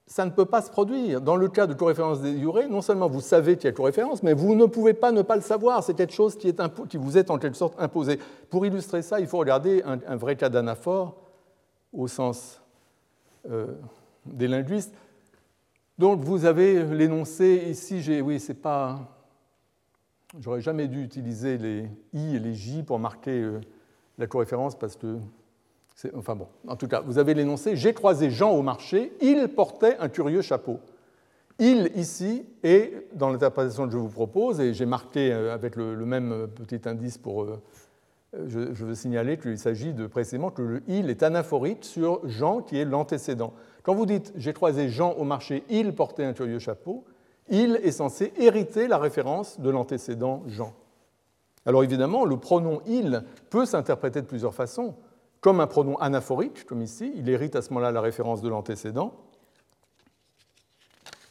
[0.05, 1.21] ça ne peut pas se produire.
[1.21, 4.21] Dans le cas de coréférence des jure, non seulement vous savez qu'il y a coréférence,
[4.21, 5.81] mais vous ne pouvez pas ne pas le savoir.
[5.85, 8.19] C'est quelque chose qui, est vous est en quelque sorte imposé.
[8.49, 11.15] Pour illustrer ça, il faut regarder un, vrai cas d'anaphore
[11.93, 12.61] au sens
[13.49, 13.67] euh,
[14.25, 14.93] des linguistes.
[15.97, 18.99] Donc vous avez l'énoncé ici, oui, c'est pas.
[20.37, 23.61] J'aurais jamais dû utiliser les i et les j pour marquer euh,
[24.17, 25.17] la coréférence parce que
[26.15, 29.97] Enfin bon, en tout cas, vous avez l'énoncé J'ai croisé Jean au marché, il portait
[29.99, 30.79] un curieux chapeau.
[31.59, 35.95] Il, ici, est dans l'interprétation que je vous propose, et j'ai marqué euh, avec le,
[36.05, 37.43] même petit indice pour.
[37.43, 37.59] Euh,
[38.45, 42.77] je, veux signaler qu'il s'agit de précisément que le il est anaphorite sur Jean qui
[42.77, 43.53] est l'antécédent.
[43.81, 47.05] Quand vous dites J'ai croisé Jean au marché, il portait un curieux chapeau,
[47.49, 50.73] il est censé hériter la référence de l'antécédent Jean.
[51.65, 54.93] Alors évidemment, le pronom il peut s'interpréter de plusieurs façons
[55.41, 59.13] comme un pronom anaphorique, comme ici, il hérite à ce moment-là la référence de l'antécédent.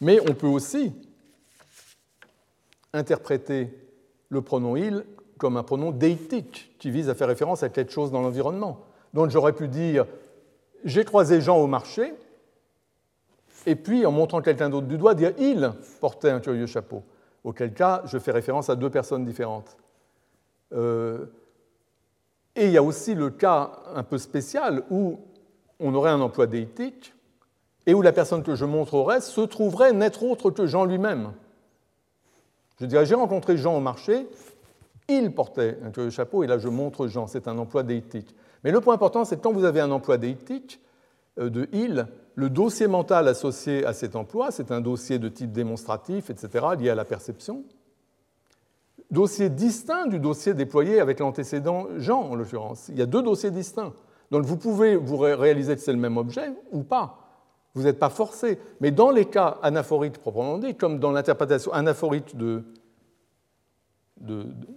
[0.00, 0.92] Mais on peut aussi
[2.92, 3.70] interpréter
[4.28, 5.04] le pronom il
[5.38, 8.84] comme un pronom déitique qui vise à faire référence à quelque chose dans l'environnement.
[9.12, 10.06] Donc j'aurais pu dire
[10.84, 12.14] j'ai croisé Jean au marché,
[13.66, 17.02] et puis en montrant quelqu'un d'autre du doigt, dire il portait un curieux chapeau.
[17.44, 19.76] Auquel cas, je fais référence à deux personnes différentes.
[20.72, 21.26] Euh,
[22.56, 25.20] et il y a aussi le cas un peu spécial où
[25.78, 27.14] on aurait un emploi déitique
[27.86, 31.32] et où la personne que je montrerai se trouverait n'être autre que Jean lui-même.
[32.80, 34.26] Je dirais, j'ai rencontré Jean au marché,
[35.08, 38.34] il portait un chapeau, et là je montre Jean, c'est un emploi déitique.
[38.64, 40.80] Mais le point important, c'est que quand vous avez un emploi déitique
[41.38, 45.52] euh, de il, le dossier mental associé à cet emploi, c'est un dossier de type
[45.52, 47.64] démonstratif, etc., lié à la perception,
[49.10, 52.88] dossier distinct du dossier déployé avec l'antécédent Jean, en l'occurrence.
[52.88, 53.92] Il y a deux dossiers distincts.
[54.30, 57.18] Donc vous pouvez vous réaliser que c'est le même objet ou pas.
[57.74, 58.58] Vous n'êtes pas forcé.
[58.80, 62.64] Mais dans les cas anaphoriques proprement dit, comme dans l'interprétation anaphorite de,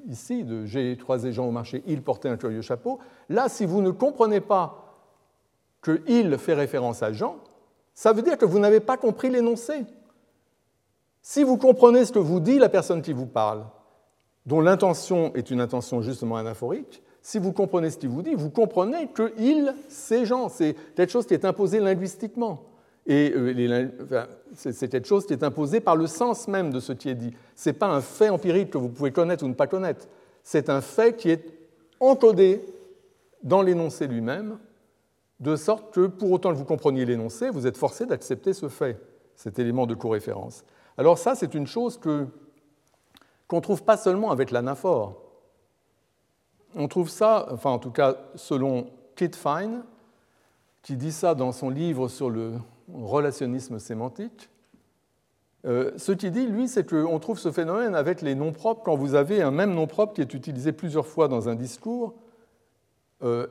[0.07, 2.99] ici, de j'ai croisé Jean au marché, il portait un curieux chapeau,
[3.29, 4.85] là, si vous ne comprenez pas
[5.81, 7.37] que il fait référence à Jean,
[7.93, 9.85] ça veut dire que vous n'avez pas compris l'énoncé.
[11.21, 13.65] Si vous comprenez ce que vous dit la personne qui vous parle,
[14.45, 18.49] dont l'intention est une intention justement anaphorique, si vous comprenez ce qu'il vous dit, vous
[18.49, 22.63] comprenez que il, c'est Jean, c'est quelque chose qui est imposé linguistiquement.
[23.05, 23.87] Et euh,
[24.53, 27.33] c'est quelque chose qui est imposé par le sens même de ce qui est dit.
[27.55, 30.07] Ce n'est pas un fait empirique que vous pouvez connaître ou ne pas connaître.
[30.43, 31.45] C'est un fait qui est
[31.99, 32.61] encodé
[33.43, 34.57] dans l'énoncé lui-même,
[35.39, 38.99] de sorte que pour autant que vous compreniez l'énoncé, vous êtes forcé d'accepter ce fait,
[39.35, 40.63] cet élément de co-référence.
[40.97, 42.27] Alors ça, c'est une chose que
[43.49, 45.21] qu'on trouve pas seulement avec l'anaphore.
[46.75, 49.83] On trouve ça, enfin en tout cas selon Kit Fine,
[50.83, 52.53] qui dit ça dans son livre sur le
[52.93, 54.49] relationnisme sémantique,
[55.65, 58.95] euh, ce qu'il dit, lui, c'est qu'on trouve ce phénomène avec les noms propres quand
[58.95, 62.13] vous avez un même nom propre qui est utilisé plusieurs fois dans un discours,
[63.23, 63.47] euh,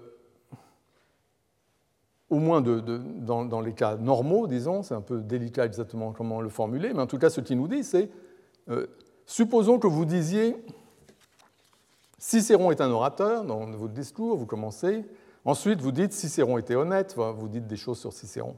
[2.31, 6.93] au moins dans, les cas normaux, disons, c'est un peu délicat exactement comment le formuler,
[6.95, 8.09] mais en tout cas, ce qu'il nous dit, c'est
[8.70, 8.87] euh,
[9.29, 10.57] Supposons que vous disiez
[12.19, 15.05] Cicéron est un orateur dans votre discours, vous commencez.
[15.45, 18.57] Ensuite, vous dites Cicéron était honnête, vous dites des choses sur Cicéron.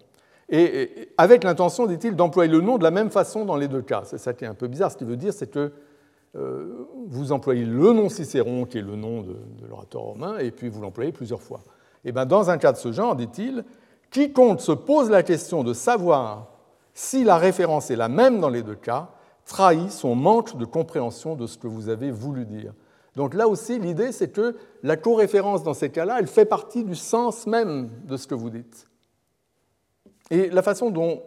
[0.48, 4.02] Et avec l'intention, dit-il, d'employer le nom de la même façon dans les deux cas.
[4.04, 4.92] C'est ça qui est un peu bizarre.
[4.92, 5.72] Ce qu'il veut dire, c'est que
[6.36, 9.36] euh, vous employez le nom Cicéron, qui est le nom de,
[9.68, 11.60] l'orateur romain, et puis vous l'employez plusieurs fois.
[12.04, 13.64] Et bien, dans un cas de ce genre, dit-il,
[14.12, 16.46] quiconque se pose la question de savoir
[16.94, 19.10] si la référence est la même dans les deux cas
[19.46, 22.72] trahit son manque de compréhension de ce que vous avez voulu dire.
[23.16, 26.94] Donc là aussi, l'idée, c'est que la coréférence dans ces cas-là, elle fait partie du
[26.94, 28.86] sens même de ce que vous dites.
[30.30, 31.22] Et la façon dont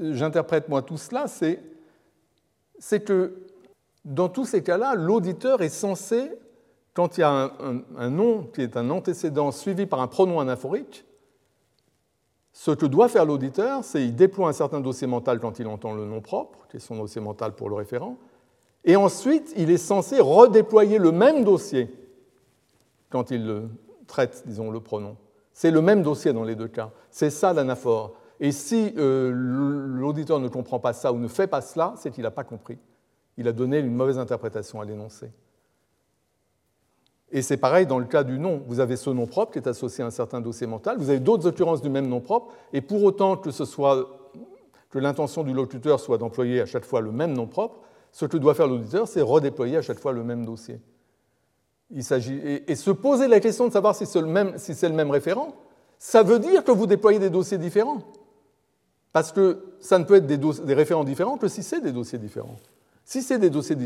[0.00, 3.46] j'interprète moi tout cela, c'est que
[4.04, 6.30] dans tous ces cas-là, l'auditeur est censé,
[6.92, 10.40] quand il y a un, un, nom qui est un antécédent suivi par un pronom
[10.40, 11.06] anaphorique,
[12.52, 15.94] ce que doit faire l'auditeur, c'est qu'il déploie un certain dossier mental quand il entend
[15.94, 18.16] le nom propre, qui est son dossier mental pour le référent,
[18.84, 21.88] et ensuite il est censé redéployer le même dossier
[23.10, 23.68] quand il
[24.06, 25.16] traite, disons, le pronom.
[25.52, 26.90] C'est le même dossier dans les deux cas.
[27.10, 28.14] C'est ça l'anaphore.
[28.40, 32.24] Et si euh, l'auditeur ne comprend pas ça ou ne fait pas cela, c'est qu'il
[32.24, 32.78] n'a pas compris.
[33.36, 35.30] Il a donné une mauvaise interprétation à l'énoncé.
[37.32, 38.62] Et c'est pareil dans le cas du nom.
[38.66, 40.98] Vous avez ce nom propre qui est associé à un certain dossier mental.
[40.98, 42.52] Vous avez d'autres occurrences du même nom propre.
[42.74, 43.48] Et pour autant que,
[44.98, 47.80] l'intention du locuteur soit d'employer à chaque fois le même nom propre,
[48.12, 50.78] ce que doit faire l'auditeur, c'est redéployer à chaque fois le même dossier.
[51.90, 55.54] Il s'agit, et, se poser la question de savoir si c'est le, même, référent,
[55.98, 58.02] ça veut dire que vous déployez des dossiers différents.
[59.14, 62.56] Parce que ça ne peut être des référents différents que si c'est des dossiers différents.
[63.04, 63.76] Si c'est des dossiers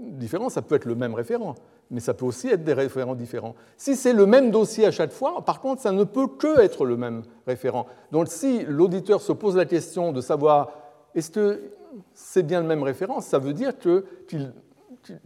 [0.00, 1.54] différents, ça peut être le même référent,
[1.90, 3.54] mais ça peut aussi être des référents différents.
[3.76, 6.84] Si c'est le même dossier à chaque fois, par contre, ça ne peut que être
[6.84, 7.86] le même référent.
[8.10, 10.72] Donc si l'auditeur se pose la question de savoir
[11.14, 11.70] est-ce que
[12.12, 14.52] c'est bien le même référent, ça veut dire qu'il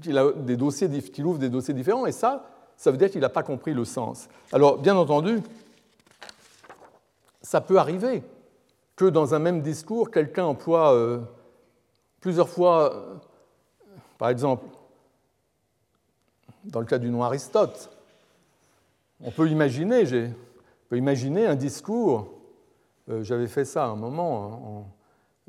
[0.04, 2.44] ouvre des dossiers différents, et ça,
[2.76, 4.28] ça veut dire qu'il n'a pas compris le sens.
[4.52, 5.40] Alors, bien entendu,
[7.40, 8.22] ça peut arriver
[8.94, 11.20] que dans un même discours, quelqu'un emploie euh,
[12.20, 13.14] plusieurs fois euh,
[14.18, 14.66] par exemple,
[16.64, 17.90] dans le cas du nom Aristote,
[19.22, 20.04] on peut imaginer,
[20.88, 21.00] peut
[21.46, 22.28] un discours,
[23.08, 24.86] euh, j'avais fait ça à un moment,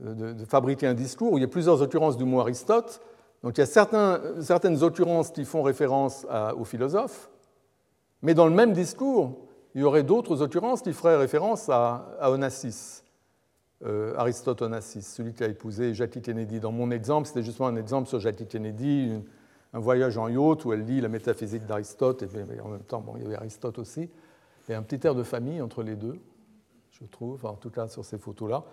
[0.02, 3.02] hein, de, fabriquer un discours où il y a plusieurs occurrences du mot Aristote.
[3.44, 3.66] Donc il y a
[4.42, 6.26] certaines occurrences qui font référence
[6.58, 7.30] aux philosophes,
[8.22, 9.38] mais dans le même discours,
[9.76, 13.04] il y aurait d'autres occurrences qui feraient référence à, à Onassis.
[13.86, 16.60] Euh, Aristote Onassis, celui qui a épousé Jackie Kennedy.
[16.60, 19.14] Dans mon exemple, c'était justement un exemple sur Jackie Kennedy,
[19.74, 23.14] un voyage en yacht où elle lit la métaphysique d'Aristote, et en même temps, bon,
[23.16, 24.10] il y avait Aristote aussi,
[24.68, 26.20] et un petit air de famille entre les deux,
[26.92, 28.66] je trouve, en tout cas sur ces photos-là.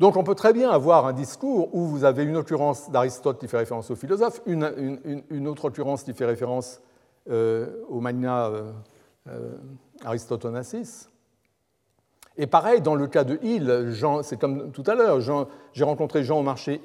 [0.00, 3.46] Donc on peut très bien avoir un discours où vous avez une occurrence d'Aristote qui
[3.46, 6.80] fait référence au philosophe, une, autre occurrence qui fait référence
[7.30, 8.50] euh, au magna
[9.28, 9.52] euh,
[10.04, 11.06] Aristote Onassis,
[12.36, 13.92] et pareil, dans le cas de Hill,
[14.22, 15.20] c'est comme tout à l'heure,
[15.72, 16.80] j'ai rencontré Jean au marché.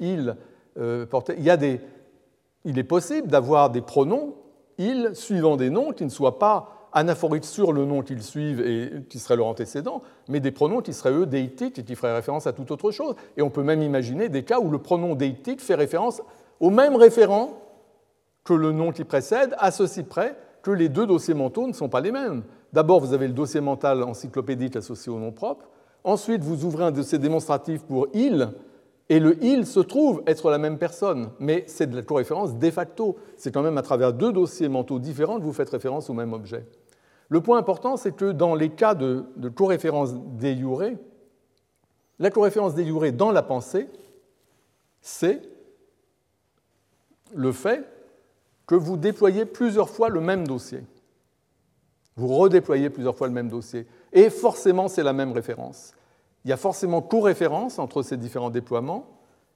[0.77, 1.05] Euh,
[1.37, 1.79] il,
[2.65, 4.35] il est possible d'avoir des pronoms
[4.77, 9.03] il suivant des noms qui ne soient pas anaphoriques sur le nom qu'ils suivent et
[9.09, 12.47] qui serait leur antécédent, mais des pronoms qui seraient eux déitiques et qui feraient référence
[12.47, 13.15] à toute autre chose.
[13.35, 16.21] Et on peut même imaginer des cas où le pronom déitique fait référence
[16.59, 17.61] au même référent
[18.43, 21.89] que le nom qui précède, à ceci près que les deux dossiers mentaux ne sont
[21.89, 22.43] pas les mêmes.
[22.73, 25.69] D'abord, vous avez le dossier mental encyclopédique associé au nom propre.
[26.03, 28.49] Ensuite, vous ouvrez un dossier démonstratif pour il,
[29.09, 32.71] et le il se trouve être la même personne, mais c'est de la co-référence de
[32.71, 33.17] facto.
[33.37, 36.33] C'est quand même à travers deux dossiers mentaux différents que vous faites référence au même
[36.33, 36.65] objet.
[37.29, 40.97] Le point important, c'est que dans les cas de, de co-référence déjurée,
[42.19, 43.87] la co-référence déjurée dans la pensée,
[45.01, 45.41] c'est
[47.33, 47.85] le fait
[48.65, 50.83] que vous déployez plusieurs fois le même dossier.
[52.17, 53.87] Vous redéployez plusieurs fois le même dossier.
[54.11, 55.93] Et forcément, c'est la même référence.
[56.43, 59.05] Il y a forcément co-référence entre ces différents déploiements,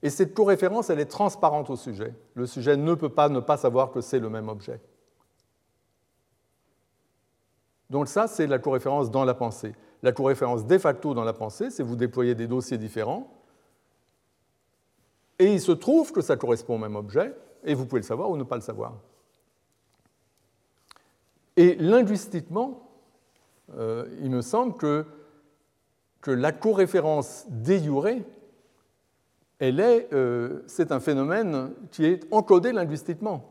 [0.04, 2.14] et cette co-référence, elle est transparente au sujet.
[2.36, 4.80] Le sujet ne peut pas ne pas savoir que c'est le même objet.
[7.90, 9.74] Donc ça, c'est la co-référence dans la pensée.
[10.04, 13.28] La co-référence de facto dans la pensée, c'est vous déployez des dossiers différents,
[15.40, 17.34] et il se trouve que ça correspond au même objet,
[17.64, 18.94] et vous pouvez le savoir ou ne pas le savoir.
[21.58, 22.92] Et linguistiquement,
[23.78, 25.06] euh, il me semble que,
[26.22, 28.24] que la coréférence déjurée,
[29.60, 33.46] elle est, euh, c'est un phénomène qui est encodé linguistiquement.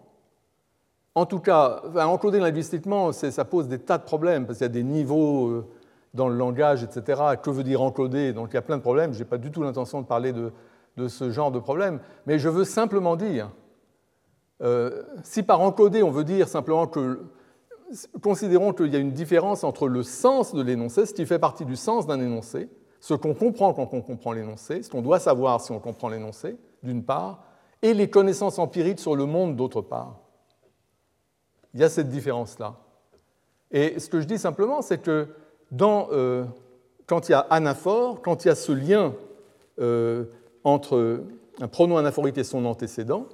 [1.14, 4.72] En tout cas, encodé linguistiquement, ça pose des tas de problèmes, parce qu'il y a
[4.72, 5.66] des niveaux euh,
[6.14, 7.22] dans le langage, etc.
[7.43, 8.32] Que veut dire encoder?
[8.32, 9.12] Donc il y a plein de problèmes.
[9.12, 10.52] Je n'ai pas du tout l'intention de parler de,
[10.97, 13.51] de, ce genre de problème, mais je veux simplement dire,
[15.22, 17.20] si par encoder on veut dire simplement que
[18.23, 21.65] considérons qu'il y a une différence entre le sens de l'énoncé, ce qui fait partie
[21.65, 22.69] du sens d'un énoncé,
[23.01, 26.57] ce qu'on comprend quand on comprend l'énoncé, ce qu'on doit savoir si on comprend l'énoncé,
[26.83, 27.45] d'une part,
[27.83, 30.21] et les connaissances empiriques sur le monde, d'autre part.
[31.75, 32.77] Il y a cette différence-là.
[33.71, 35.29] Et ce que je dis simplement, c'est que
[35.81, 36.45] euh,
[37.07, 39.15] quand il y a anaphore, quand il y a ce lien
[39.79, 40.25] euh,
[40.65, 41.23] entre
[41.61, 43.27] un pronom anaphorique et son antécédent,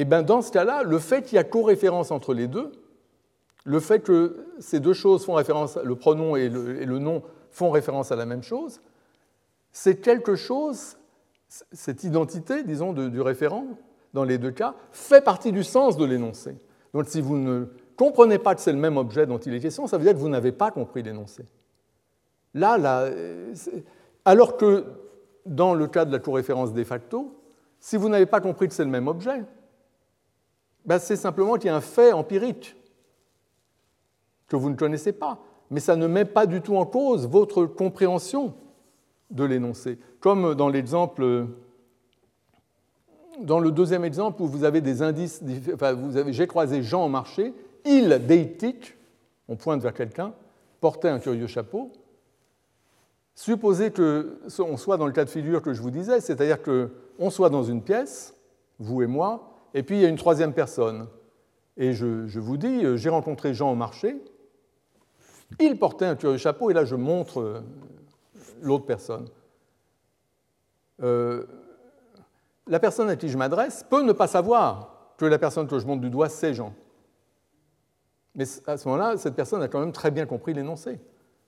[0.00, 2.70] eh bien dans ce cas-là, le fait qu'il y a co-référence entre les deux,
[3.64, 8.12] le fait que ces deux choses font référence, le pronom et le, nom font référence
[8.12, 8.80] à la même chose,
[9.72, 10.96] c'est quelque chose,
[11.48, 13.66] cette identité, disons, du référent,
[14.14, 16.56] dans les deux cas, fait partie du sens de l'énoncé.
[16.94, 17.66] Donc si vous ne
[17.96, 20.18] comprenez pas que c'est le même objet dont il est question, ça veut dire que
[20.18, 21.44] vous n'avez pas compris l'énoncé.
[22.54, 23.10] Là, là,
[24.24, 24.84] alors que
[25.44, 27.34] dans le cas de la co-référence de facto,
[27.80, 29.42] si vous n'avez pas compris que c'est le même objet,
[30.88, 32.74] ben, c'est simplement qu'il y a un fait empirique
[34.46, 35.38] que vous ne connaissez pas,
[35.70, 38.54] mais ça ne met pas du tout en cause votre compréhension
[39.30, 39.98] de l'énoncé.
[40.20, 41.44] Comme dans l'exemple,
[43.38, 45.42] dans le deuxième exemple où vous avez des indices,
[46.28, 47.52] j'ai croisé Jean au marché,
[47.84, 48.96] il déitique,
[49.46, 50.32] on pointe vers quelqu'un,
[50.80, 51.92] portait un curieux chapeau.
[53.34, 57.50] Supposez qu'on soit dans le cas de figure que je vous disais, c'est-à-dire qu'on soit
[57.50, 58.34] dans une pièce,
[58.78, 61.08] vous et moi, et puis il y a une troisième personne.
[61.76, 64.20] Et je, vous dis, euh, j'ai rencontré Jean au marché,
[65.60, 67.60] il portait un curieux chapeau, et là je montre euh,
[68.60, 69.28] l'autre personne.
[71.02, 71.44] euh,
[72.66, 75.86] la personne à qui je m'adresse peut ne pas savoir que la personne que je
[75.86, 76.74] montre du doigt, c'est Jean.
[78.34, 81.00] Mais à ce moment-là, cette personne a quand même très bien compris l'énoncé.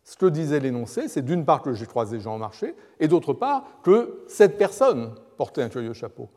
[0.02, 3.32] Ce que disait l'énoncé, c'est d'une part que j'ai croisé Jean au marché, et d'autre
[3.32, 6.28] part que cette personne portait un curieux chapeau.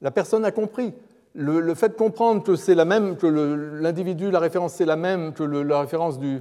[0.00, 0.94] La personne a compris.
[1.34, 5.32] Le, fait de comprendre que c'est la même, que l'individu, la référence, c'est la même,
[5.32, 6.40] que la référence du,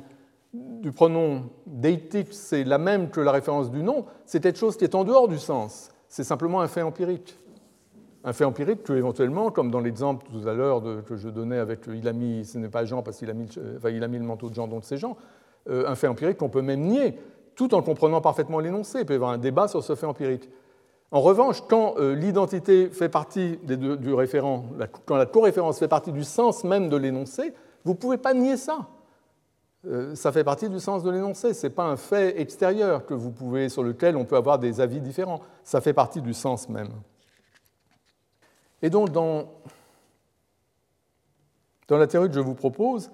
[0.53, 4.83] du pronom deitic, c'est la même que la référence du nom, c'est quelque chose qui
[4.83, 5.89] est en dehors du sens.
[6.07, 7.39] C'est simplement un fait empirique.
[8.23, 11.87] Un fait empirique que, éventuellement, comme dans l'exemple tout à l'heure que je donnais avec
[11.87, 13.49] il a mis, ce n'est pas Jean parce qu'il a, mis,
[13.91, 15.17] il a mis le manteau de Jean, donc c'est Jean,
[15.69, 17.17] euh, un fait empirique qu'on peut même nier,
[17.55, 18.99] tout en comprenant parfaitement l'énoncé.
[18.99, 20.49] Il peut y avoir un débat sur ce fait empirique.
[21.13, 24.65] En revanche, quand euh, l'identité fait partie du référent,
[25.05, 27.53] quand la coréférence fait partie du sens même de l'énoncé,
[27.85, 28.87] vous ne pouvez pas nier ça.
[29.85, 31.53] Euh, ça fait partie du sens de l'énoncé.
[31.53, 34.81] Ce n'est pas un fait extérieur que vous pouvez, sur lequel on peut avoir des
[34.81, 35.41] avis différents.
[35.63, 36.89] Ça fait partie du sens même.
[38.81, 39.45] Et donc, dans,
[41.91, 43.11] la théorie que je vous propose,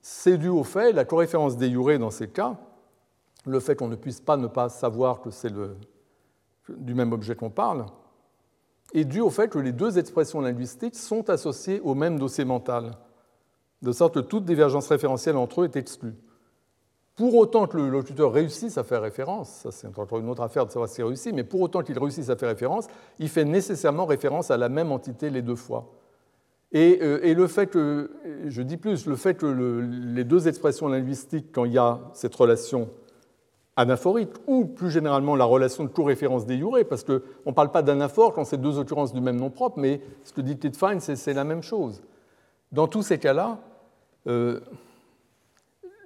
[0.00, 2.56] c'est dû au fait, la coréférence déjurée dans ces cas,
[3.46, 5.52] le fait qu'on ne puisse pas ne pas savoir que c'est
[6.68, 7.86] du même objet qu'on parle,
[8.94, 12.92] est dû au fait que les deux expressions linguistiques sont associées au même dossier mental
[13.82, 16.14] de sorte que toute divergence référentielle entre eux est exclue.
[17.16, 20.64] Pour autant que le locuteur réussisse à faire référence, ça c'est encore une autre affaire
[20.64, 22.86] de savoir s'il réussit, mais pour autant qu'il réussisse à faire référence,
[23.18, 25.90] il fait nécessairement référence à la même entité les deux fois.
[26.70, 28.10] Et, euh, le fait que,
[28.46, 32.34] je dis plus, le fait que les deux expressions linguistiques, quand il y a cette
[32.34, 32.88] relation
[33.76, 38.34] anaphorique, ou plus généralement la relation de co-référence déjurée, parce qu'on ne parle pas d'anaphore
[38.34, 41.44] quand c'est deux occurrences du même nom propre, mais ce que dit Titfine, c'est la
[41.44, 42.02] même chose.
[42.70, 43.58] Dans tous ces cas-là,
[44.26, 44.60] euh,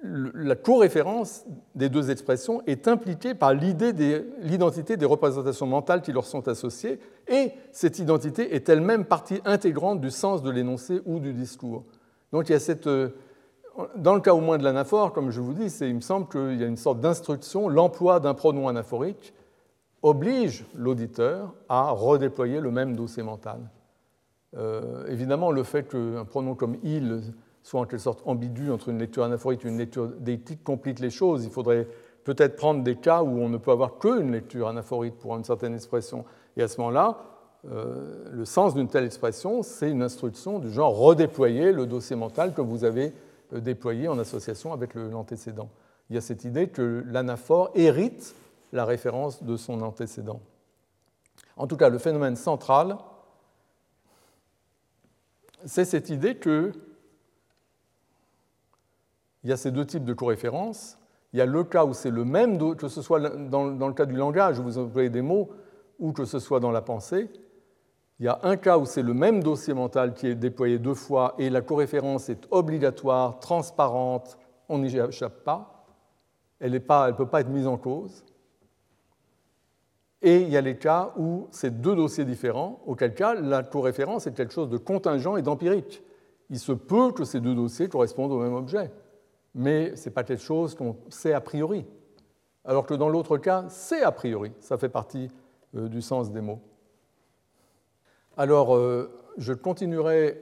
[0.03, 1.45] la co-référence
[1.75, 7.51] des deux expressions est impliquée par l'identité des représentations mentales qui leur sont associées, et
[7.71, 11.83] cette identité est elle-même partie intégrante du sens de l'énoncé ou du discours.
[12.31, 13.09] Donc il y a cette, euh,
[13.95, 16.59] dans le cas au moins de l'anaphore, comme je vous dis, il me semble qu'il
[16.59, 19.33] y a une sorte d'instruction, l'emploi d'un pronom anaphorique
[20.01, 23.59] oblige l'auditeur à redéployer le même dossier mental.
[24.55, 27.21] Euh, évidemment, le fait qu'un pronom comme il
[27.63, 31.09] soit en quelque sorte ambigu entre une lecture anaphorique et une lecture d'éthique complique les
[31.09, 31.43] choses.
[31.43, 31.87] Il faudrait
[32.23, 35.73] peut-être prendre des cas où on ne peut avoir qu'une lecture anaphorique pour une certaine
[35.73, 36.23] expression.
[36.55, 37.17] Et à ce moment-là,
[37.69, 42.53] euh, le sens d'une telle expression, c'est une instruction du genre redéployer le dossier mental
[42.53, 43.13] que vous avez
[43.53, 45.69] euh, déployé en association avec l'antécédent.
[46.09, 48.35] Il y a cette idée que l'anaphore hérite
[48.71, 50.41] la référence de son antécédent.
[51.55, 52.97] En tout cas, le phénomène central,
[55.65, 56.71] c'est cette idée que
[59.43, 60.97] il y a ces deux types de coréférence.
[61.31, 64.05] Il y a le cas où c'est le même, que ce soit dans, le cas
[64.05, 65.49] du langage, où vous employez des mots,
[65.99, 67.29] ou que ce soit dans la pensée.
[68.19, 70.95] Il y a un cas où c'est le même dossier mental qui est déployé deux
[70.95, 74.37] fois et la coréférence est obligatoire, transparente,
[74.69, 75.85] on n'y échappe pas.
[76.59, 76.79] Elle ne
[77.11, 78.25] peut pas être mise en cause.
[80.23, 84.25] Et il y a les cas où c'est deux dossiers différents, auquel cas la coréférence
[84.25, 86.01] est quelque chose de contingent et d'empirique.
[86.49, 88.91] Il se peut que ces deux dossiers correspondent au même objet
[89.57, 91.85] mais ce n'est pas quelque chose qu'on sait a priori.
[92.63, 94.51] Alors que dans l'autre cas, c'est a priori.
[94.59, 95.29] Ça fait partie
[95.75, 96.61] euh, du sens des mots.
[98.39, 99.09] Alors, euh,
[99.39, 100.39] je continuerai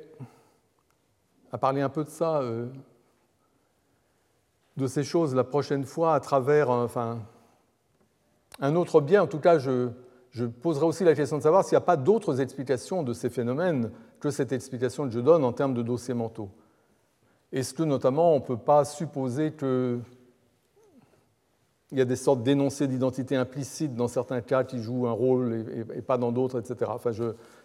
[1.53, 2.67] à parler un peu de ça, euh,
[4.75, 7.19] de ces choses la prochaine fois à travers enfin,
[8.59, 9.17] un autre biais.
[9.17, 9.87] En tout cas, je,
[10.31, 13.29] je poserai aussi la question de savoir s'il n'y a pas d'autres explications de ces
[13.29, 13.89] phénomènes
[14.19, 16.49] que cette explication que je donne en termes de dossiers mentaux.
[17.53, 20.01] Est-ce que notamment on ne peut pas supposer qu'il
[21.93, 25.65] y a des sortes d'énoncés d'identité implicites dans certains cas qui jouent un rôle
[25.95, 26.91] et, pas dans d'autres, etc.
[26.93, 27.11] Enfin,